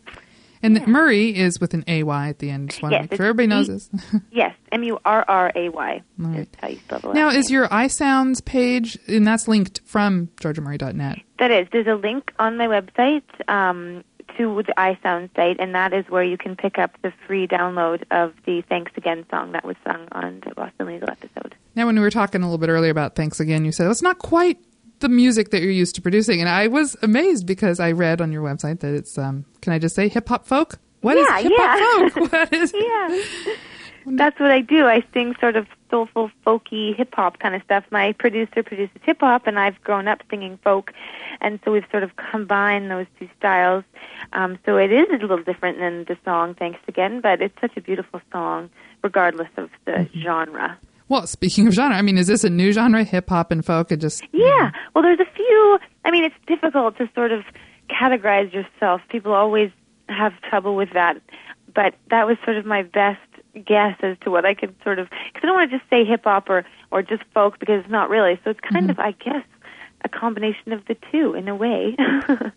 And 0.66 0.88
Murray 0.88 1.36
is 1.36 1.60
with 1.60 1.74
an 1.74 1.84
AY 1.88 2.30
at 2.30 2.40
the 2.40 2.50
end. 2.50 2.70
Just 2.70 2.82
want 2.82 2.94
Yes, 2.94 3.02
to 3.08 3.12
make 3.12 3.18
sure 3.18 3.26
everybody 3.26 3.48
knows 3.48 3.68
this. 3.68 3.90
yes, 4.32 4.56
M 4.72 4.82
U 4.84 4.98
R 5.04 5.26
R 5.28 5.52
A 5.56 5.68
Y 5.68 6.02
is 6.36 6.48
how 6.62 6.68
you 6.70 6.78
spell 6.78 7.00
the 7.00 7.12
Now, 7.12 7.30
name. 7.32 7.40
is 7.40 7.52
your 7.52 7.68
iSounds 7.68 8.44
page, 8.46 8.98
and 9.10 9.28
that's 9.28 9.50
linked 9.50 9.82
from 9.84 10.28
georgiamurray.net. 10.38 11.20
That 11.40 11.52
is. 11.52 11.68
There's 11.74 11.88
a 11.88 11.96
link 11.96 12.32
on 12.40 12.56
my 12.56 12.68
website 12.68 13.24
um, 13.50 14.06
to 14.38 14.64
the 14.64 14.74
iSound 14.78 15.36
site, 15.36 15.58
and 15.60 15.76
that 15.76 15.94
is 15.94 16.06
where 16.10 16.24
you 16.24 16.38
can 16.38 16.56
pick 16.56 16.78
up 16.78 16.92
the 17.02 17.14
free 17.28 17.48
download 17.48 18.04
of 18.12 18.34
the 18.46 18.62
Thanks 18.70 18.92
Again 18.96 19.26
song 19.30 19.52
that 19.54 19.66
was 19.66 19.76
sung 19.84 20.08
on 20.12 20.42
the 20.48 20.54
Boston 20.56 20.88
Legal 20.88 21.10
episode. 21.10 21.56
Now, 21.76 21.86
when 21.86 21.96
we 21.96 22.02
were 22.02 22.12
talking 22.12 22.42
a 22.42 22.46
little 22.46 22.58
bit 22.58 22.70
earlier 22.70 22.92
about 22.92 23.16
Thanks 23.16 23.40
Again, 23.40 23.66
you 23.66 23.72
said 23.72 23.90
it's 23.90 24.02
not 24.02 24.20
quite 24.20 24.58
the 25.00 25.10
music 25.10 25.52
that 25.52 25.62
you're 25.62 25.72
used 25.72 25.96
to 25.96 26.02
producing. 26.02 26.40
And 26.40 26.50
I 26.50 26.68
was 26.68 26.96
amazed 27.02 27.46
because 27.46 27.80
I 27.80 27.92
read 27.92 28.22
on 28.22 28.32
your 28.32 28.42
website 28.42 28.80
that 28.80 28.94
it's, 28.94 29.18
um, 29.18 29.46
can 29.62 29.74
I 29.74 29.80
just 29.80 29.96
say, 29.96 30.08
hip 30.08 30.30
hop 30.30 30.48
folk? 30.48 30.80
What 31.04 31.18
is 31.18 31.28
yeah, 31.30 31.40
hip 31.42 31.52
yeah. 31.56 31.76
hop 31.80 32.12
folk? 32.14 32.32
What 32.32 32.54
is 32.54 32.74
yeah. 32.76 33.54
That's 34.06 34.38
what 34.40 34.52
I 34.52 34.60
do. 34.60 34.86
I 34.86 35.02
sing 35.14 35.34
sort 35.40 35.56
of 35.56 35.66
soulful, 35.90 36.30
folky, 36.46 36.94
hip 36.96 37.14
hop 37.14 37.40
kind 37.40 37.56
of 37.56 37.62
stuff. 37.64 37.86
My 37.90 38.12
producer 38.14 38.62
produces 38.62 38.98
hip 39.04 39.18
hop, 39.22 39.48
and 39.48 39.58
I've 39.58 39.80
grown 39.84 40.10
up 40.10 40.20
singing 40.30 40.60
folk, 40.64 40.92
and 41.40 41.60
so 41.64 41.72
we've 41.72 41.86
sort 41.90 42.04
of 42.04 42.12
combined 42.18 42.92
those 42.92 43.06
two 43.18 43.30
styles. 43.40 43.86
Um, 44.34 44.60
so 44.66 44.76
it 44.78 44.92
is 44.92 45.06
a 45.10 45.18
little 45.22 45.42
different 45.42 45.78
than 45.80 46.04
the 46.06 46.18
song 46.26 46.54
"Thanks 46.56 46.80
Again," 46.88 47.22
but 47.22 47.42
it's 47.42 47.56
such 47.62 47.78
a 47.78 47.82
beautiful 47.82 48.20
song, 48.32 48.70
regardless 49.04 49.50
of 49.58 49.70
the 49.86 49.92
Mm-hmm. 49.92 50.22
genre. 50.22 50.78
Well, 51.10 51.28
speaking 51.28 51.68
of 51.68 51.74
genre, 51.74 51.96
I 51.96 52.02
mean, 52.02 52.18
is 52.18 52.28
this 52.28 52.44
a 52.44 52.50
new 52.50 52.72
genre, 52.74 53.04
hip 53.04 53.30
hop 53.30 53.52
and 53.52 53.64
folk? 53.64 53.92
It 53.92 53.98
just 54.02 54.24
Yeah. 54.34 54.72
Well, 54.94 55.02
there's 55.04 55.20
a 55.20 55.32
few. 55.36 55.80
I 56.06 56.12
mean, 56.12 56.24
it's 56.26 56.36
difficult 56.48 56.98
to 56.98 57.10
sort 57.16 57.32
of 57.32 57.44
categorize 57.90 58.52
yourself. 58.54 59.02
People 59.10 59.34
always 59.34 59.70
have 60.10 60.34
trouble 60.42 60.76
with 60.76 60.90
that. 60.94 61.18
But 61.74 61.96
that 62.10 62.28
was 62.28 62.38
sort 62.46 62.58
of 62.58 62.66
my 62.66 62.84
best 62.84 63.20
guess 63.66 63.98
as 64.02 64.18
to 64.22 64.32
what 64.32 64.46
I 64.46 64.54
could 64.54 64.76
sort 64.84 65.00
of 65.00 65.10
because 65.10 65.44
I 65.44 65.46
don't 65.48 65.56
want 65.56 65.72
to 65.72 65.78
just 65.78 65.90
say 65.90 66.06
hip 66.06 66.24
hop 66.24 66.50
or 66.50 66.66
or 66.92 67.02
just 67.02 67.24
folk 67.34 67.60
because 67.60 67.82
it's 67.82 67.92
not 67.92 68.10
really. 68.10 68.40
So 68.44 68.52
it's 68.52 68.60
kind 68.60 68.90
of 68.90 69.00
I 69.00 69.12
guess 69.12 69.44
a 70.06 70.10
combination 70.10 70.74
of 70.74 70.86
the 70.86 70.98
two 71.12 71.34
in 71.34 71.48
a 71.48 71.56
way. 71.56 71.96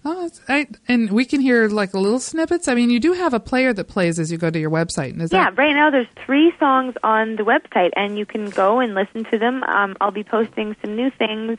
Oh, 0.08 0.30
I, 0.48 0.68
and 0.86 1.10
we 1.10 1.24
can 1.24 1.40
hear 1.40 1.68
like 1.68 1.92
little 1.92 2.20
snippets. 2.20 2.68
I 2.68 2.74
mean, 2.74 2.90
you 2.90 3.00
do 3.00 3.12
have 3.12 3.34
a 3.34 3.40
player 3.40 3.72
that 3.72 3.88
plays 3.88 4.20
as 4.20 4.30
you 4.30 4.38
go 4.38 4.50
to 4.50 4.58
your 4.58 4.70
website. 4.70 5.10
And 5.10 5.20
is 5.20 5.32
yeah, 5.32 5.50
that 5.50 5.58
right 5.58 5.74
now 5.74 5.90
there's 5.90 6.06
three 6.24 6.52
songs 6.60 6.94
on 7.02 7.34
the 7.34 7.42
website, 7.42 7.90
and 7.96 8.16
you 8.16 8.24
can 8.24 8.48
go 8.50 8.78
and 8.78 8.94
listen 8.94 9.24
to 9.32 9.38
them. 9.38 9.64
Um, 9.64 9.96
I'll 10.00 10.12
be 10.12 10.22
posting 10.22 10.76
some 10.80 10.94
new 10.94 11.10
things 11.10 11.58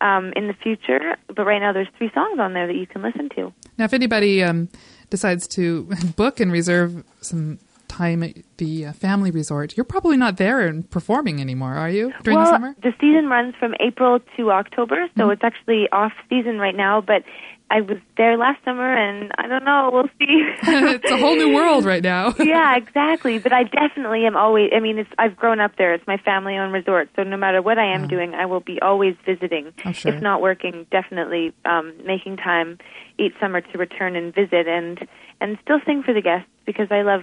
um, 0.00 0.32
in 0.34 0.48
the 0.48 0.52
future, 0.52 1.16
but 1.28 1.46
right 1.46 1.60
now 1.60 1.72
there's 1.72 1.86
three 1.96 2.10
songs 2.12 2.40
on 2.40 2.54
there 2.54 2.66
that 2.66 2.74
you 2.74 2.88
can 2.88 3.02
listen 3.02 3.28
to. 3.36 3.52
now? 3.78 3.84
If 3.84 3.92
anybody 3.92 4.42
um, 4.42 4.68
decides 5.10 5.46
to 5.48 5.84
book 6.16 6.40
and 6.40 6.52
reserve 6.52 7.04
some 7.20 7.58
time 7.88 8.22
at 8.22 8.34
the 8.56 8.86
uh, 8.86 8.92
family 8.92 9.30
resort, 9.30 9.76
you're 9.76 9.84
probably 9.84 10.16
not 10.16 10.36
there 10.36 10.60
and 10.60 10.88
performing 10.90 11.40
anymore, 11.40 11.74
are 11.74 11.90
you? 11.90 12.12
During 12.22 12.38
well, 12.38 12.46
the 12.46 12.50
summer? 12.50 12.74
Mm-hmm. 12.74 13.00
season 13.00 13.28
runs 13.28 13.54
from 13.58 13.74
April 13.80 14.20
to 14.36 14.50
October, 14.50 15.08
so 15.16 15.30
it's 15.30 15.44
actually 15.44 15.88
off 15.92 16.12
season 16.28 16.58
right 16.58 16.74
now. 16.74 17.00
But 17.00 17.24
I 17.68 17.80
was 17.80 17.98
there 18.16 18.36
last 18.36 18.64
summer, 18.64 18.96
and 18.96 19.32
I 19.38 19.48
don't 19.48 19.64
know. 19.64 19.90
We'll 19.92 20.08
see. 20.20 20.48
it's 20.62 21.10
a 21.10 21.16
whole 21.16 21.34
new 21.34 21.52
world 21.52 21.84
right 21.84 22.02
now. 22.02 22.32
yeah, 22.38 22.76
exactly. 22.76 23.38
But 23.38 23.52
I 23.52 23.64
definitely 23.64 24.24
am 24.24 24.36
always. 24.36 24.70
I 24.74 24.78
mean, 24.78 24.98
it's 24.98 25.10
I've 25.18 25.36
grown 25.36 25.58
up 25.58 25.76
there. 25.76 25.92
It's 25.92 26.06
my 26.06 26.16
family-owned 26.18 26.72
resort, 26.72 27.08
so 27.16 27.24
no 27.24 27.36
matter 27.36 27.60
what 27.60 27.78
I 27.78 27.92
am 27.92 28.06
doing, 28.06 28.34
I 28.34 28.46
will 28.46 28.60
be 28.60 28.80
always 28.80 29.16
visiting. 29.24 29.72
Oh, 29.84 29.92
sure. 29.92 30.14
If 30.14 30.22
not 30.22 30.40
working, 30.40 30.86
definitely 30.92 31.52
um, 31.64 31.92
making 32.04 32.36
time 32.36 32.78
each 33.18 33.32
summer 33.40 33.60
to 33.60 33.78
return 33.78 34.16
and 34.16 34.34
visit, 34.34 34.66
and 34.68 35.06
and 35.40 35.58
still 35.62 35.78
sing 35.86 36.02
for 36.02 36.12
the 36.14 36.22
guests 36.22 36.48
because 36.64 36.88
I 36.90 37.02
love. 37.02 37.22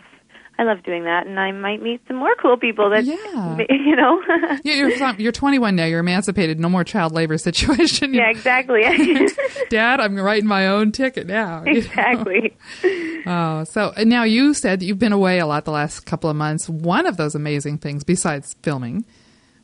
I 0.55 0.65
love 0.65 0.83
doing 0.83 1.03
that, 1.05 1.25
and 1.25 1.39
I 1.39 1.51
might 1.51 1.81
meet 1.81 1.99
some 2.07 2.17
more 2.17 2.35
cool 2.39 2.57
people 2.57 2.87
that, 2.91 3.03
Yeah. 3.05 3.57
you 3.71 3.95
know. 3.95 4.21
Yeah, 4.63 4.75
you're, 4.75 5.13
you're 5.17 5.31
21 5.31 5.75
now. 5.75 5.85
You're 5.85 6.01
emancipated. 6.01 6.59
No 6.59 6.69
more 6.69 6.83
child 6.83 7.11
labor 7.11 7.39
situation. 7.39 8.13
yeah, 8.13 8.29
exactly. 8.29 8.83
Dad, 9.71 9.99
I'm 9.99 10.15
writing 10.15 10.47
my 10.47 10.67
own 10.67 10.91
ticket 10.91 11.25
now. 11.25 11.63
you 11.65 11.73
know? 11.73 11.77
exactly. 11.79 12.55
Oh, 13.25 13.63
so 13.63 13.93
and 13.97 14.11
now 14.11 14.23
you 14.25 14.53
said 14.53 14.79
that 14.79 14.85
you've 14.85 14.99
been 14.99 15.11
away 15.11 15.39
a 15.39 15.47
lot 15.47 15.65
the 15.65 15.71
last 15.71 16.01
couple 16.01 16.29
of 16.29 16.35
months. 16.35 16.69
One 16.69 17.07
of 17.07 17.17
those 17.17 17.33
amazing 17.33 17.79
things, 17.79 18.03
besides 18.03 18.55
filming, 18.61 19.05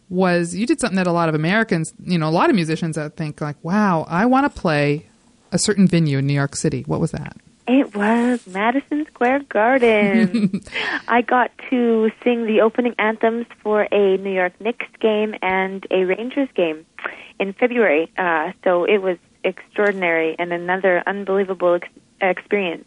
was 0.09 0.55
you 0.55 0.65
did 0.65 0.79
something 0.79 0.97
that 0.97 1.05
a 1.05 1.11
lot 1.11 1.29
of 1.29 1.35
Americans, 1.35 1.93
you 2.03 2.17
know, 2.17 2.27
a 2.27 2.31
lot 2.31 2.49
of 2.49 2.55
musicians, 2.55 2.97
I 2.97 3.09
think, 3.09 3.41
like, 3.41 3.57
wow, 3.63 4.07
I 4.09 4.25
want 4.25 4.51
to 4.51 4.59
play 4.59 5.08
a 5.51 5.57
certain 5.59 5.87
venue 5.87 6.17
in 6.19 6.27
New 6.27 6.33
York 6.33 6.55
City. 6.55 6.83
What 6.87 6.99
was 6.99 7.11
that? 7.11 7.37
It 7.67 7.95
was 7.95 8.47
Madison 8.47 9.05
Square 9.13 9.41
Garden. 9.49 10.61
I 11.07 11.21
got 11.21 11.51
to 11.69 12.09
sing 12.23 12.45
the 12.47 12.61
opening 12.61 12.95
anthems 12.97 13.45
for 13.61 13.83
a 13.91 14.17
New 14.17 14.33
York 14.33 14.53
Knicks 14.59 14.87
game 14.99 15.35
and 15.43 15.85
a 15.91 16.03
Rangers 16.05 16.49
game 16.55 16.85
in 17.39 17.53
February. 17.53 18.11
Uh, 18.17 18.53
so 18.63 18.85
it 18.85 18.97
was 19.03 19.17
extraordinary 19.43 20.35
and 20.39 20.51
another 20.51 21.03
unbelievable 21.05 21.75
ex- 21.75 21.87
experience. 22.21 22.85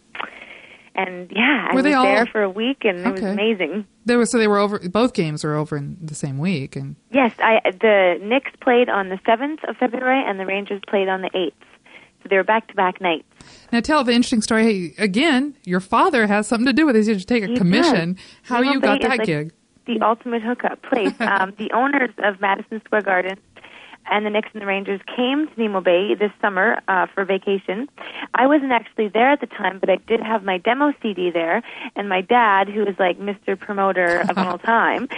And 0.94 1.30
yeah, 1.34 1.68
I 1.70 1.74
Were 1.74 1.76
was 1.76 1.84
they 1.84 1.94
all- 1.94 2.02
there 2.04 2.26
for 2.26 2.42
a 2.42 2.50
week 2.50 2.84
and 2.84 2.98
it 3.06 3.10
was 3.12 3.22
amazing. 3.22 3.86
There 4.04 4.18
was 4.18 4.30
so 4.32 4.36
they 4.38 4.48
were 4.48 4.58
over. 4.58 4.78
Both 4.80 5.14
games 5.14 5.44
were 5.44 5.54
over 5.54 5.76
in 5.76 5.96
the 6.02 6.14
same 6.16 6.38
week, 6.38 6.74
and 6.74 6.96
Yes, 7.12 7.32
I 7.38 7.60
the 7.70 8.18
Knicks 8.20 8.50
played 8.60 8.88
on 8.88 9.08
the 9.10 9.18
7th 9.18 9.62
of 9.68 9.76
February 9.76 10.22
and 10.28 10.40
the 10.40 10.44
Rangers 10.44 10.82
played 10.88 11.08
on 11.08 11.22
the 11.22 11.30
8th. 11.30 11.52
So 12.22 12.28
they 12.28 12.36
were 12.36 12.44
back-to-back 12.44 13.00
nights. 13.00 13.24
now 13.72 13.80
tell 13.80 14.04
the 14.04 14.12
interesting 14.12 14.42
story. 14.42 14.62
Hey, 14.64 14.94
again, 15.02 15.56
your 15.64 15.80
father 15.80 16.26
has 16.26 16.46
something 16.46 16.66
to 16.66 16.72
do 16.72 16.86
with 16.86 16.94
this. 16.94 17.08
You 17.08 17.18
to 17.18 17.24
take 17.24 17.42
a 17.42 17.48
He 17.48 17.56
commission. 17.56 18.14
does. 18.14 18.22
How 18.42 18.62
you 18.62 18.80
got 18.80 19.00
that 19.02 19.08
like 19.18 19.24
gig? 19.24 19.52
The 19.86 20.00
ultimate 20.00 20.42
hookup 20.42 20.80
place. 20.82 21.12
um, 21.20 21.52
the 21.58 21.70
owners 21.72 22.10
of 22.18 22.40
Madison 22.40 22.80
Square 22.84 23.02
Garden 23.02 23.38
and 24.10 24.26
the 24.26 24.30
Knicks 24.30 24.48
and 24.52 24.62
the 24.62 24.66
Rangers 24.66 25.00
came 25.16 25.48
to 25.48 25.60
Nimmo 25.60 25.80
Bay 25.80 26.14
this 26.14 26.32
summer 26.40 26.80
uh, 26.88 27.06
for 27.14 27.24
vacation. 27.24 27.88
I 28.34 28.46
wasn't 28.46 28.72
actually 28.72 29.08
there 29.08 29.30
at 29.30 29.40
the 29.40 29.46
time, 29.46 29.78
but 29.78 29.90
I 29.90 29.96
did 29.96 30.20
have 30.20 30.42
my 30.44 30.58
demo 30.58 30.92
CD 31.02 31.30
there, 31.30 31.62
and 31.96 32.08
my 32.08 32.20
dad, 32.20 32.68
who 32.68 32.82
is 32.82 32.96
like 32.98 33.18
Mr. 33.18 33.58
Promoter 33.58 34.24
of 34.28 34.38
all 34.38 34.58
time, 34.76 35.08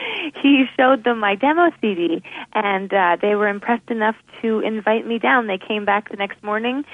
he 0.43 0.64
showed 0.76 1.05
them 1.05 1.20
my 1.20 1.35
demo 1.35 1.70
CD, 1.80 2.22
and 2.53 2.93
uh, 2.93 3.16
they 3.20 3.35
were 3.35 3.49
impressed 3.49 3.91
enough 3.91 4.16
to 4.43 4.61
invite 4.61 5.07
me 5.07 5.18
down. 5.18 5.47
They 5.47 5.59
came 5.59 5.85
back 5.85 6.11
the 6.11 6.16
next 6.16 6.43
morning 6.43 6.85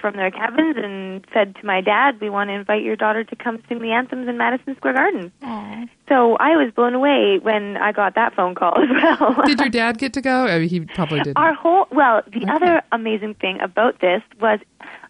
from 0.00 0.16
their 0.16 0.30
cabins 0.30 0.76
and 0.76 1.26
said 1.32 1.56
to 1.56 1.66
my 1.66 1.80
dad, 1.80 2.20
"We 2.20 2.30
want 2.30 2.50
to 2.50 2.54
invite 2.54 2.82
your 2.82 2.96
daughter 2.96 3.24
to 3.24 3.36
come 3.36 3.62
sing 3.68 3.80
the 3.80 3.92
anthems 3.92 4.28
in 4.28 4.36
Madison 4.36 4.76
Square 4.76 4.94
Garden." 4.94 5.32
So 6.12 6.36
I 6.36 6.56
was 6.56 6.70
blown 6.76 6.92
away 6.92 7.38
when 7.40 7.78
I 7.78 7.90
got 7.90 8.14
that 8.16 8.34
phone 8.34 8.54
call 8.54 8.74
as 8.82 8.90
well. 8.90 9.34
Did 9.46 9.58
your 9.58 9.70
dad 9.70 9.96
get 9.96 10.12
to 10.12 10.20
go? 10.20 10.44
I 10.46 10.58
mean, 10.58 10.68
he 10.68 10.80
probably 10.80 11.20
didn't. 11.20 11.38
Our 11.38 11.54
whole 11.54 11.86
well, 11.90 12.20
the 12.26 12.46
other 12.52 12.82
amazing 12.92 13.34
thing 13.34 13.58
about 13.62 14.00
this 14.02 14.20
was 14.38 14.58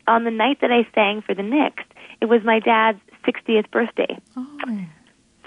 on 0.06 0.22
the 0.22 0.30
night 0.30 0.60
that 0.60 0.70
I 0.70 0.86
sang 0.94 1.20
for 1.20 1.34
the 1.34 1.42
Knicks, 1.42 1.82
it 2.20 2.26
was 2.26 2.42
my 2.44 2.60
dad's 2.60 3.00
60th 3.26 3.68
birthday. 3.72 4.16
Oh. 4.36 4.86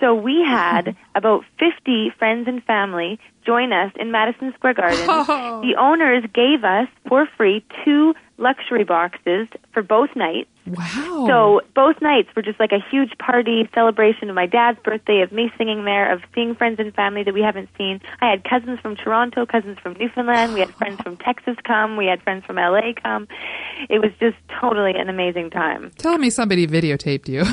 So 0.01 0.13
we 0.13 0.43
had 0.45 0.93
about 1.15 1.45
50 1.57 2.11
friends 2.19 2.49
and 2.49 2.61
family 2.65 3.17
join 3.45 3.71
us 3.71 3.93
in 3.97 4.11
Madison 4.11 4.53
Square 4.55 4.73
Garden. 4.73 4.99
Oh. 5.07 5.61
The 5.61 5.75
owners 5.79 6.25
gave 6.33 6.65
us 6.65 6.89
for 7.07 7.27
free 7.37 7.63
two 7.85 8.13
luxury 8.37 8.83
boxes 8.83 9.47
for 9.73 9.81
both 9.81 10.09
nights. 10.15 10.49
Wow. 10.67 11.25
So 11.27 11.61
both 11.75 12.01
nights 12.01 12.29
were 12.35 12.41
just 12.41 12.59
like 12.59 12.71
a 12.71 12.79
huge 12.89 13.11
party 13.19 13.69
celebration 13.73 14.29
of 14.29 14.35
my 14.35 14.47
dad's 14.47 14.79
birthday, 14.79 15.21
of 15.21 15.31
me 15.31 15.51
singing 15.57 15.85
there, 15.85 16.11
of 16.11 16.21
seeing 16.33 16.55
friends 16.55 16.79
and 16.79 16.93
family 16.93 17.23
that 17.23 17.33
we 17.33 17.41
haven't 17.41 17.69
seen. 17.77 18.01
I 18.19 18.31
had 18.31 18.43
cousins 18.43 18.79
from 18.79 18.95
Toronto, 18.95 19.45
cousins 19.45 19.77
from 19.77 19.93
Newfoundland. 19.93 20.53
We 20.53 20.61
had 20.61 20.73
friends 20.75 20.99
from 21.01 21.17
Texas 21.17 21.55
come. 21.63 21.97
We 21.97 22.07
had 22.07 22.21
friends 22.23 22.45
from 22.45 22.55
LA 22.55 22.93
come. 23.01 23.27
It 23.89 23.99
was 24.01 24.11
just 24.19 24.37
totally 24.59 24.93
an 24.95 25.07
amazing 25.07 25.51
time. 25.51 25.91
Tell 25.97 26.17
me 26.17 26.29
somebody 26.31 26.65
videotaped 26.65 27.27
you. 27.29 27.43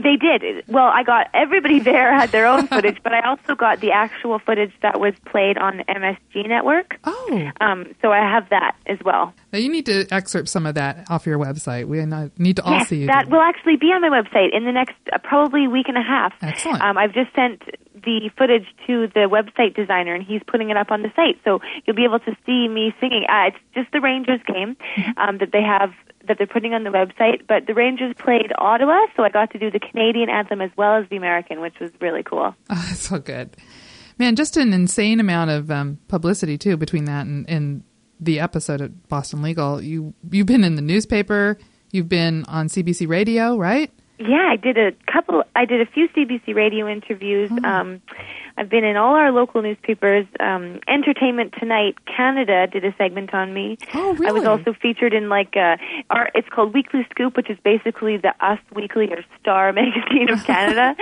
they 0.00 0.16
did. 0.16 0.64
Well, 0.68 0.86
I 0.86 1.02
got 1.02 1.28
everybody 1.34 1.80
there 1.80 2.14
had 2.14 2.30
their 2.30 2.46
own 2.46 2.68
footage, 2.68 2.98
but 3.02 3.12
I 3.12 3.28
also 3.28 3.56
got 3.56 3.80
the 3.80 3.90
actual 3.90 4.38
footage 4.38 4.72
that 4.82 5.00
was 5.00 5.14
played 5.26 5.58
on 5.58 5.82
MSG 5.88 6.46
Network. 6.46 6.96
Oh. 7.04 7.50
Um, 7.60 7.94
so 8.02 8.12
I 8.12 8.18
have 8.18 8.48
that 8.50 8.76
as 8.86 8.98
well. 9.04 9.34
Now 9.56 9.62
you 9.62 9.70
need 9.70 9.86
to 9.86 10.06
excerpt 10.12 10.48
some 10.50 10.66
of 10.66 10.74
that 10.74 11.10
off 11.10 11.24
your 11.26 11.38
website. 11.38 11.86
We 11.86 12.04
need 12.38 12.56
to 12.56 12.62
all 12.62 12.72
yes, 12.72 12.88
see 12.88 12.96
you. 13.00 13.06
that 13.06 13.30
will 13.30 13.40
actually 13.40 13.76
be 13.76 13.86
on 13.86 14.02
my 14.02 14.10
website 14.10 14.54
in 14.54 14.64
the 14.64 14.72
next 14.72 14.94
uh, 15.12 15.18
probably 15.18 15.66
week 15.66 15.88
and 15.88 15.96
a 15.96 16.02
half. 16.02 16.34
Excellent. 16.42 16.82
Um, 16.82 16.98
I've 16.98 17.14
just 17.14 17.34
sent 17.34 17.62
the 17.94 18.30
footage 18.36 18.66
to 18.86 19.06
the 19.14 19.28
website 19.32 19.74
designer, 19.74 20.14
and 20.14 20.22
he's 20.22 20.42
putting 20.46 20.68
it 20.68 20.76
up 20.76 20.90
on 20.90 21.00
the 21.02 21.10
site, 21.16 21.40
so 21.42 21.60
you'll 21.84 21.96
be 21.96 22.04
able 22.04 22.18
to 22.20 22.36
see 22.44 22.68
me 22.68 22.94
singing. 23.00 23.24
Uh, 23.28 23.48
it's 23.48 23.56
just 23.74 23.90
the 23.92 24.00
Rangers 24.00 24.40
game 24.46 24.76
Mm-hmm. 24.96 25.18
um, 25.18 25.38
that 25.38 25.52
they 25.52 25.62
have 25.62 25.92
that 26.28 26.38
they're 26.38 26.46
putting 26.46 26.74
on 26.74 26.84
the 26.84 26.90
website, 26.90 27.46
but 27.46 27.66
the 27.66 27.74
Rangers 27.74 28.14
played 28.18 28.52
Ottawa, 28.58 28.98
so 29.16 29.22
I 29.22 29.28
got 29.30 29.50
to 29.52 29.58
do 29.58 29.70
the 29.70 29.78
Canadian 29.78 30.28
anthem 30.28 30.60
as 30.60 30.70
well 30.76 30.96
as 30.96 31.08
the 31.08 31.16
American, 31.16 31.60
which 31.60 31.78
was 31.80 31.90
really 32.00 32.22
cool. 32.22 32.54
Oh, 32.70 32.84
that's 32.88 33.08
so 33.08 33.18
good. 33.18 33.56
Man, 34.18 34.34
just 34.36 34.56
an 34.56 34.72
insane 34.72 35.20
amount 35.20 35.50
of 35.50 35.70
um, 35.70 35.98
publicity 36.08 36.58
too 36.58 36.76
between 36.76 37.04
that 37.06 37.26
and, 37.26 37.48
and 37.48 37.84
the 38.20 38.40
episode 38.40 38.80
at 38.80 39.08
Boston 39.08 39.42
Legal. 39.42 39.82
You 39.82 40.14
you've 40.30 40.46
been 40.46 40.64
in 40.64 40.76
the 40.76 40.82
newspaper, 40.82 41.58
you've 41.92 42.08
been 42.08 42.44
on 42.46 42.68
CBC 42.68 43.08
Radio, 43.08 43.56
right? 43.56 43.90
Yeah, 44.18 44.48
I 44.50 44.56
did 44.56 44.78
a 44.78 44.92
couple. 45.12 45.44
I 45.54 45.66
did 45.66 45.82
a 45.82 45.86
few 45.86 46.08
CBC 46.08 46.54
radio 46.54 46.88
interviews. 46.88 47.50
Um, 47.64 48.00
I've 48.56 48.70
been 48.70 48.82
in 48.84 48.96
all 48.96 49.14
our 49.14 49.30
local 49.30 49.60
newspapers. 49.60 50.26
Um, 50.40 50.80
Entertainment 50.88 51.54
Tonight 51.60 51.96
Canada 52.06 52.66
did 52.66 52.82
a 52.82 52.94
segment 52.96 53.34
on 53.34 53.52
me. 53.52 53.76
Oh, 53.92 54.14
really? 54.14 54.28
I 54.28 54.32
was 54.32 54.44
also 54.46 54.72
featured 54.72 55.12
in 55.12 55.28
like 55.28 55.54
uh, 55.54 55.76
our. 56.08 56.30
It's 56.34 56.48
called 56.48 56.72
Weekly 56.72 57.06
Scoop, 57.10 57.36
which 57.36 57.50
is 57.50 57.58
basically 57.62 58.16
the 58.16 58.32
Us 58.40 58.58
Weekly 58.74 59.12
or 59.12 59.22
Star 59.38 59.70
magazine 59.74 60.30
of 60.30 60.42
Canada. 60.46 60.96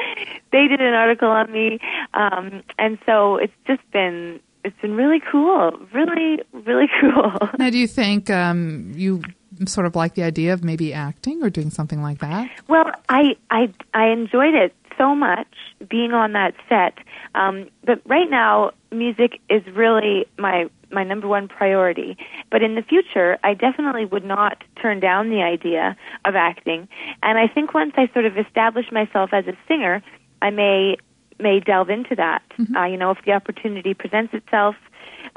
they 0.51 0.67
did 0.67 0.81
an 0.81 0.95
article 0.95 1.29
on 1.29 1.53
me, 1.53 1.79
um, 2.15 2.65
and 2.81 2.99
so 3.07 3.37
it's 3.37 3.53
just 3.65 3.89
been 3.93 4.41
it's 4.65 4.81
been 4.81 4.97
really 4.97 5.21
cool, 5.31 5.73
really 5.93 6.41
really 6.53 6.89
cool. 7.01 7.33
Now, 7.59 7.71
do 7.71 7.79
you 7.79 7.87
think 7.87 8.31
um, 8.31 8.93
you 8.95 9.23
sort 9.67 9.87
of 9.87 9.95
like 9.95 10.15
the 10.15 10.23
idea 10.23 10.53
of 10.53 10.65
maybe 10.65 10.93
acting 10.93 11.43
or 11.43 11.51
doing 11.51 11.71
something 11.71 12.03
like 12.03 12.19
that? 12.19 12.51
Well, 12.69 12.91
I 13.09 13.37
I 13.51 13.73
I 13.93 14.09
enjoyed 14.09 14.55
it 14.55 14.75
so 14.99 15.15
much 15.15 15.49
being 15.89 16.12
on 16.12 16.33
that 16.33 16.55
set. 16.69 16.95
Um, 17.35 17.69
but 17.85 18.01
right 18.07 18.31
now, 18.31 18.71
music 18.93 19.41
is 19.49 19.62
really 19.75 20.27
my 20.39 20.69
my 20.91 21.05
number 21.05 21.27
one 21.27 21.49
priority. 21.49 22.17
But 22.51 22.62
in 22.62 22.75
the 22.75 22.83
future, 22.83 23.39
I 23.43 23.55
definitely 23.55 24.05
would 24.07 24.25
not 24.25 24.62
turn 24.81 25.01
down 25.01 25.31
the 25.31 25.43
idea 25.43 25.97
of 26.25 26.37
acting. 26.37 26.89
And 27.23 27.39
I 27.39 27.49
think 27.49 27.75
once 27.75 27.93
I 27.97 28.09
sort 28.12 28.27
of 28.27 28.39
establish 28.39 28.87
myself 28.93 29.31
as 29.33 29.47
a 29.47 29.57
singer, 29.67 30.03
I 30.41 30.51
may 30.51 30.97
may 31.39 31.61
delve 31.61 31.91
into 31.91 32.14
that. 32.16 32.43
Uh, 32.76 32.85
you 32.85 32.97
know, 32.97 33.11
if 33.11 33.18
the 33.24 33.32
opportunity 33.32 33.95
presents 33.95 34.32
itself, 34.35 34.76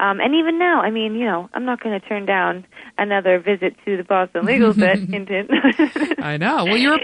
Um, 0.00 0.20
and 0.20 0.34
even 0.34 0.58
now, 0.58 0.80
I 0.82 0.90
mean, 0.90 1.14
you 1.14 1.24
know, 1.24 1.48
I'm 1.54 1.64
not 1.64 1.80
going 1.82 1.98
to 1.98 2.06
turn 2.06 2.24
down 2.26 2.64
another 2.98 3.38
visit 3.40 3.74
to 3.84 3.96
the 3.96 4.04
Boston 4.04 4.44
Legal 4.44 4.72
Set. 4.74 4.98
I 6.22 6.36
know. 6.36 6.64
Well, 6.66 6.76
you're. 6.76 6.98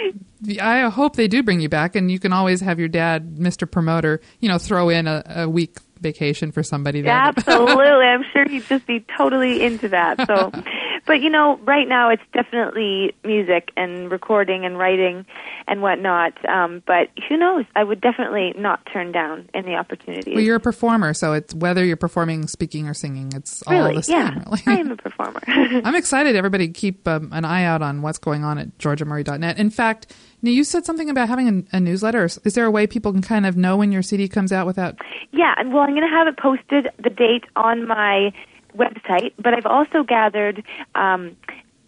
I 0.61 0.89
hope 0.91 1.17
they 1.17 1.27
do 1.27 1.43
bring 1.43 1.61
you 1.61 1.69
back, 1.69 1.97
and 1.97 2.11
you 2.11 2.21
can 2.21 2.33
always 2.33 2.61
have 2.61 2.79
your 2.79 2.89
dad, 2.89 3.37
Mr. 3.37 3.69
Promoter, 3.69 4.21
you 4.41 4.49
know, 4.49 4.59
throw 4.59 4.91
in 4.91 5.07
a, 5.07 5.23
a 5.27 5.49
week 5.49 5.79
vacation 6.01 6.53
for 6.53 6.63
somebody 6.63 7.01
there. 7.01 7.13
Absolutely. 7.13 8.05
I'm 8.07 8.25
sure 8.33 8.47
he'd 8.47 8.67
just 8.67 8.87
be 8.87 9.05
totally 9.17 9.63
into 9.65 9.89
that. 9.89 10.27
So, 10.27 10.53
but 11.07 11.21
you 11.21 11.31
know, 11.31 11.59
right 11.65 11.87
now 11.89 12.11
it's 12.11 12.23
definitely 12.33 13.15
music 13.25 13.71
and 13.77 14.11
recording 14.11 14.65
and 14.65 14.79
writing 14.79 15.27
and 15.67 15.83
whatnot. 15.83 16.33
Um, 16.49 16.83
but 16.87 17.09
who 17.29 17.37
knows? 17.37 17.65
I 17.77 17.85
would 17.85 18.01
definitely 18.01 18.55
not 18.57 18.87
turn 18.93 19.13
down 19.13 19.49
any 19.55 19.75
opportunity. 19.75 20.35
Well, 20.35 20.43
you're 20.43 20.57
a 20.57 20.61
performer, 20.61 21.15
so 21.15 21.33
it's 21.33 21.55
whether 21.55 21.85
you're 21.85 21.97
performing, 21.97 22.47
speaking, 22.47 22.89
or 22.89 22.95
singing, 22.95 23.33
it's 23.35 23.63
all 23.67 23.75
really, 23.75 23.97
the 23.97 24.03
same. 24.03 24.17
yeah, 24.17 24.43
Really. 24.47 24.63
I 24.67 24.79
am 24.79 24.91
a 24.91 24.97
performer. 24.97 25.41
I'm 25.47 25.95
excited. 25.95 26.37
Everybody 26.37 26.69
keep 26.69 27.07
um, 27.07 27.31
an 27.33 27.45
eye 27.45 27.65
out 27.65 27.83
on 27.83 28.03
what's 28.03 28.19
going 28.19 28.45
on 28.45 28.59
at 28.59 28.77
georgiamurray.net. 28.79 29.59
In 29.59 29.71
fact, 29.71 30.15
now 30.43 30.51
you 30.51 30.65
said 30.65 30.85
something 30.85 31.09
about 31.09 31.29
having 31.29 31.67
a, 31.73 31.77
a 31.77 31.81
newsletter. 31.81 32.25
Is 32.25 32.55
there 32.55 32.65
a 32.67 32.71
way 32.71 32.87
people 32.87 33.13
can 33.13 33.23
kind 33.23 33.47
of 33.47 33.57
know 33.57 33.77
when 33.77 33.93
your 33.93 34.03
CD 34.03 34.29
comes 34.29 34.53
out 34.53 34.67
without? 34.67 34.99
Yeah, 35.33 35.55
and 35.57 35.73
well, 35.73 35.83
I'm 35.83 35.91
going 35.91 36.03
to 36.03 36.15
have 36.15 36.29
it 36.29 36.37
posted 36.37 36.89
the 37.03 37.11
date 37.11 37.45
on 37.57 37.87
my 37.89 38.33
website, 38.77 39.33
but 39.39 39.55
I've 39.55 39.67
also 39.67 40.03
gathered 40.03 40.65
um, 40.95 41.37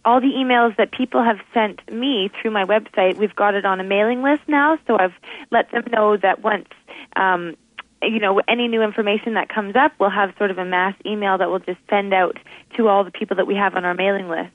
all 0.05 0.21
the 0.21 0.27
emails 0.27 0.75
that 0.77 0.91
people 0.91 1.23
have 1.23 1.39
sent 1.53 1.91
me 1.91 2.29
through 2.41 2.51
my 2.51 2.65
website. 2.65 3.17
We've 3.17 3.35
got 3.35 3.55
it 3.55 3.65
on 3.65 3.79
a 3.79 3.83
mailing 3.83 4.21
list 4.23 4.43
now, 4.47 4.79
so 4.87 4.97
I've 4.97 5.13
let 5.51 5.71
them 5.71 5.83
know 5.91 6.17
that 6.17 6.43
once. 6.43 6.69
Um, 7.15 7.55
you 8.01 8.19
know, 8.19 8.39
any 8.47 8.67
new 8.67 8.83
information 8.83 9.33
that 9.33 9.49
comes 9.49 9.75
up, 9.75 9.91
we'll 9.99 10.11
have 10.11 10.31
sort 10.37 10.51
of 10.51 10.59
a 10.59 10.65
mass 10.65 10.93
email 11.03 11.39
that 11.39 11.49
we'll 11.49 11.59
just 11.59 11.79
send 11.89 12.13
out 12.13 12.37
to 12.75 12.87
all 12.87 13.03
the 13.03 13.09
people 13.09 13.37
that 13.37 13.47
we 13.47 13.55
have 13.55 13.73
on 13.75 13.85
our 13.85 13.95
mailing 13.95 14.29
list. 14.29 14.51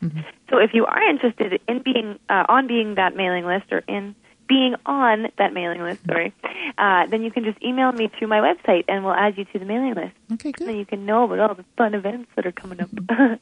So 0.48 0.58
if 0.58 0.72
you 0.74 0.86
are 0.86 1.02
interested 1.02 1.60
in 1.68 1.82
being 1.82 2.20
uh, 2.28 2.44
on 2.48 2.68
being 2.68 2.94
that 2.94 3.16
mailing 3.16 3.44
list 3.44 3.72
or 3.72 3.78
in 3.88 4.14
being 4.52 4.74
on 4.84 5.28
that 5.38 5.54
mailing 5.54 5.80
list, 5.80 6.00
sorry, 6.06 6.34
uh, 6.76 7.06
then 7.06 7.22
you 7.22 7.30
can 7.30 7.42
just 7.42 7.60
email 7.62 7.90
me 7.92 8.10
through 8.18 8.28
my 8.28 8.38
website 8.38 8.84
and 8.86 9.02
we'll 9.02 9.14
add 9.14 9.38
you 9.38 9.46
to 9.46 9.58
the 9.58 9.64
mailing 9.64 9.94
list. 9.94 10.12
Okay, 10.34 10.52
good. 10.52 10.68
And 10.68 10.78
you 10.78 10.84
can 10.84 11.06
know 11.06 11.24
about 11.24 11.40
all 11.40 11.54
the 11.54 11.64
fun 11.78 11.94
events 11.94 12.30
that 12.36 12.44
are 12.44 12.52
coming 12.52 12.80
up. 12.80 12.90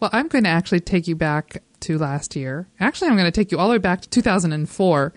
Well, 0.00 0.08
I'm 0.14 0.28
going 0.28 0.44
to 0.44 0.50
actually 0.50 0.80
take 0.80 1.06
you 1.06 1.14
back 1.14 1.62
to 1.80 1.98
last 1.98 2.34
year. 2.34 2.66
Actually, 2.80 3.08
I'm 3.08 3.16
going 3.16 3.30
to 3.30 3.30
take 3.30 3.52
you 3.52 3.58
all 3.58 3.68
the 3.68 3.72
way 3.72 3.78
back 3.78 4.00
to 4.00 4.08
2004 4.08 5.12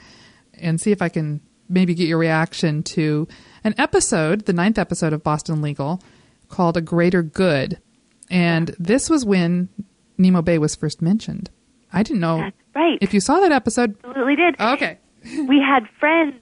and 0.55 0.81
see 0.81 0.91
if 0.91 1.01
I 1.01 1.07
can 1.07 1.39
maybe 1.69 1.95
get 1.95 2.09
your 2.09 2.17
reaction 2.17 2.83
to 2.83 3.25
an 3.63 3.75
episode, 3.77 4.43
the 4.43 4.51
ninth 4.51 4.77
episode 4.77 5.13
of 5.13 5.23
Boston 5.23 5.61
Legal, 5.61 6.03
called 6.49 6.75
A 6.75 6.81
Greater 6.81 7.23
Good. 7.23 7.79
And 8.29 8.75
this 8.77 9.09
was 9.09 9.25
when 9.25 9.69
Nimmo 10.17 10.41
Bay 10.41 10.57
was 10.57 10.75
first 10.75 11.01
mentioned. 11.01 11.49
I 11.93 12.03
didn't 12.03 12.19
know 12.19 12.51
right. 12.75 12.97
if 12.99 13.13
you 13.13 13.21
saw 13.21 13.39
that 13.39 13.53
episode. 13.53 13.95
Absolutely 14.03 14.35
did. 14.35 14.59
Okay. 14.59 14.97
We 15.47 15.59
had 15.59 15.87
friends 15.99 16.35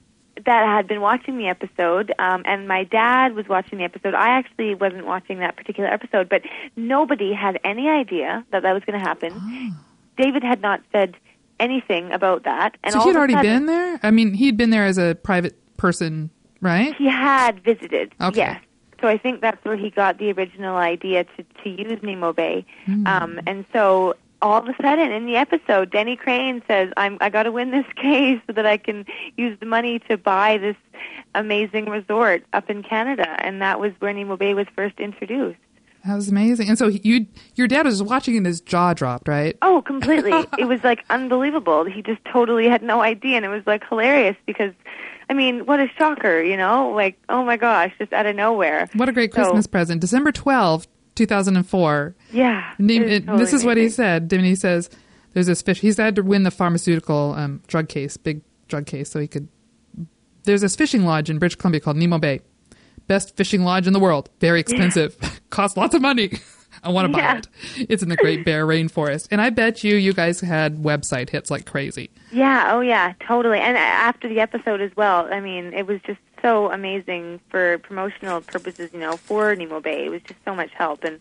that 0.46 0.66
had 0.66 0.88
been 0.88 1.02
watching 1.02 1.38
the 1.38 1.48
episode, 1.48 2.14
um, 2.18 2.42
and 2.46 2.68
my 2.68 2.84
dad 2.84 3.36
was 3.36 3.48
watching 3.48 3.78
the 3.80 3.84
episode. 3.84 4.14
I 4.14 4.30
actually 4.30 4.76
wasn't 4.76 5.06
watching 5.06 5.40
that 5.40 5.56
particular 5.56 5.90
episode, 5.90 6.30
but 6.30 6.42
nobody 6.76 7.34
had 7.34 7.60
any 7.64 7.90
idea 7.90 8.44
that 8.52 8.64
that 8.64 8.74
was 8.74 8.84
going 8.86 8.98
to 9.00 9.06
happen. 9.06 9.76
David 10.18 10.44
had 10.44 10.62
not 10.62 10.82
said 10.92 11.16
anything 11.60 12.12
about 12.12 12.44
that, 12.44 12.76
and 12.84 12.94
so 12.94 13.02
of 13.02 13.16
a 13.16 13.18
already 13.18 13.34
sudden- 13.34 13.52
been 13.52 13.66
there? 13.68 14.00
I 14.04 14.12
mean, 14.12 14.34
he'd 14.34 14.58
been 14.58 14.72
there 14.72 14.86
as 14.86 14.98
a 14.98 15.16
private 15.16 15.56
person, 15.78 16.32
right? 16.60 16.96
He 16.96 17.08
had 17.08 17.64
visited. 17.64 18.14
Okay. 18.20 18.38
Yes. 18.38 18.64
So 19.00 19.08
I 19.08 19.18
think 19.18 19.42
that's 19.42 19.64
where 19.66 19.76
he 19.76 19.90
got 19.90 20.20
the 20.20 20.32
original 20.32 20.78
idea 20.78 21.24
to, 21.24 21.44
to 21.64 21.70
use 21.70 22.02
Nimmo 22.04 22.34
Bay. 22.34 22.66
Hmm. 22.86 23.08
Um, 23.08 23.40
and 23.48 23.66
so 23.74 24.16
all 24.42 24.60
of 24.60 24.68
a 24.68 24.76
sudden 24.82 25.12
in 25.12 25.26
the 25.26 25.36
episode, 25.36 25.92
Denny 25.92 26.16
Crane 26.16 26.62
says, 26.68 26.92
"I'm 26.98 27.18
I 27.22 27.30
got 27.30 27.44
to 27.44 27.52
win 27.52 27.72
this 27.72 27.86
case 27.96 28.40
so 28.48 28.54
that 28.54 28.66
I 28.66 28.78
can 28.78 29.06
use 29.38 29.58
the 29.60 29.66
money 29.66 30.00
to 30.10 30.18
buy 30.18 30.58
this 30.58 30.76
amazing 31.36 31.90
resort 31.90 32.44
up 32.54 32.70
in 32.70 32.84
Canada." 32.84 33.36
And 33.44 33.62
that 33.62 33.80
was 33.80 33.92
where 34.00 34.14
Nimmo 34.14 34.38
Bay 34.38 34.54
was 34.54 34.68
first 34.76 35.00
introduced. 35.00 35.60
That 36.06 36.16
was 36.16 36.30
amazing. 36.30 36.68
And 36.68 36.80
so 36.80 36.88
you, 36.88 37.28
your 37.54 37.68
dad 37.68 37.86
was 37.86 38.02
watching 38.02 38.36
and 38.36 38.44
his 38.44 38.60
jaw 38.60 38.94
dropped, 38.96 39.28
right? 39.28 39.56
Oh, 39.62 39.84
completely. 39.84 40.32
it 40.58 40.66
was 40.66 40.84
like 40.84 41.06
unbelievable. 41.12 41.86
He 41.86 42.02
just 42.02 42.24
totally 42.26 42.68
had 42.68 42.82
no 42.82 43.02
idea, 43.02 43.36
and 43.36 43.46
it 43.46 43.50
was 43.50 43.62
like 43.68 43.88
hilarious 43.88 44.36
because, 44.48 44.74
I 45.30 45.34
mean, 45.36 45.68
what 45.68 45.80
a 45.80 45.88
shocker, 46.00 46.42
you 46.42 46.58
know? 46.58 46.90
Like, 46.90 47.20
oh 47.30 47.46
my 47.46 47.56
gosh, 47.56 47.94
just 48.00 48.14
out 48.14 48.26
of 48.26 48.36
nowhere. 48.36 48.90
What 48.96 49.10
a 49.10 49.12
great 49.12 49.32
So- 49.32 49.44
Christmas 49.44 49.68
present. 49.68 50.02
December 50.02 50.32
twelfth, 50.32 50.88
2004. 51.16 52.16
Yeah. 52.32 52.74
Ne- 52.80 52.98
it 52.98 53.26
totally 53.26 53.38
this 53.44 53.54
is 53.54 53.64
what 53.66 53.78
he 53.78 53.84
amazing. 53.84 53.96
said. 53.96 54.28
Dimity 54.28 54.56
says 54.56 54.90
there's 55.34 55.48
this 55.48 55.62
fish. 55.62 55.80
He's 55.82 55.98
had 55.98 56.16
to 56.16 56.24
win 56.24 56.44
the 56.44 56.52
pharmaceutical 56.52 57.34
um, 57.38 57.62
drug 57.68 57.90
case, 57.90 58.18
big 58.18 58.42
drug 58.68 58.86
case, 58.86 59.10
so 59.10 59.20
he 59.20 59.28
could. 59.28 59.48
There's 60.44 60.62
this 60.62 60.76
fishing 60.76 61.06
lodge 61.06 61.30
in 61.30 61.38
British 61.40 61.56
Columbia 61.56 61.82
called 61.82 61.98
Nimmo 61.98 62.18
Bay. 62.18 62.42
Best 63.08 63.36
fishing 63.36 63.64
lodge 63.64 63.88
in 63.88 63.94
the 63.94 64.00
world. 64.00 64.30
Very 64.40 64.60
expensive. 64.66 65.18
Costs 65.50 65.78
lots 65.78 65.94
of 65.96 66.02
money. 66.02 66.32
I 66.84 66.90
want 66.90 67.06
to 67.08 67.12
buy 67.14 67.20
Yeah. 67.20 67.38
it. 67.38 67.48
It's 67.90 68.04
in 68.04 68.10
the 68.10 68.16
Great 68.16 68.44
Bear 68.46 68.66
Rainforest. 68.66 69.28
And 69.32 69.40
I 69.42 69.50
bet 69.50 69.84
you, 69.84 69.96
you 69.96 70.14
guys 70.14 70.42
had 70.42 70.78
website 70.78 71.30
hits 71.30 71.52
like 71.52 71.66
crazy. 71.66 72.10
Yeah, 72.32 72.72
oh 72.74 72.82
yeah, 72.82 73.14
totally. 73.28 73.60
And 73.60 73.78
after 73.78 74.28
the 74.28 74.40
episode 74.40 74.82
as 74.82 74.92
well, 74.96 75.28
I 75.32 75.40
mean, 75.42 75.74
it 75.74 75.86
was 75.88 76.00
just 76.06 76.20
so 76.42 76.72
amazing 76.72 77.40
for 77.50 77.78
promotional 77.80 78.42
purposes, 78.42 78.90
you 78.94 79.00
know, 79.00 79.16
for 79.18 79.56
Nimmo 79.56 79.80
Bay. 79.80 80.06
It 80.06 80.10
was 80.10 80.22
just 80.24 80.40
so 80.44 80.56
much 80.56 80.72
help. 80.76 81.04
And 81.04 81.20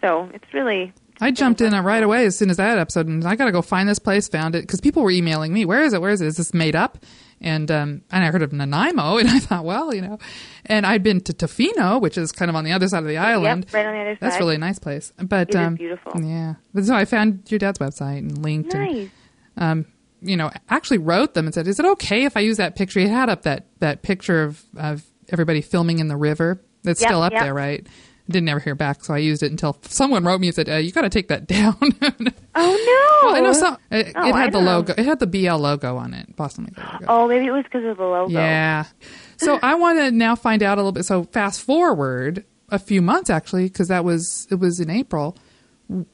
so 0.00 0.30
it's 0.32 0.54
really, 0.54 0.92
I 1.20 1.30
jumped 1.30 1.60
in 1.60 1.74
right 1.74 2.02
away 2.02 2.24
as 2.24 2.38
soon 2.38 2.48
as 2.48 2.56
that 2.56 2.78
episode, 2.78 3.06
and 3.06 3.22
I 3.26 3.36
got 3.36 3.44
to 3.44 3.52
go 3.52 3.60
find 3.60 3.86
this 3.86 3.98
place. 3.98 4.28
Found 4.28 4.54
it 4.54 4.62
because 4.62 4.80
people 4.80 5.02
were 5.02 5.10
emailing 5.10 5.52
me. 5.52 5.66
Where 5.66 5.82
is 5.82 5.92
it? 5.92 6.00
Where 6.00 6.10
is 6.10 6.22
it? 6.22 6.26
Is 6.26 6.38
this 6.38 6.54
made 6.54 6.74
up? 6.74 6.96
And 7.40 7.70
um, 7.70 8.02
and 8.10 8.22
I 8.24 8.30
heard 8.30 8.42
of 8.42 8.52
Nanaimo, 8.52 9.16
and 9.18 9.28
I 9.28 9.38
thought, 9.38 9.64
well, 9.64 9.94
you 9.94 10.02
know, 10.02 10.18
and 10.66 10.84
I'd 10.84 11.02
been 11.02 11.20
to 11.22 11.32
Tofino, 11.32 12.00
which 12.00 12.18
is 12.18 12.32
kind 12.32 12.50
of 12.50 12.54
on 12.54 12.64
the 12.64 12.72
other 12.72 12.86
side 12.86 13.02
of 13.02 13.08
the 13.08 13.16
island. 13.16 13.64
yep, 13.66 13.74
right 13.74 13.86
on 13.86 13.94
the 13.94 14.00
other 14.00 14.14
side. 14.14 14.18
That's 14.20 14.38
really 14.38 14.56
a 14.56 14.58
nice 14.58 14.78
place. 14.78 15.12
But 15.18 15.54
um, 15.56 15.76
beautiful. 15.76 16.20
Yeah. 16.22 16.54
But 16.74 16.84
so 16.84 16.94
I 16.94 17.04
found 17.06 17.50
your 17.50 17.58
dad's 17.58 17.78
website 17.78 18.18
and 18.18 18.42
linked. 18.42 18.74
Nice. 18.74 19.08
And, 19.56 19.84
um, 19.84 19.86
you 20.20 20.36
know, 20.36 20.50
actually 20.68 20.98
wrote 20.98 21.32
them 21.32 21.46
and 21.46 21.54
said, 21.54 21.66
"Is 21.66 21.78
it 21.80 21.86
okay 21.86 22.24
if 22.24 22.36
I 22.36 22.40
use 22.40 22.58
that 22.58 22.76
picture?" 22.76 23.00
He 23.00 23.08
had 23.08 23.30
up 23.30 23.42
that 23.42 23.66
that 23.78 24.02
picture 24.02 24.42
of 24.42 24.62
of 24.76 25.02
everybody 25.30 25.62
filming 25.62 25.98
in 25.98 26.08
the 26.08 26.16
river. 26.16 26.60
That's 26.82 27.00
Yep, 27.00 27.08
still 27.08 27.22
up 27.22 27.32
yep. 27.32 27.42
there, 27.42 27.54
right? 27.54 27.86
Didn't 28.30 28.48
ever 28.48 28.60
hear 28.60 28.74
back, 28.74 29.04
so 29.04 29.12
I 29.14 29.18
used 29.18 29.42
it 29.42 29.50
until 29.50 29.76
someone 29.82 30.24
wrote 30.24 30.40
me 30.40 30.48
and 30.48 30.54
said, 30.54 30.68
uh, 30.68 30.76
"You 30.76 30.92
got 30.92 31.02
to 31.02 31.10
take 31.10 31.28
that 31.28 31.46
down." 31.46 31.76
Oh 31.80 33.20
no! 33.22 33.28
well, 33.28 33.36
I 33.36 33.40
know 33.40 33.52
some. 33.52 33.76
It, 33.90 34.12
Oh, 34.16 34.28
it 34.28 34.34
had 34.34 34.52
the 34.52 34.60
logo. 34.60 34.94
It 34.96 35.04
had 35.04 35.18
the 35.20 35.26
BL 35.26 35.56
logo 35.56 35.96
on 35.96 36.14
it, 36.14 36.34
Boston 36.36 36.64
Legal 36.64 36.84
logo. 36.92 37.04
Oh, 37.08 37.28
maybe 37.28 37.46
it 37.46 37.52
was 37.52 37.64
because 37.64 37.84
of 37.84 37.96
the 37.96 38.04
logo. 38.04 38.32
Yeah. 38.32 38.84
So 39.36 39.58
I 39.62 39.74
want 39.76 39.98
to 39.98 40.10
now 40.10 40.34
find 40.36 40.62
out 40.62 40.78
a 40.78 40.80
little 40.80 40.92
bit. 40.92 41.04
So 41.04 41.24
fast 41.24 41.62
forward 41.62 42.44
a 42.70 42.78
few 42.78 43.02
months, 43.02 43.30
actually, 43.30 43.64
because 43.64 43.88
that 43.88 44.04
was 44.04 44.46
it 44.50 44.56
was 44.56 44.80
in 44.80 44.90
April. 44.90 45.36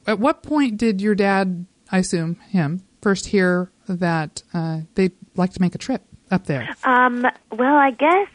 At 0.07 0.19
what 0.19 0.41
point 0.43 0.77
did 0.77 1.01
your 1.01 1.13
dad, 1.15 1.65
I 1.91 1.99
assume 1.99 2.35
him, 2.49 2.83
first 3.01 3.27
hear 3.27 3.71
that 3.87 4.41
uh, 4.53 4.81
they'd 4.95 5.13
like 5.35 5.53
to 5.53 5.61
make 5.61 5.75
a 5.75 5.77
trip 5.77 6.01
up 6.31 6.45
there? 6.47 6.67
Um, 6.83 7.25
well, 7.51 7.75
I 7.75 7.91
guess, 7.91 8.27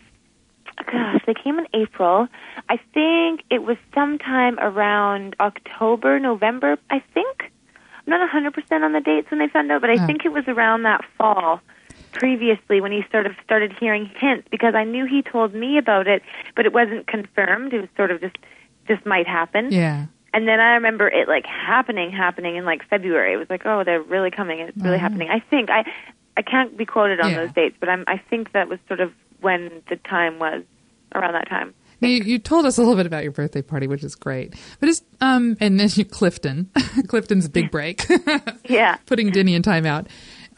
gosh, 0.90 1.22
they 1.26 1.34
came 1.34 1.58
in 1.58 1.66
April. 1.74 2.28
I 2.68 2.78
think 2.94 3.42
it 3.50 3.62
was 3.62 3.76
sometime 3.94 4.58
around 4.58 5.36
October, 5.40 6.18
November, 6.18 6.76
I 6.90 7.02
think. 7.14 7.50
I'm 8.06 8.10
not 8.10 8.28
100% 8.30 8.82
on 8.84 8.92
the 8.92 9.00
dates 9.00 9.30
when 9.30 9.38
they 9.38 9.48
found 9.48 9.70
out, 9.70 9.80
but 9.80 9.90
I 9.90 10.02
Oh. 10.02 10.06
think 10.06 10.24
it 10.24 10.32
was 10.32 10.44
around 10.48 10.82
that 10.82 11.04
fall 11.18 11.60
previously 12.12 12.80
when 12.80 12.92
he 12.92 13.04
sort 13.10 13.26
of 13.26 13.32
started 13.44 13.72
hearing 13.78 14.06
hints 14.16 14.46
because 14.50 14.74
I 14.74 14.84
knew 14.84 15.06
he 15.06 15.22
told 15.22 15.54
me 15.54 15.78
about 15.78 16.06
it, 16.08 16.22
but 16.56 16.66
it 16.66 16.72
wasn't 16.72 17.06
confirmed. 17.06 17.72
It 17.72 17.80
was 17.80 17.88
sort 17.96 18.10
of 18.10 18.20
just, 18.20 18.36
this 18.88 18.98
might 19.06 19.26
happen. 19.26 19.70
Yeah. 19.72 20.06
And 20.34 20.48
then 20.48 20.60
I 20.60 20.74
remember 20.74 21.08
it 21.08 21.28
like 21.28 21.46
happening, 21.46 22.10
happening 22.10 22.56
in 22.56 22.64
like 22.64 22.82
February. 22.88 23.34
It 23.34 23.36
was 23.36 23.48
like, 23.50 23.62
oh, 23.66 23.84
they're 23.84 24.02
really 24.02 24.30
coming. 24.30 24.60
It's 24.60 24.76
really 24.78 24.98
happening. 24.98 25.28
I 25.30 25.40
think 25.40 25.70
I, 25.70 25.84
I 26.36 26.42
can't 26.42 26.76
be 26.76 26.84
quoted 26.86 27.20
on 27.20 27.30
Yeah. 27.30 27.36
those 27.46 27.52
dates, 27.54 27.76
but 27.78 27.88
I'm, 27.88 28.04
I 28.06 28.18
think 28.30 28.52
that 28.52 28.68
was 28.68 28.78
sort 28.88 29.00
of 29.00 29.12
when 29.40 29.82
the 29.88 29.96
time 29.96 30.38
was 30.38 30.62
around 31.14 31.32
that 31.34 31.48
time. 31.48 31.74
Now, 32.00 32.08
you, 32.08 32.22
you 32.24 32.38
told 32.40 32.66
us 32.66 32.78
a 32.78 32.80
little 32.80 32.96
bit 32.96 33.06
about 33.06 33.22
your 33.22 33.30
birthday 33.32 33.62
party, 33.62 33.86
which 33.86 34.02
is 34.02 34.14
great. 34.16 34.54
But 34.80 34.88
it's 34.88 35.02
um, 35.20 35.56
and 35.60 35.78
then 35.78 35.88
you 35.94 36.04
Clifton, 36.04 36.68
Clifton's 37.08 37.48
big 37.48 37.70
break. 37.70 38.04
Yeah. 38.68 38.96
putting 39.06 39.30
Denny 39.30 39.54
in 39.54 39.62
timeout. 39.62 40.06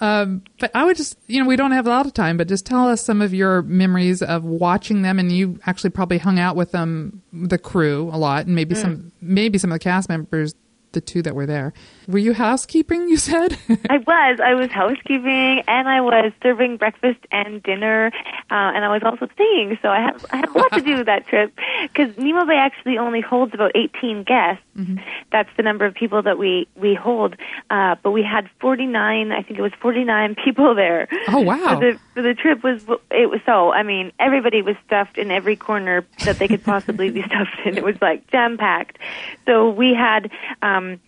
Um, 0.01 0.43
but 0.59 0.71
I 0.75 0.85
would 0.85 0.97
just, 0.97 1.17
you 1.29 1.41
know, 1.43 1.49
we 1.49 1.57
don't 1.57 1.71
have 1.73 1.87
a 1.87 1.91
lot 1.91 2.05
of 2.07 2.13
time, 2.15 2.37
but 2.37 2.49
just 2.49 2.67
tell 2.67 2.89
us 2.89 3.01
some 3.05 3.23
of 3.23 3.33
your 3.33 3.63
memories 3.63 4.23
of 4.23 4.45
watching 4.45 5.03
them, 5.03 5.19
and 5.19 5.31
you 5.31 5.59
actually 5.67 5.91
probably 5.91 6.19
hung 6.19 6.39
out 6.39 6.57
with 6.57 6.73
them, 6.73 7.23
the 7.33 7.59
crew, 7.59 8.11
a 8.13 8.17
lot, 8.19 8.47
and 8.47 8.55
maybe 8.55 8.75
Mm. 8.75 8.79
some, 8.83 9.13
maybe 9.21 9.57
some 9.59 9.71
of 9.71 9.77
the 9.77 9.85
cast 9.85 10.09
members, 10.09 10.55
the 10.93 11.01
two 11.01 11.23
that 11.23 11.35
were 11.35 11.47
there. 11.47 11.73
Were 12.07 12.19
you 12.19 12.35
housekeeping? 12.35 13.09
You 13.09 13.17
said. 13.17 13.57
I 13.91 13.99
was. 13.99 14.41
I 14.43 14.55
was 14.55 14.71
housekeeping, 14.71 15.63
and 15.67 15.89
I 15.89 16.01
was 16.01 16.33
serving 16.43 16.77
breakfast 16.77 17.21
and 17.33 17.63
dinner, 17.63 18.11
uh, 18.51 18.55
and 18.75 18.85
I 18.85 18.93
was 18.93 19.03
also 19.03 19.29
singing. 19.37 19.79
So 19.83 19.89
I 19.89 20.01
had 20.01 20.25
I 20.31 20.37
had 20.37 20.49
a 20.49 20.59
lot 20.59 20.73
to 20.73 20.81
do 20.81 20.97
with 20.99 21.07
that 21.07 21.27
trip. 21.27 21.53
because 21.83 22.17
Nimmo 22.19 22.45
Bay 22.45 22.57
actually 22.57 22.99
only 22.99 23.21
holds 23.21 23.55
about 23.55 23.73
18 23.75 24.25
guests. 24.25 24.63
Mm-hmm. 24.77 24.97
That's 25.33 25.49
the 25.57 25.63
number 25.63 25.85
of 25.85 25.95
people 25.95 26.23
that 26.23 26.37
we 26.39 26.67
we 26.77 26.95
hold. 26.95 27.37
Uh, 27.71 27.97
but 28.03 28.11
we 28.11 28.23
had 28.23 28.51
49. 28.61 29.33
I 29.33 29.43
think 29.43 29.59
it 29.59 29.63
was 29.63 29.73
49 29.81 30.35
people 30.45 30.75
there. 30.75 31.09
Oh, 31.29 31.41
wow. 31.41 31.81
For 31.81 31.99
the 32.15 32.23
the 32.23 32.35
trip 32.35 32.63
was 32.63 32.85
it 33.11 33.31
was 33.31 33.41
so. 33.47 33.73
I 33.73 33.83
mean, 33.83 34.13
everybody 34.19 34.63
was 34.63 34.77
stuffed 34.87 35.17
in 35.19 35.31
every 35.31 35.57
corner 35.57 36.05
that 36.25 36.39
they 36.39 36.49
could 36.49 36.65
possibly 36.65 37.11
be 37.11 37.23
stuffed 37.27 37.59
in. 37.65 37.79
It 37.79 37.85
was 37.85 37.97
like 38.03 38.27
jam 38.31 38.59
packed. 38.59 38.99
So 39.47 39.71
we 39.71 39.95
had. 39.95 40.31
um 40.61 41.01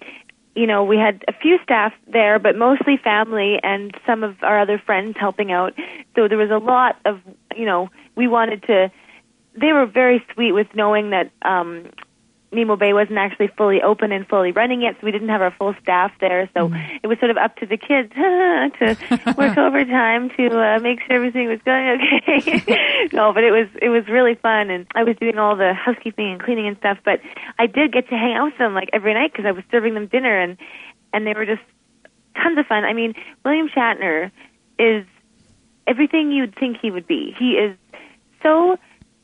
you 0.57 0.67
know, 0.67 0.83
we 0.83 0.97
had 0.97 1.23
a 1.29 1.33
few 1.35 1.59
staff 1.63 1.93
there, 2.09 2.39
but 2.39 2.57
mostly 2.57 2.97
family 2.97 3.61
and 3.63 3.95
some 4.07 4.25
of 4.25 4.43
our 4.43 4.59
other 4.59 4.79
friends 4.85 5.15
helping 5.21 5.53
out. 5.53 5.75
So 6.17 6.29
there 6.29 6.39
was 6.39 6.51
a 6.51 6.57
lot 6.57 6.97
of, 7.05 7.21
you 7.55 7.67
know, 7.67 7.91
we 8.17 8.27
wanted 8.27 8.63
to. 8.63 8.91
They 9.55 9.73
were 9.73 9.87
very 9.87 10.25
sweet 10.33 10.53
with 10.53 10.67
knowing 10.75 11.11
that 11.11 11.31
um, 11.43 11.91
Nimmo 12.57 12.75
Bay 12.75 12.93
wasn't 12.93 13.19
actually 13.19 13.49
fully 13.57 13.81
open 13.83 14.11
and 14.11 14.27
fully 14.27 14.51
running 14.51 14.83
yet, 14.83 14.97
so 14.99 15.05
we 15.05 15.13
didn't 15.13 15.29
have 15.29 15.43
our 15.43 15.53
full 15.53 15.75
staff 15.81 16.11
there. 16.21 16.51
So 16.55 16.73
it 17.03 17.07
was 17.07 17.19
sort 17.19 17.31
of 17.31 17.37
up 17.37 17.57
to 17.59 17.67
the 17.67 17.77
kids 17.77 18.13
to 18.17 19.35
work 19.37 19.57
overtime 19.67 20.31
to 20.31 20.59
uh, 20.59 20.79
make 20.81 21.01
sure 21.03 21.15
everything 21.15 21.49
was 21.49 21.61
going 21.65 22.01
okay. 22.01 23.09
no, 23.13 23.33
but 23.33 23.45
it 23.45 23.53
was 23.53 23.69
it 23.81 23.91
was 23.91 24.09
really 24.09 24.35
fun, 24.35 24.71
and 24.71 24.87
I 24.95 25.05
was 25.05 25.17
doing 25.21 25.39
all 25.39 25.55
the 25.55 25.75
housekeeping 25.75 26.33
and 26.33 26.43
cleaning 26.43 26.67
and 26.67 26.77
stuff. 26.79 26.99
But 27.05 27.21
I 27.59 27.67
did 27.67 27.93
get 27.93 28.09
to 28.09 28.17
hang 28.17 28.35
out 28.35 28.47
with 28.47 28.59
them 28.59 28.75
like 28.75 28.91
every 28.93 29.15
night 29.15 29.33
because 29.33 29.47
I 29.47 29.53
was 29.53 29.63
serving 29.71 29.95
them 29.95 30.07
dinner, 30.07 30.41
and 30.41 30.57
and 31.13 31.27
they 31.27 31.35
were 31.35 31.47
just 31.47 31.63
tons 32.43 32.59
of 32.59 32.67
fun. 32.67 32.85
I 32.85 32.93
mean, 32.93 33.15
William 33.45 33.69
Shatner 33.69 34.33
is 34.79 35.05
everything 35.87 36.33
you'd 36.33 36.55
think 36.59 36.79
he 36.81 36.91
would 36.91 37.07
be. 37.07 37.35
He 37.39 37.53
is 37.53 37.77
so 38.43 38.77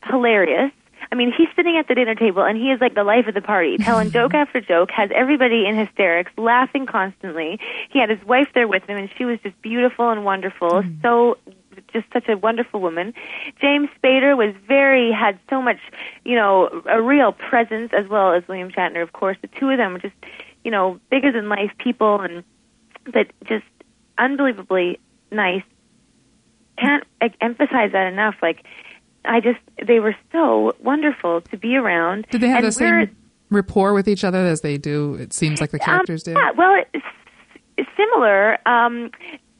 hilarious. 0.05 0.71
I 1.13 1.15
mean, 1.15 1.31
he's 1.31 1.47
sitting 1.55 1.77
at 1.77 1.87
the 1.87 1.93
dinner 1.93 2.15
table 2.15 2.41
and 2.41 2.57
he 2.57 2.71
is 2.71 2.81
like 2.81 2.95
the 2.95 3.03
life 3.03 3.27
of 3.27 3.35
the 3.35 3.41
party, 3.41 3.77
telling 3.79 4.09
joke 4.09 4.33
after 4.33 4.59
joke, 4.59 4.89
has 4.89 5.11
everybody 5.13 5.67
in 5.67 5.77
hysterics, 5.77 6.31
laughing 6.39 6.87
constantly. 6.87 7.59
He 7.91 7.99
had 7.99 8.09
his 8.09 8.23
wife 8.23 8.47
there 8.55 8.67
with 8.67 8.81
him 8.89 8.97
and 8.97 9.11
she 9.15 9.23
was 9.23 9.37
just 9.43 9.61
beautiful 9.61 10.09
and 10.09 10.25
wonderful. 10.25 10.81
Mm. 10.81 11.01
So 11.03 11.37
just 11.93 12.07
such 12.11 12.27
a 12.29 12.35
wonderful 12.35 12.81
woman. 12.81 13.13
James 13.61 13.89
Spader 14.01 14.35
was 14.35 14.55
very 14.67 15.11
had 15.11 15.37
so 15.51 15.61
much, 15.61 15.77
you 16.25 16.35
know, 16.35 16.81
a 16.89 16.99
real 16.99 17.31
presence 17.31 17.91
as 17.95 18.07
well 18.09 18.33
as 18.33 18.41
William 18.47 18.71
Shatner, 18.71 19.03
of 19.03 19.13
course. 19.13 19.37
The 19.43 19.49
two 19.59 19.69
of 19.69 19.77
them 19.77 19.93
were 19.93 19.99
just, 19.99 20.15
you 20.63 20.71
know, 20.71 20.99
bigger 21.11 21.31
than 21.31 21.47
life 21.47 21.73
people 21.77 22.21
and 22.21 22.43
but 23.05 23.27
just 23.45 23.65
unbelievably 24.17 24.99
nice. 25.31 25.61
Can't 26.79 27.03
like, 27.21 27.35
emphasize 27.39 27.91
that 27.91 28.11
enough. 28.11 28.33
Like 28.41 28.65
I 29.25 29.39
just 29.39 29.59
they 29.85 29.99
were 29.99 30.15
so 30.31 30.75
wonderful 30.81 31.41
to 31.41 31.57
be 31.57 31.75
around. 31.75 32.27
Did 32.29 32.41
they 32.41 32.49
have 32.49 32.63
and 32.63 32.67
the 32.67 32.71
same 32.71 33.15
rapport 33.49 33.93
with 33.93 34.07
each 34.07 34.23
other 34.23 34.45
as 34.45 34.61
they 34.61 34.77
do? 34.77 35.15
It 35.15 35.33
seems 35.33 35.61
like 35.61 35.71
the 35.71 35.79
characters 35.79 36.27
um, 36.27 36.33
do. 36.33 36.39
Yeah, 36.39 36.51
well, 36.57 36.83
it's, 36.93 37.05
similar. 37.97 38.57
Um, 38.67 39.11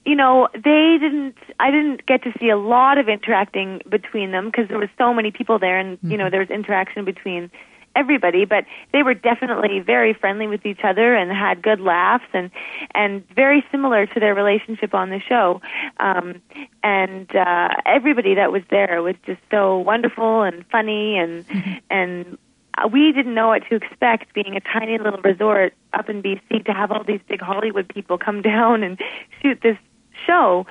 you 0.05 0.15
know, 0.15 0.49
they 0.53 0.97
didn't. 0.99 1.37
I 1.59 1.71
didn't 1.71 2.05
get 2.05 2.23
to 2.23 2.33
see 2.39 2.49
a 2.49 2.57
lot 2.57 2.97
of 2.97 3.07
interacting 3.07 3.81
between 3.89 4.31
them 4.31 4.47
because 4.47 4.67
there 4.67 4.79
was 4.79 4.89
so 4.97 5.13
many 5.13 5.31
people 5.31 5.59
there, 5.59 5.77
and 5.77 5.97
you 6.03 6.17
know, 6.17 6.29
there 6.29 6.39
was 6.41 6.49
interaction 6.49 7.05
between 7.05 7.49
everybody. 7.95 8.45
But 8.45 8.65
they 8.91 9.03
were 9.03 9.13
definitely 9.13 9.79
very 9.79 10.13
friendly 10.13 10.47
with 10.47 10.65
each 10.65 10.81
other 10.83 11.15
and 11.15 11.31
had 11.31 11.61
good 11.61 11.79
laughs, 11.79 12.25
and 12.33 12.51
and 12.93 13.27
very 13.29 13.63
similar 13.71 14.05
to 14.07 14.19
their 14.19 14.35
relationship 14.35 14.93
on 14.93 15.09
the 15.09 15.19
show. 15.19 15.61
Um, 15.99 16.41
and 16.83 17.33
uh, 17.35 17.69
everybody 17.85 18.35
that 18.35 18.51
was 18.51 18.63
there 18.69 19.01
was 19.01 19.15
just 19.25 19.41
so 19.51 19.77
wonderful 19.77 20.43
and 20.43 20.65
funny, 20.67 21.17
and 21.17 21.45
and 21.89 22.37
uh, 22.77 22.87
we 22.87 23.11
didn't 23.11 23.33
know 23.33 23.49
what 23.49 23.63
to 23.69 23.75
expect 23.75 24.33
being 24.33 24.55
a 24.55 24.61
tiny 24.61 24.97
little 24.97 25.21
resort 25.21 25.73
up 25.93 26.09
in 26.09 26.21
BC 26.21 26.65
to 26.65 26.73
have 26.73 26.91
all 26.91 27.03
these 27.03 27.21
big 27.27 27.41
Hollywood 27.41 27.87
people 27.87 28.17
come 28.17 28.41
down 28.53 28.83
and 28.83 28.99
shoot 29.41 29.59
this 29.61 29.77
show. 30.25 30.65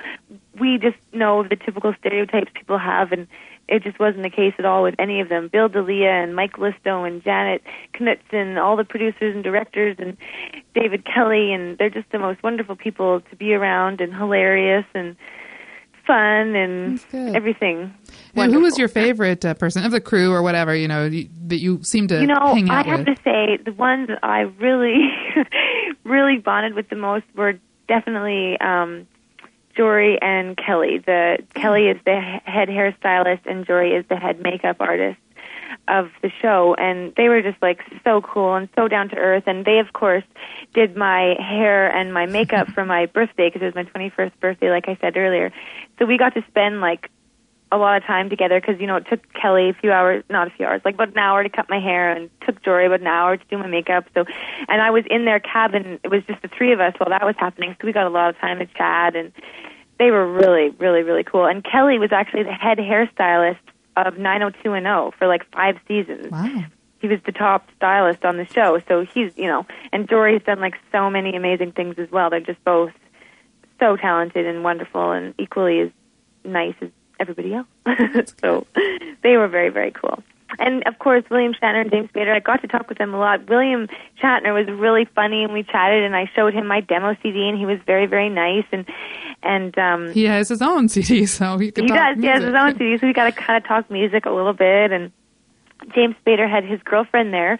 We 0.59 0.77
just 0.77 0.97
know 1.13 1.43
the 1.43 1.55
typical 1.55 1.93
stereotypes 1.99 2.51
people 2.53 2.77
have 2.77 3.11
and 3.11 3.27
it 3.67 3.83
just 3.83 3.99
wasn't 3.99 4.23
the 4.23 4.29
case 4.29 4.53
at 4.59 4.65
all 4.65 4.83
with 4.83 4.95
any 4.99 5.21
of 5.21 5.29
them. 5.29 5.47
Bill 5.47 5.69
D'Elia 5.69 6.09
and 6.09 6.35
Mike 6.35 6.53
Listo 6.53 7.07
and 7.07 7.23
Janet 7.23 7.61
Knutson, 7.93 8.61
all 8.61 8.75
the 8.75 8.83
producers 8.83 9.33
and 9.33 9.43
directors 9.43 9.95
and 9.99 10.17
David 10.75 11.05
Kelley 11.05 11.53
and 11.53 11.77
they're 11.77 11.89
just 11.89 12.11
the 12.11 12.19
most 12.19 12.43
wonderful 12.43 12.75
people 12.75 13.21
to 13.29 13.35
be 13.35 13.53
around 13.53 14.01
and 14.01 14.13
hilarious 14.13 14.85
and 14.93 15.15
fun 16.05 16.55
and 16.55 17.03
everything. 17.13 17.93
Now, 18.35 18.49
who 18.49 18.59
was 18.59 18.77
your 18.77 18.87
favorite 18.87 19.45
uh, 19.45 19.53
person 19.53 19.85
of 19.85 19.91
the 19.91 20.01
crew 20.01 20.33
or 20.33 20.41
whatever? 20.41 20.75
You 20.75 20.87
know 20.87 21.05
you, 21.05 21.29
that 21.47 21.59
you 21.59 21.83
seem 21.83 22.07
to 22.09 22.19
you 22.19 22.27
know, 22.27 22.53
hang 22.53 22.69
out 22.69 22.85
I 22.85 22.89
have 22.89 22.99
with. 22.99 23.17
to 23.17 23.23
say 23.23 23.57
the 23.63 23.73
ones 23.73 24.07
that 24.07 24.19
I 24.23 24.41
really, 24.41 25.09
really 26.03 26.37
bonded 26.37 26.73
with 26.73 26.89
the 26.89 26.95
most 26.95 27.25
were 27.35 27.59
definitely 27.87 28.59
um, 28.59 29.07
Jory 29.75 30.21
and 30.21 30.57
Kelly. 30.57 30.99
The 30.99 31.39
Kelly 31.53 31.87
is 31.87 31.97
the 32.05 32.19
he- 32.19 32.51
head 32.51 32.69
hairstylist 32.69 33.45
and 33.45 33.65
Jory 33.65 33.93
is 33.93 34.05
the 34.07 34.15
head 34.15 34.41
makeup 34.41 34.77
artist 34.79 35.19
of 35.87 36.09
the 36.21 36.29
show. 36.41 36.75
And 36.77 37.13
they 37.15 37.29
were 37.29 37.41
just 37.41 37.61
like 37.61 37.81
so 38.03 38.21
cool 38.21 38.55
and 38.55 38.69
so 38.75 38.87
down 38.87 39.09
to 39.09 39.15
earth. 39.15 39.43
And 39.47 39.65
they 39.65 39.79
of 39.79 39.93
course 39.93 40.23
did 40.73 40.95
my 40.95 41.35
hair 41.39 41.93
and 41.93 42.13
my 42.13 42.25
makeup 42.25 42.69
for 42.69 42.85
my 42.85 43.07
birthday 43.07 43.49
because 43.49 43.61
it 43.61 43.75
was 43.75 43.75
my 43.75 43.85
21st 43.85 44.31
birthday 44.39 44.69
like 44.69 44.87
I 44.87 44.97
said 45.01 45.17
earlier. 45.17 45.51
So 45.99 46.05
we 46.05 46.17
got 46.17 46.33
to 46.35 46.43
spend 46.47 46.81
like 46.81 47.09
a 47.73 47.77
lot 47.77 47.97
of 47.97 48.03
time 48.03 48.29
together 48.29 48.61
because 48.61 48.79
you 48.79 48.85
know 48.85 48.97
it 48.97 49.07
took 49.09 49.21
Kelly 49.33 49.69
a 49.69 49.73
few 49.73 49.91
hours, 49.91 50.23
not 50.29 50.47
a 50.47 50.51
few 50.51 50.65
hours, 50.65 50.81
like 50.85 50.93
about 50.93 51.09
an 51.09 51.17
hour 51.17 51.41
to 51.41 51.49
cut 51.49 51.69
my 51.69 51.79
hair, 51.79 52.11
and 52.11 52.29
took 52.45 52.61
Jory 52.63 52.85
about 52.85 53.01
an 53.01 53.07
hour 53.07 53.35
to 53.35 53.43
do 53.49 53.57
my 53.57 53.67
makeup. 53.67 54.05
So, 54.13 54.25
and 54.69 54.81
I 54.81 54.91
was 54.91 55.03
in 55.09 55.25
their 55.25 55.39
cabin. 55.39 55.99
It 56.03 56.09
was 56.09 56.23
just 56.25 56.41
the 56.43 56.47
three 56.47 56.71
of 56.71 56.79
us 56.79 56.93
while 56.97 57.09
that 57.09 57.25
was 57.25 57.35
happening. 57.37 57.75
So 57.81 57.87
we 57.87 57.91
got 57.91 58.05
a 58.05 58.11
lot 58.11 58.29
of 58.29 58.37
time 58.37 58.59
to 58.59 58.67
chat, 58.67 59.15
and 59.15 59.33
they 59.97 60.11
were 60.11 60.31
really, 60.31 60.69
really, 60.69 61.01
really 61.01 61.23
cool. 61.23 61.45
And 61.45 61.63
Kelly 61.63 61.97
was 61.97 62.11
actually 62.11 62.43
the 62.43 62.53
head 62.53 62.77
hairstylist 62.77 63.57
of 63.97 64.17
Nine 64.17 64.41
Hundred 64.41 64.61
Two 64.63 64.73
and 64.73 64.83
90210 64.83 65.17
for 65.17 65.27
like 65.27 65.49
five 65.51 65.77
seasons. 65.87 66.31
Wow. 66.31 66.65
He 66.99 67.07
was 67.07 67.19
the 67.25 67.33
top 67.33 67.69
stylist 67.75 68.23
on 68.23 68.37
the 68.37 68.45
show. 68.45 68.79
So 68.87 69.03
he's, 69.03 69.35
you 69.35 69.47
know, 69.47 69.65
and 69.91 70.07
Jory's 70.07 70.41
done 70.43 70.61
like 70.61 70.75
so 70.91 71.09
many 71.09 71.35
amazing 71.35 71.73
things 71.73 71.95
as 71.97 72.09
well. 72.11 72.29
They're 72.29 72.39
just 72.39 72.63
both 72.63 72.93
so 73.79 73.97
talented 73.97 74.45
and 74.45 74.63
wonderful 74.63 75.11
and 75.11 75.33
equally 75.37 75.81
as 75.81 75.89
nice 76.45 76.75
as 76.81 76.89
everybody 77.29 77.53
else. 77.53 77.67
so 78.41 78.67
they 79.23 79.37
were 79.37 79.47
very, 79.47 79.69
very 79.69 79.91
cool. 79.91 80.21
And 80.59 80.83
of 80.87 80.99
course, 80.99 81.23
William 81.29 81.53
Shatner 81.53 81.81
and 81.81 81.91
James 81.91 82.09
Spader, 82.11 82.31
I 82.31 82.39
got 82.39 82.61
to 82.61 82.67
talk 82.67 82.87
with 82.87 82.97
them 82.97 83.13
a 83.13 83.17
lot. 83.17 83.49
William 83.49 83.87
Shatner 84.21 84.53
was 84.53 84.67
really 84.67 85.05
funny, 85.15 85.43
and 85.43 85.51
we 85.51 85.63
chatted, 85.63 86.03
and 86.03 86.15
I 86.15 86.29
showed 86.35 86.53
him 86.53 86.67
my 86.67 86.81
demo 86.81 87.15
CD, 87.23 87.47
and 87.49 87.57
he 87.57 87.65
was 87.65 87.79
very, 87.85 88.05
very 88.05 88.29
nice. 88.29 88.65
And 88.71 88.85
and 89.41 89.77
um, 89.77 90.11
He 90.11 90.25
has 90.25 90.49
his 90.49 90.61
own 90.61 90.89
CD, 90.89 91.25
so 91.25 91.57
he 91.57 91.71
can 91.71 91.85
he 91.85 91.89
does. 91.89 92.17
He 92.19 92.27
has 92.27 92.43
his 92.43 92.53
own 92.53 92.77
CD, 92.77 92.97
so 92.99 93.07
we 93.07 93.13
got 93.13 93.25
to 93.25 93.31
kind 93.31 93.57
of 93.57 93.67
talk 93.67 93.89
music 93.89 94.25
a 94.25 94.31
little 94.31 94.53
bit. 94.53 94.91
And 94.91 95.11
James 95.95 96.15
Spader 96.25 96.49
had 96.49 96.63
his 96.63 96.79
girlfriend 96.83 97.33
there, 97.33 97.57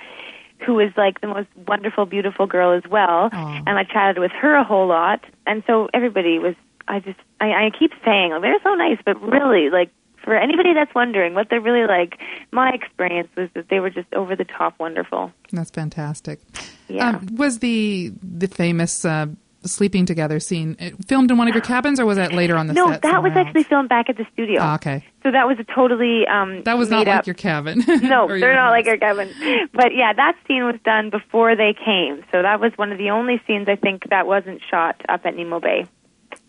who 0.66 0.76
was 0.76 0.92
like 0.96 1.20
the 1.22 1.28
most 1.28 1.48
wonderful, 1.68 2.06
beautiful 2.06 2.46
girl 2.46 2.72
as 2.78 2.84
well. 2.90 3.30
And 3.66 3.78
I 3.80 3.84
chatted 3.86 4.20
with 4.20 4.32
her 4.34 4.56
a 4.56 4.64
whole 4.64 4.88
lot. 4.88 5.24
And 5.48 5.64
so 5.66 5.90
everybody 5.94 6.38
was. 6.38 6.56
I 6.88 7.00
just. 7.00 7.20
I, 7.40 7.66
I 7.66 7.70
keep 7.78 7.92
saying 8.06 8.34
oh, 8.34 8.42
they're 8.42 8.60
so 8.64 8.74
nice, 8.76 8.98
but 9.06 9.22
really, 9.22 9.70
like 9.70 9.92
for 10.24 10.36
anybody 10.36 10.74
that's 10.74 10.94
wondering 10.96 11.34
what 11.34 11.50
they're 11.50 11.62
really 11.62 11.86
like, 11.88 12.20
my 12.52 12.70
experience 12.72 13.30
was 13.36 13.50
that 13.56 13.70
they 13.70 13.80
were 13.80 13.90
just 13.90 14.12
over 14.14 14.36
the 14.36 14.46
top 14.46 14.80
wonderful. 14.80 15.32
That's 15.52 15.70
fantastic. 15.70 16.40
Yeah. 16.88 17.10
Um, 17.10 17.28
was 17.36 17.60
the 17.60 18.14
the 18.22 18.48
famous 18.48 19.04
uh, 19.06 19.28
sleeping 19.66 20.06
together 20.06 20.40
scene 20.40 20.76
uh, 20.80 20.90
filmed 21.08 21.32
in 21.32 21.38
one 21.38 21.48
of 21.48 21.54
your 21.54 21.64
cabins, 21.64 22.00
or 22.00 22.06
was 22.06 22.18
that 22.18 22.34
later 22.34 22.56
on 22.56 22.68
the 22.68 22.74
no, 22.74 22.88
set? 22.92 23.04
No, 23.04 23.12
that 23.12 23.24
was 23.24 23.32
else? 23.34 23.46
actually 23.48 23.64
filmed 23.64 23.90
back 23.90 24.10
at 24.10 24.18
the 24.18 24.26
studio. 24.34 24.60
Ah, 24.62 24.76
okay. 24.76 25.06
So 25.24 25.32
that 25.32 25.48
was 25.48 25.58
a 25.60 25.64
totally 25.64 26.26
um 26.28 26.64
That 26.64 26.78
was 26.78 26.90
not 26.90 27.08
up. 27.08 27.16
like 27.18 27.28
your 27.28 27.34
cabin. 27.34 27.80
no, 27.88 28.28
they're 28.28 28.38
your 28.38 28.54
not 28.54 28.66
house. 28.66 28.72
like 28.72 28.86
your 28.86 28.98
cabin. 28.98 29.30
But 29.74 29.96
yeah, 29.96 30.14
that 30.14 30.36
scene 30.48 30.64
was 30.64 30.80
done 30.84 31.10
before 31.10 31.56
they 31.56 31.74
came. 31.74 32.24
So 32.32 32.42
that 32.42 32.60
was 32.60 32.72
one 32.76 32.92
of 32.92 32.98
the 32.98 33.10
only 33.10 33.42
scenes 33.48 33.68
I 33.68 33.76
think 33.76 34.10
that 34.10 34.28
wasn't 34.28 34.62
shot 34.70 35.02
up 35.10 35.26
at 35.26 35.36
Nimmo 35.36 35.60
Bay. 35.60 35.86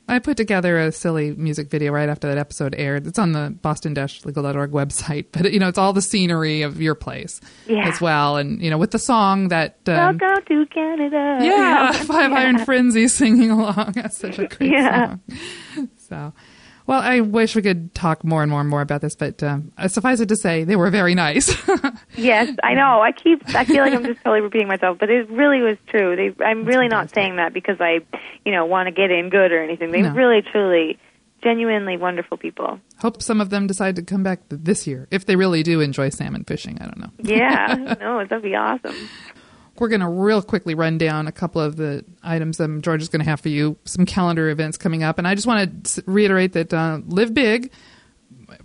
I 0.06 0.18
put 0.18 0.36
together 0.36 0.78
a 0.78 0.92
silly 0.92 1.32
music 1.34 1.70
video 1.70 1.90
right 1.92 2.08
after 2.10 2.28
that 2.28 2.36
episode 2.36 2.74
aired. 2.76 3.06
It's 3.06 3.18
on 3.18 3.32
the 3.32 3.56
boston-legal.org 3.62 4.70
website, 4.70 5.26
but 5.32 5.50
you 5.52 5.58
know, 5.58 5.68
it's 5.68 5.78
all 5.78 5.94
the 5.94 6.02
scenery 6.02 6.60
of 6.62 6.80
your 6.80 6.94
place 6.94 7.40
Yeah. 7.66 7.88
as 7.88 8.00
well, 8.02 8.36
and 8.36 8.62
you 8.62 8.68
know, 8.68 8.76
with 8.78 8.90
the 8.90 8.98
song 8.98 9.48
that 9.48 9.78
um, 9.86 10.18
Welcome 10.18 10.44
to 10.46 10.66
Canada. 10.66 11.38
yeah, 11.42 11.92
Five 12.04 12.32
Yeah. 12.32 12.38
Iron 12.38 12.58
Frenzy 12.64 13.08
singing 13.08 13.50
along. 13.50 13.92
That's 13.94 14.18
such 14.18 14.38
a 14.38 14.46
great 14.46 14.72
Yeah. 14.72 15.16
song. 15.74 15.88
So, 16.06 16.34
well, 16.86 17.00
I 17.00 17.20
wish 17.20 17.56
we 17.56 17.62
could 17.62 17.94
talk 17.94 18.24
more 18.24 18.42
and 18.42 18.50
more 18.50 18.60
and 18.60 18.68
more 18.68 18.80
about 18.82 19.00
this, 19.00 19.14
but 19.16 19.42
um, 19.42 19.72
suffice 19.88 20.20
it 20.20 20.28
to 20.28 20.36
say, 20.36 20.64
they 20.64 20.76
were 20.76 20.90
very 20.90 21.14
nice. 21.14 21.54
Yes, 22.16 22.54
I 22.62 22.74
know. 22.74 23.00
I 23.00 23.10
keep. 23.10 23.42
I 23.56 23.64
feel 23.64 23.78
like 23.82 23.92
I'm 23.92 24.04
just 24.04 24.22
totally 24.22 24.40
repeating 24.40 24.68
myself, 24.68 24.98
but 25.00 25.10
it 25.10 25.28
really 25.30 25.62
was 25.62 25.76
true. 25.88 26.14
They, 26.14 26.44
I'm 26.44 26.64
really 26.64 26.86
not 26.86 27.12
saying 27.12 27.36
that 27.36 27.52
because 27.52 27.78
I, 27.80 28.00
you 28.44 28.52
know, 28.52 28.66
want 28.66 28.86
to 28.86 28.92
get 28.92 29.10
in 29.10 29.30
good 29.30 29.50
or 29.50 29.60
anything. 29.60 29.90
They 29.90 30.00
No. 30.02 30.12
really, 30.12 30.40
truly, 30.42 30.96
genuinely 31.42 31.96
wonderful 31.96 32.36
people. 32.36 32.78
Hope 32.98 33.20
some 33.20 33.40
of 33.40 33.50
them 33.50 33.66
decide 33.66 33.96
to 33.96 34.02
come 34.02 34.22
back 34.22 34.40
this 34.48 34.86
year 34.86 35.08
if 35.10 35.26
they 35.26 35.34
really 35.34 35.64
do 35.64 35.80
enjoy 35.80 36.08
salmon 36.10 36.44
fishing. 36.44 36.78
I 36.80 36.84
don't 36.84 36.98
know. 36.98 37.10
Yeah, 37.18 37.96
no, 38.00 38.24
that'd 38.24 38.42
be 38.44 38.54
awesome. 38.54 38.94
We're 39.78 39.88
going 39.88 40.00
to 40.02 40.08
real 40.08 40.40
quickly 40.42 40.74
run 40.74 40.98
down 40.98 41.26
a 41.26 41.32
couple 41.32 41.60
of 41.60 41.76
the 41.76 42.04
items 42.22 42.58
that 42.58 42.80
George 42.82 43.02
is 43.02 43.08
going 43.08 43.22
to 43.24 43.28
have 43.28 43.40
for 43.40 43.48
you, 43.48 43.76
some 43.84 44.06
calendar 44.06 44.48
events 44.48 44.76
coming 44.78 45.02
up. 45.02 45.18
And 45.18 45.26
I 45.26 45.34
just 45.34 45.46
want 45.46 45.84
to 45.84 46.02
reiterate 46.06 46.52
that 46.52 46.72
uh, 46.72 47.00
Live 47.06 47.34
Big, 47.34 47.72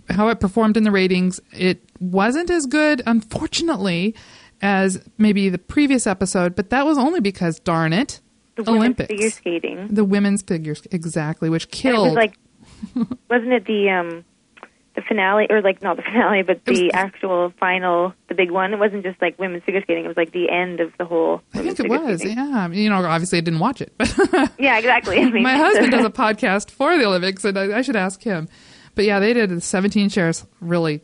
how 0.08 0.28
it 0.28 0.38
performed 0.40 0.76
in 0.76 0.84
the 0.84 0.90
ratings, 0.92 1.40
it 1.52 1.82
wasn't 1.98 2.48
as 2.50 2.66
good, 2.66 3.02
unfortunately, 3.06 4.14
as 4.62 5.02
maybe 5.18 5.48
the 5.48 5.58
previous 5.58 6.06
episode, 6.06 6.54
but 6.54 6.70
that 6.70 6.84
was 6.86 6.96
only 6.98 7.20
because, 7.20 7.58
darn 7.60 7.92
it, 7.92 8.20
The 8.56 8.62
women's 8.62 8.76
Olympics. 8.78 9.08
figure 9.08 9.30
skating. 9.30 9.88
The 9.88 10.04
women's 10.04 10.42
figures, 10.42 10.82
exactly, 10.92 11.48
which 11.50 11.70
killed. 11.70 12.08
was 12.08 12.14
like, 12.14 12.38
wasn't 13.28 13.52
it 13.52 13.64
the 13.66 13.90
um, 13.90 14.24
the 14.94 15.02
finale 15.02 15.46
or 15.50 15.62
like 15.62 15.82
not 15.82 15.96
the 15.96 16.02
finale, 16.10 16.42
but 16.42 16.64
the 16.64 16.92
actual 16.94 17.52
final, 17.58 18.12
the 18.28 18.34
big 18.34 18.50
one? 18.50 18.72
It 18.72 18.78
wasn't 18.78 19.02
just 19.04 19.20
like 19.22 19.38
women's 19.38 19.62
figure 19.64 19.80
skating. 19.82 20.04
It 20.04 20.08
was 20.08 20.16
like 20.16 20.32
the 20.32 20.50
end 20.50 20.80
of 20.80 20.92
the 20.98 21.04
whole. 21.04 21.42
I 21.54 21.62
think 21.62 21.78
it 21.80 21.88
was, 21.88 22.20
skating. 22.20 22.36
yeah. 22.38 22.58
I 22.64 22.68
mean, 22.68 22.80
You 22.80 22.90
know, 22.90 23.04
obviously 23.04 23.38
I 23.38 23.42
didn't 23.42 23.60
watch 23.60 23.80
it, 23.80 23.92
but 23.96 24.12
Yeah, 24.58 24.78
exactly. 24.78 25.18
I 25.20 25.30
mean, 25.30 25.42
my 25.42 25.56
husband 25.56 25.92
does 25.92 26.04
a 26.04 26.10
podcast 26.10 26.70
for 26.70 26.96
the 26.96 27.04
Olympics, 27.04 27.44
and 27.44 27.58
I, 27.58 27.78
I 27.78 27.82
should 27.82 27.96
ask 27.96 28.22
him. 28.22 28.48
But 28.94 29.04
yeah, 29.04 29.20
they 29.20 29.32
did 29.32 29.62
17 29.62 30.08
shares 30.08 30.44
really 30.60 31.00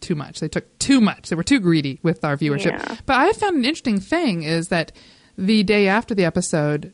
too 0.00 0.14
much. 0.14 0.40
They 0.40 0.48
took 0.48 0.78
too 0.78 1.00
much. 1.00 1.28
They 1.30 1.36
were 1.36 1.42
too 1.42 1.60
greedy 1.60 1.98
with 2.02 2.24
our 2.24 2.36
viewership. 2.36 2.72
Yeah. 2.72 2.96
But 3.06 3.16
I 3.16 3.32
found 3.32 3.56
an 3.56 3.64
interesting 3.64 4.00
thing 4.00 4.42
is 4.42 4.68
that 4.68 4.92
the 5.36 5.62
day 5.62 5.88
after 5.88 6.14
the 6.14 6.24
episode, 6.24 6.92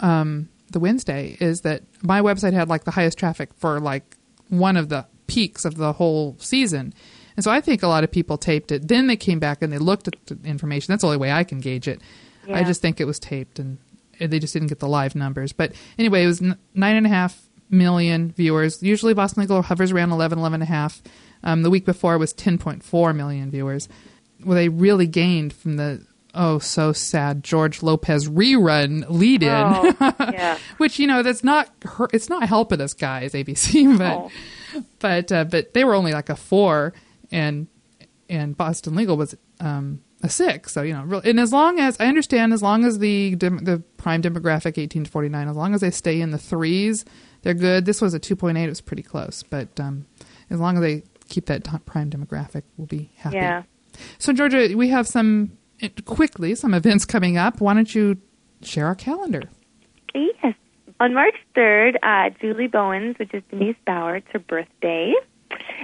um, 0.00 0.48
the 0.70 0.80
Wednesday, 0.80 1.36
is 1.40 1.62
that 1.62 1.82
my 2.02 2.20
website 2.20 2.52
had 2.52 2.68
like 2.68 2.84
the 2.84 2.90
highest 2.90 3.18
traffic 3.18 3.50
for 3.54 3.80
like 3.80 4.16
one 4.48 4.76
of 4.76 4.88
the 4.88 5.06
peaks 5.28 5.64
of 5.64 5.76
the 5.76 5.92
whole 5.92 6.36
season. 6.40 6.92
And 7.36 7.44
so 7.44 7.52
I 7.52 7.60
think 7.60 7.84
a 7.84 7.88
lot 7.88 8.02
of 8.02 8.10
people 8.10 8.36
taped 8.36 8.72
it. 8.72 8.88
Then 8.88 9.06
they 9.06 9.16
came 9.16 9.38
back 9.38 9.62
and 9.62 9.72
they 9.72 9.78
looked 9.78 10.08
at 10.08 10.14
the 10.26 10.36
information. 10.44 10.92
That's 10.92 11.02
the 11.02 11.06
only 11.06 11.18
way 11.18 11.30
I 11.30 11.44
can 11.44 11.60
gauge 11.60 11.86
it. 11.86 12.00
I 12.52 12.64
just 12.64 12.82
think 12.82 13.00
it 13.00 13.04
was 13.04 13.20
taped 13.20 13.58
and 13.58 13.78
they 14.18 14.38
just 14.38 14.52
didn't 14.52 14.68
get 14.68 14.80
the 14.80 14.88
live 14.88 15.14
numbers. 15.14 15.52
But 15.52 15.72
anyway, 15.98 16.24
it 16.24 16.26
was 16.26 16.40
nine 16.40 16.96
and 16.96 17.06
a 17.06 17.10
half 17.10 17.48
million 17.70 18.32
viewers. 18.32 18.82
Usually 18.82 19.14
Boston 19.14 19.42
Legal 19.42 19.62
hovers 19.62 19.92
around 19.92 20.10
11, 20.10 20.38
11 20.38 20.54
and 20.54 20.62
a 20.62 20.66
half. 20.66 21.02
Um, 21.44 21.62
the 21.62 21.70
week 21.70 21.84
before 21.84 22.14
it 22.14 22.18
was 22.18 22.34
10.4 22.34 23.14
million 23.14 23.50
viewers. 23.50 23.88
Well, 24.44 24.56
they 24.56 24.68
really 24.68 25.06
gained 25.06 25.52
from 25.52 25.76
the, 25.76 26.04
oh, 26.34 26.58
so 26.58 26.92
sad 26.92 27.42
George 27.42 27.82
Lopez 27.82 28.28
rerun 28.28 29.04
lead 29.08 29.42
in. 29.42 29.48
Oh, 29.50 29.94
yeah. 30.20 30.58
Which, 30.78 30.98
you 30.98 31.06
know, 31.06 31.22
that's 31.22 31.42
not, 31.42 31.68
her, 31.84 32.08
it's 32.12 32.28
not 32.28 32.44
helping 32.48 32.80
us 32.80 32.94
guys, 32.94 33.32
ABC, 33.32 33.96
but, 33.98 34.16
Oh. 34.16 34.30
but, 34.98 35.32
uh, 35.32 35.44
but 35.44 35.74
they 35.74 35.84
were 35.84 35.94
only 35.94 36.12
like 36.12 36.28
a 36.28 36.36
four 36.36 36.92
and, 37.32 37.66
and 38.28 38.56
Boston 38.56 38.94
Legal 38.94 39.16
was, 39.16 39.34
um, 39.60 40.00
a 40.22 40.28
six. 40.28 40.72
So, 40.72 40.82
you 40.82 40.92
know, 40.94 41.02
real- 41.02 41.22
and 41.24 41.38
as 41.40 41.52
long 41.52 41.78
as 41.78 41.96
I 42.00 42.06
understand, 42.06 42.52
as 42.52 42.62
long 42.62 42.84
as 42.84 42.98
the, 42.98 43.34
dem- 43.36 43.64
the 43.64 43.82
prime 43.96 44.20
demographic 44.22 44.76
18 44.78 45.04
to 45.04 45.10
49, 45.10 45.48
as 45.48 45.56
long 45.56 45.74
as 45.74 45.80
they 45.80 45.90
stay 45.90 46.20
in 46.20 46.30
the 46.30 46.38
threes, 46.38 47.04
they're 47.42 47.54
good. 47.54 47.84
This 47.84 48.00
was 48.00 48.14
a 48.14 48.20
2.8. 48.20 48.56
It 48.62 48.68
was 48.68 48.80
pretty 48.80 49.02
close, 49.02 49.42
but, 49.42 49.78
um, 49.80 50.06
as 50.50 50.60
long 50.60 50.76
as 50.76 50.82
they 50.82 51.02
keep 51.28 51.46
that 51.46 51.64
prime 51.86 52.10
demographic, 52.10 52.62
we'll 52.76 52.86
be 52.86 53.10
happy. 53.16 53.36
Yeah. 53.36 53.62
So, 54.18 54.32
Georgia, 54.32 54.72
we 54.76 54.88
have 54.88 55.06
some 55.06 55.57
quickly 56.04 56.54
some 56.54 56.74
events 56.74 57.04
coming 57.04 57.36
up. 57.36 57.60
Why 57.60 57.74
don't 57.74 57.92
you 57.94 58.16
share 58.62 58.86
our 58.86 58.94
calendar? 58.94 59.42
Yes. 60.14 60.54
On 61.00 61.14
March 61.14 61.34
3rd, 61.56 61.94
uh, 62.02 62.30
Julie 62.40 62.66
Bowens, 62.66 63.16
which 63.18 63.32
is 63.32 63.42
Denise 63.50 63.76
Bauer, 63.86 64.16
it's 64.16 64.26
her 64.32 64.40
birthday. 64.40 65.12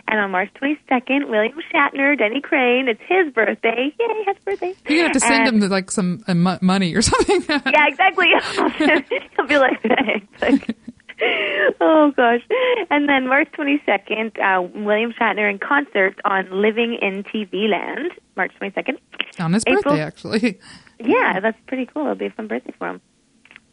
And 0.09 0.21
on 0.21 0.31
March 0.33 0.51
22nd, 0.61 1.29
William 1.31 1.57
Shatner, 1.73 2.19
Denny 2.19 2.41
Crane, 2.41 2.89
it's 2.89 3.01
his 3.09 3.33
birthday. 3.33 3.95
Yay, 3.99 4.25
happy 4.27 4.39
birthday. 4.45 4.75
You're 4.89 4.99
gonna 4.99 5.03
have 5.05 5.13
to 5.13 5.21
send 5.21 5.49
And- 5.49 5.63
him 5.63 5.71
like 5.71 5.91
some 5.91 6.23
uh, 6.27 6.59
money 6.61 6.95
or 6.95 7.01
something. 7.11 7.43
yeah, 7.49 7.87
exactly. 7.89 8.27
He'll 9.37 9.47
be 9.47 9.57
like, 9.59 9.81
thanks. 9.83 10.43
Like, 10.43 10.77
oh 11.81 12.13
gosh. 12.17 12.43
And 12.91 13.09
then 13.09 13.29
March 13.29 13.49
22nd, 13.53 14.39
uh, 14.39 14.63
William 14.63 15.13
Shatner 15.13 15.51
in 15.51 15.59
concert 15.59 16.21
on 16.25 16.49
Living 16.51 16.99
in 17.01 17.25
TV 17.25 17.69
Land, 17.69 18.13
March 18.37 18.53
22nd. 18.61 18.99
on 19.39 19.53
his 19.53 19.65
April- 19.67 19.83
birthday, 19.83 20.01
actually. 20.03 20.61
Yeah, 21.01 21.41
that's 21.41 21.59
pretty 21.67 21.87
cool. 21.87 22.03
It'll 22.03 22.15
be 22.15 22.27
a 22.27 22.31
fun 22.31 22.47
birthday 22.47 22.73
for 22.79 22.89
him. 22.89 23.01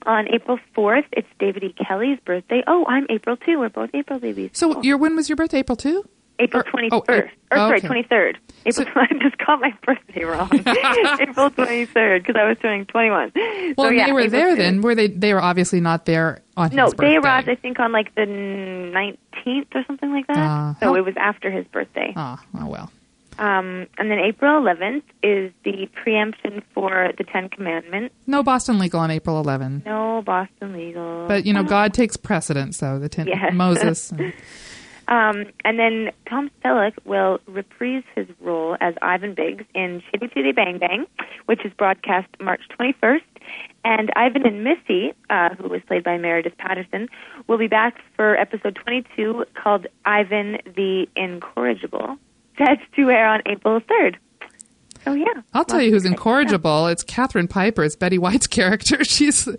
On 0.08 0.28
April 0.34 0.58
4th, 0.76 1.06
it's 1.12 1.28
David 1.40 1.64
E. 1.64 1.76
Kelley's 1.88 2.20
birthday. 2.26 2.64
Oh, 2.66 2.84
I'm 2.88 3.06
April 3.12 3.38
too. 3.38 3.60
We're 3.60 3.70
both 3.70 3.92
April 3.94 4.18
babies. 4.20 4.50
So, 4.54 4.82
your 4.82 4.98
when 4.98 5.16
was 5.16 5.30
your 5.30 5.36
birthday? 5.36 5.60
April 5.60 5.76
two? 5.76 6.04
April 6.42 6.64
Or- 6.66 6.72
21st. 6.72 6.90
oh, 6.92 7.04
or, 7.08 7.30
Ap- 7.52 7.58
sorry, 7.58 7.82
23rd. 7.82 8.36
April, 8.66 8.88
I 8.96 9.08
just 9.22 9.38
got 9.38 9.60
my 9.60 9.74
birthday 9.86 10.24
wrong. 10.24 10.50
April 11.20 11.50
23rd, 11.52 12.20
because 12.22 12.36
I 12.38 12.48
was 12.48 12.58
turning 12.62 12.86
21. 12.86 13.32
Well, 13.78 13.88
so, 13.88 13.90
yeah, 13.94 14.06
they 14.08 14.12
were 14.12 14.20
April 14.22 14.32
there 14.42 14.54
2nd. 14.56 14.58
then. 14.58 14.82
Were 14.82 14.96
they? 14.96 15.08
They 15.08 15.34
were 15.34 15.42
obviously 15.42 15.82
not 15.82 16.06
there 16.06 16.42
on 16.58 16.74
No, 16.76 16.86
his 16.86 16.94
birthday. 16.94 17.06
No, 17.16 17.22
they 17.22 17.28
arrived, 17.28 17.50
I 17.50 17.56
think, 17.56 17.80
on 17.80 17.92
like 17.92 18.14
the 18.16 18.26
19th 18.26 19.76
or 19.76 19.84
something 19.88 20.12
like 20.12 20.28
that. 20.28 20.38
Ah, 20.38 20.76
so 20.80 20.88
how- 20.88 20.96
it 20.96 21.06
was 21.06 21.16
after 21.18 21.50
his 21.52 21.66
birthday. 21.68 22.14
Ah, 22.16 22.42
oh 22.60 22.68
well. 22.68 22.92
Um, 23.40 23.88
and 23.98 24.12
then 24.12 24.20
April 24.20 24.62
11th 24.62 25.02
is 25.24 25.52
the 25.64 25.88
preemption 26.04 26.62
for 26.76 27.12
the 27.18 27.24
Ten 27.24 27.50
Commandments. 27.50 28.14
No 28.28 28.44
Boston 28.44 28.78
legal 28.78 29.00
on 29.00 29.10
April 29.10 29.40
11. 29.40 29.82
No 29.86 30.22
Boston 30.24 30.74
legal. 30.74 31.26
But 31.28 31.46
you 31.46 31.54
know, 31.54 31.64
God 31.64 31.94
takes 31.94 32.18
precedence, 32.18 32.78
though. 32.80 33.00
The 33.00 33.10
ten 33.10 33.28
Yes. 33.28 33.54
Moses. 33.54 34.12
and- 34.12 34.34
Um, 35.12 35.48
and 35.66 35.78
then 35.78 36.12
Tom 36.30 36.50
Selleck 36.64 36.94
will 37.04 37.42
reprise 37.46 38.04
his 38.16 38.28
role 38.40 38.78
as 38.80 38.96
Ivan 39.02 39.36
Tiggs 39.36 39.66
in 39.76 40.02
Chitty 40.10 40.30
Chitty 40.30 40.54
Bang 40.54 40.78
Bang, 40.78 41.06
which 41.48 41.66
is 41.66 41.74
broadcast 41.74 42.30
March 42.40 42.62
21st. 42.80 43.22
And 43.84 44.10
Ivan 44.16 44.46
and 44.46 44.64
Missy, 44.64 45.12
uh, 45.30 45.50
who 45.56 45.68
was 45.68 45.82
played 45.86 46.06
by 46.06 46.18
Meredith 46.18 46.58
Patterson, 46.58 47.10
will 47.48 47.58
be 47.58 47.68
back 47.68 47.98
for 48.16 48.38
episode 48.38 48.76
22 48.76 49.48
called 49.54 49.86
Ivan 50.06 50.60
the 50.78 51.10
Incorrigible, 51.18 52.18
set 52.58 52.80
to 52.96 53.10
air 53.10 53.28
on 53.28 53.42
April 53.48 53.82
3rd. 53.82 54.16
So, 55.04 55.14
yeah. 55.14 55.26
I'll 55.54 55.66
tell 55.66 55.82
you 55.82 55.92
who's 55.92 56.06
incorrigible. 56.06 56.88
It's 56.88 57.04
Catherine 57.04 57.48
Piper. 57.48 57.84
It's 57.84 57.96
Betty 57.96 58.18
White's 58.18 58.48
character. 58.60 59.04
She's 59.04 59.48
oh, 59.48 59.56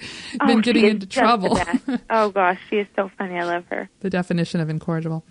been 0.46 0.58
Oh, 0.58 0.60
getting 0.60 0.84
she 0.84 0.88
into 0.90 1.06
trouble. 1.06 1.58
oh, 2.10 2.30
gosh, 2.30 2.58
she 2.70 2.76
is 2.76 2.86
so 2.94 3.10
funny. 3.18 3.36
I 3.36 3.44
love 3.44 3.64
her. 3.70 3.88
the 4.00 4.10
definition 4.10 4.60
of 4.60 4.70
incorrigible. 4.70 5.24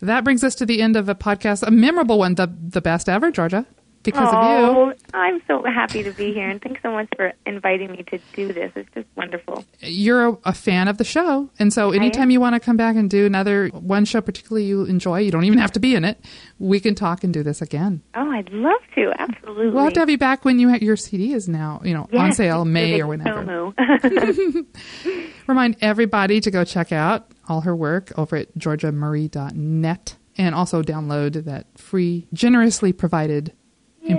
That 0.00 0.24
brings 0.24 0.42
us 0.44 0.54
to 0.56 0.66
the 0.66 0.80
end 0.80 0.96
of 0.96 1.08
a 1.08 1.14
podcast, 1.14 1.62
a 1.66 1.70
memorable 1.70 2.18
one, 2.18 2.36
the 2.36 2.46
the 2.46 2.80
best 2.80 3.08
ever, 3.08 3.30
Georgia, 3.30 3.66
because 4.02 4.28
of 4.28 4.34
you. 4.34 4.38
oh, 4.38 4.92
I'm 5.12 5.42
so 5.46 5.62
happy 5.64 6.02
to 6.02 6.12
be 6.12 6.32
here, 6.32 6.48
and 6.48 6.60
thanks 6.60 6.80
so 6.82 6.90
much 6.90 7.08
for 7.16 7.32
inviting 7.44 7.92
me 7.92 8.02
to 8.04 8.18
do 8.34 8.52
this. 8.52 8.72
It's 8.74 8.88
just 8.94 9.06
wonderful. 9.16 9.64
You're 9.80 10.28
a, 10.28 10.38
a 10.46 10.52
fan 10.54 10.88
of 10.88 10.98
the 10.98 11.04
show, 11.04 11.50
and 11.58 11.72
so 11.72 11.90
anytime 11.90 12.30
you 12.30 12.40
want 12.40 12.54
to 12.54 12.60
come 12.60 12.76
back 12.76 12.96
and 12.96 13.10
do 13.10 13.26
another 13.26 13.68
one 13.68 14.04
show, 14.04 14.20
particularly 14.20 14.66
you 14.66 14.84
enjoy, 14.84 15.20
you 15.20 15.30
don't 15.30 15.44
even 15.44 15.58
have 15.58 15.72
to 15.72 15.80
be 15.80 15.94
in 15.94 16.04
it. 16.04 16.18
We 16.58 16.80
can 16.80 16.94
talk 16.94 17.24
and 17.24 17.32
do 17.32 17.42
this 17.42 17.60
again. 17.60 18.02
Oh, 18.14 18.30
I'd 18.30 18.50
love 18.50 18.80
to. 18.94 19.12
Absolutely. 19.18 19.70
We'll 19.70 19.84
have 19.84 19.92
to 19.94 20.00
have 20.00 20.10
you 20.10 20.18
back 20.18 20.44
when 20.44 20.58
you 20.58 20.70
ha- 20.70 20.78
your 20.80 20.96
CD 20.96 21.32
is 21.34 21.48
now, 21.48 21.80
you 21.84 21.92
know, 21.94 22.08
on 22.18 22.32
sale 22.32 22.64
May 22.64 23.00
or 23.00 23.06
whenever. 23.06 23.72
Remind 25.46 25.76
everybody 25.80 26.40
to 26.40 26.50
go 26.50 26.64
check 26.64 26.92
out 26.92 27.30
all 27.48 27.62
her 27.62 27.74
work 27.74 28.12
over 28.16 28.36
at 28.36 28.56
georgiamurray.net 28.56 30.16
and 30.38 30.54
also 30.54 30.82
download 30.82 31.44
that 31.44 31.66
free, 31.76 32.26
generously 32.32 32.92
provided 32.92 33.52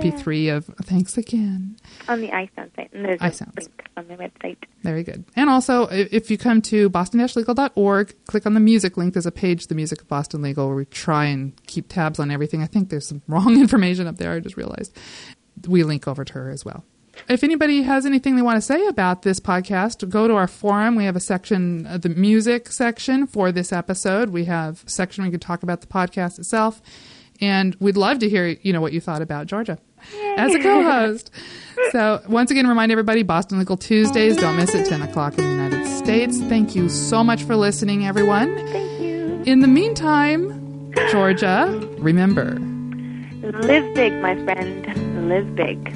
MP3 0.00 0.56
of 0.56 0.66
Thanks 0.84 1.16
Again. 1.16 1.76
on 2.08 2.20
the 2.20 2.28
iSound 2.28 2.74
site, 2.76 2.92
and 2.92 3.04
there's 3.04 3.20
a 3.20 3.44
link 3.56 3.88
on 3.96 4.08
the 4.08 4.14
website. 4.14 4.56
Very 4.82 5.02
good. 5.02 5.24
And 5.36 5.48
also, 5.50 5.86
if 5.90 6.30
you 6.30 6.38
come 6.38 6.62
to 6.62 6.88
boston-legal.org, 6.88 8.14
click 8.26 8.46
on 8.46 8.54
the 8.54 8.60
music 8.60 8.96
link. 8.96 9.14
There's 9.14 9.26
a 9.26 9.32
page, 9.32 9.66
The 9.66 9.74
Music 9.74 10.00
of 10.02 10.08
Boston 10.08 10.42
Legal, 10.42 10.66
where 10.66 10.76
we 10.76 10.84
try 10.86 11.26
and 11.26 11.54
keep 11.66 11.88
tabs 11.88 12.18
on 12.18 12.30
everything. 12.30 12.62
I 12.62 12.66
think 12.66 12.88
there's 12.88 13.06
some 13.06 13.22
wrong 13.28 13.58
information 13.60 14.06
up 14.06 14.16
there. 14.16 14.32
I 14.32 14.40
just 14.40 14.56
realized. 14.56 14.96
We 15.68 15.84
link 15.84 16.08
over 16.08 16.24
to 16.24 16.32
her 16.32 16.50
as 16.50 16.64
well. 16.64 16.84
If 17.28 17.44
anybody 17.44 17.82
has 17.82 18.06
anything 18.06 18.36
they 18.36 18.42
want 18.42 18.56
to 18.56 18.62
say 18.62 18.86
about 18.86 19.22
this 19.22 19.38
podcast, 19.38 20.08
go 20.08 20.26
to 20.26 20.34
our 20.34 20.48
forum. 20.48 20.94
We 20.94 21.04
have 21.04 21.14
a 21.14 21.20
section, 21.20 21.86
uh, 21.86 21.98
the 21.98 22.08
music 22.08 22.68
section 22.68 23.26
for 23.26 23.52
this 23.52 23.72
episode. 23.72 24.30
We 24.30 24.46
have 24.46 24.82
a 24.86 24.90
section 24.90 25.22
where 25.22 25.26
you 25.26 25.32
can 25.32 25.40
talk 25.40 25.62
about 25.62 25.82
the 25.82 25.86
podcast 25.86 26.38
itself. 26.38 26.80
And 27.42 27.76
we'd 27.80 27.96
love 27.96 28.20
to 28.20 28.28
hear, 28.28 28.46
you 28.46 28.72
know, 28.72 28.80
what 28.80 28.92
you 28.92 29.00
thought 29.00 29.20
about 29.20 29.48
Georgia 29.48 29.76
as 30.38 30.54
a 30.54 30.60
co-host. 30.60 31.30
so 31.90 32.22
once 32.28 32.52
again, 32.52 32.68
remind 32.68 32.92
everybody, 32.92 33.24
Boston 33.24 33.58
Legal 33.58 33.76
Tuesdays. 33.76 34.36
Don't 34.36 34.56
miss 34.56 34.74
it, 34.74 34.86
10 34.86 35.02
o'clock 35.02 35.36
in 35.36 35.44
the 35.44 35.50
United 35.50 35.86
States. 35.88 36.40
Thank 36.42 36.76
you 36.76 36.88
so 36.88 37.24
much 37.24 37.42
for 37.42 37.56
listening, 37.56 38.06
everyone. 38.06 38.54
Thank 38.68 39.00
you. 39.00 39.42
In 39.44 39.58
the 39.58 39.66
meantime, 39.68 40.92
Georgia, 41.10 41.66
remember, 41.98 42.58
Live 43.42 43.92
big, 43.94 44.12
my 44.22 44.36
friend. 44.44 45.28
Live 45.28 45.56
big. 45.56 45.92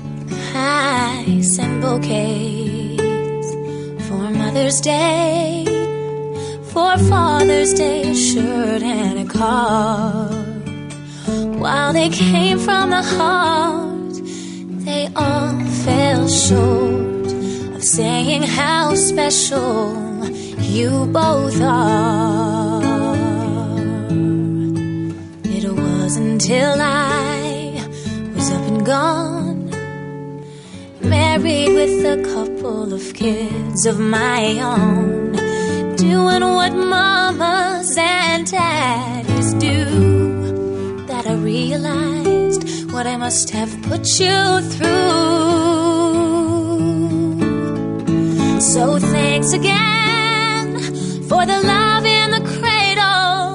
Hats 0.53 1.61
and 1.61 1.81
bouquets 1.81 3.53
for 4.09 4.31
Mother's 4.31 4.81
Day, 4.81 5.65
for 6.65 6.99
Father's 6.99 7.73
Day 7.73 8.03
a 8.11 8.15
shirt 8.17 8.83
and 8.83 9.31
a 9.31 9.33
card. 9.33 10.46
While 11.67 11.93
they 11.95 12.11
came 12.11 12.61
from 12.61 12.91
the 12.91 13.03
heart, 13.03 14.15
they 14.85 15.09
all 15.17 15.59
fell 15.85 16.29
short 16.29 17.27
of 17.75 17.83
saying 17.83 18.45
how 18.45 18.95
special 18.95 19.97
you 20.61 21.07
both 21.07 21.61
are. 21.61 22.85
It 25.43 25.65
was 25.69 26.17
until 26.17 26.77
I 26.81 27.83
was 28.37 28.49
up 28.53 28.63
and 28.69 28.87
gone, 28.87 29.71
married 31.01 31.73
with 31.75 32.05
a 32.07 32.23
couple 32.33 32.95
of 32.95 33.13
kids 33.13 33.87
of 33.87 33.99
my 33.99 34.61
own, 34.61 35.33
doing 35.97 36.45
what 36.59 36.75
mamas 36.75 37.97
and 37.99 38.49
daddies 38.49 39.55
do, 39.55 40.16
realized 41.57 42.63
what 42.93 43.07
I 43.07 43.17
must 43.17 43.49
have 43.59 43.73
put 43.89 44.05
you 44.23 44.39
through. 44.73 45.17
So 48.73 48.83
thanks 49.15 49.51
again 49.61 50.69
for 51.31 51.43
the 51.53 51.59
love 51.75 52.05
in 52.21 52.29
the 52.37 52.45
cradle 52.55 53.55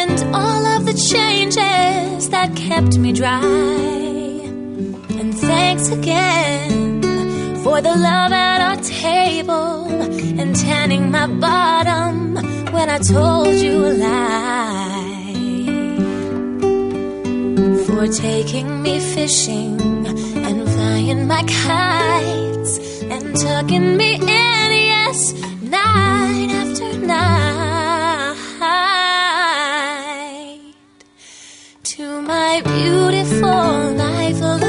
and 0.00 0.16
all 0.40 0.62
of 0.74 0.80
the 0.90 0.96
changes 1.12 2.30
that 2.34 2.48
kept 2.68 2.94
me 3.04 3.10
dry. 3.12 3.44
And 5.20 5.30
thanks 5.48 5.86
again 5.98 7.02
for 7.64 7.76
the 7.88 7.94
love 8.08 8.32
at 8.48 8.60
our 8.68 8.78
table 9.04 9.74
and 10.40 10.50
tanning 10.66 11.04
my 11.10 11.26
bottom 11.46 12.36
when 12.74 12.86
I 12.96 12.98
told 12.98 13.54
you 13.64 13.74
a 13.92 13.94
lie. 14.06 14.93
For 17.94 18.08
taking 18.08 18.82
me 18.82 18.98
fishing 18.98 19.80
and 20.08 20.68
flying 20.68 21.28
my 21.28 21.44
kites 21.44 23.02
and 23.02 23.36
tucking 23.36 23.96
me 23.96 24.16
in, 24.16 24.28
yes, 24.28 25.32
night 25.62 26.50
after 26.50 26.98
night. 26.98 28.34
To 31.84 32.20
my 32.22 32.62
beautiful 32.64 33.94
lifelong 34.02 34.63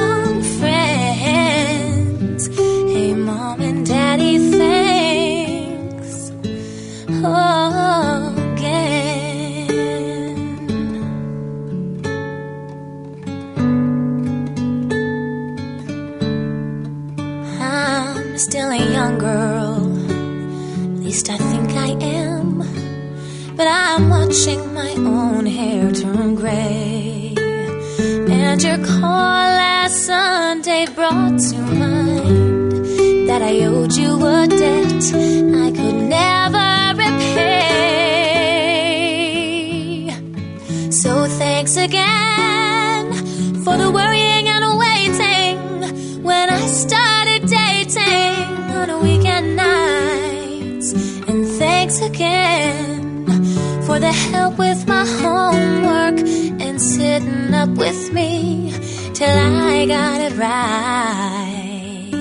with 54.53 54.87
my 54.87 55.05
homework 55.05 56.19
and 56.61 56.81
sitting 56.81 57.53
up 57.53 57.69
with 57.69 58.13
me 58.13 58.71
till 59.13 59.27
I 59.27 59.85
got 59.85 60.21
it 60.21 60.33
right. 60.37 62.11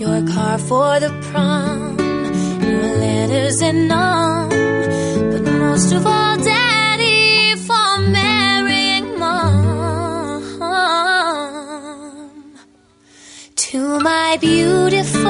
Your 0.00 0.26
car 0.34 0.58
for 0.58 1.00
the 1.00 1.10
prom, 1.30 1.98
your 2.60 2.86
letters 3.04 3.62
and 3.62 3.90
all, 3.92 4.48
but 4.48 5.42
most 5.64 5.92
of 5.92 6.06
all, 6.06 6.36
Daddy 6.36 7.56
for 7.56 7.98
marrying 8.18 9.18
mom. 9.18 10.42
To 13.56 14.00
my 14.00 14.36
beautiful 14.40 15.21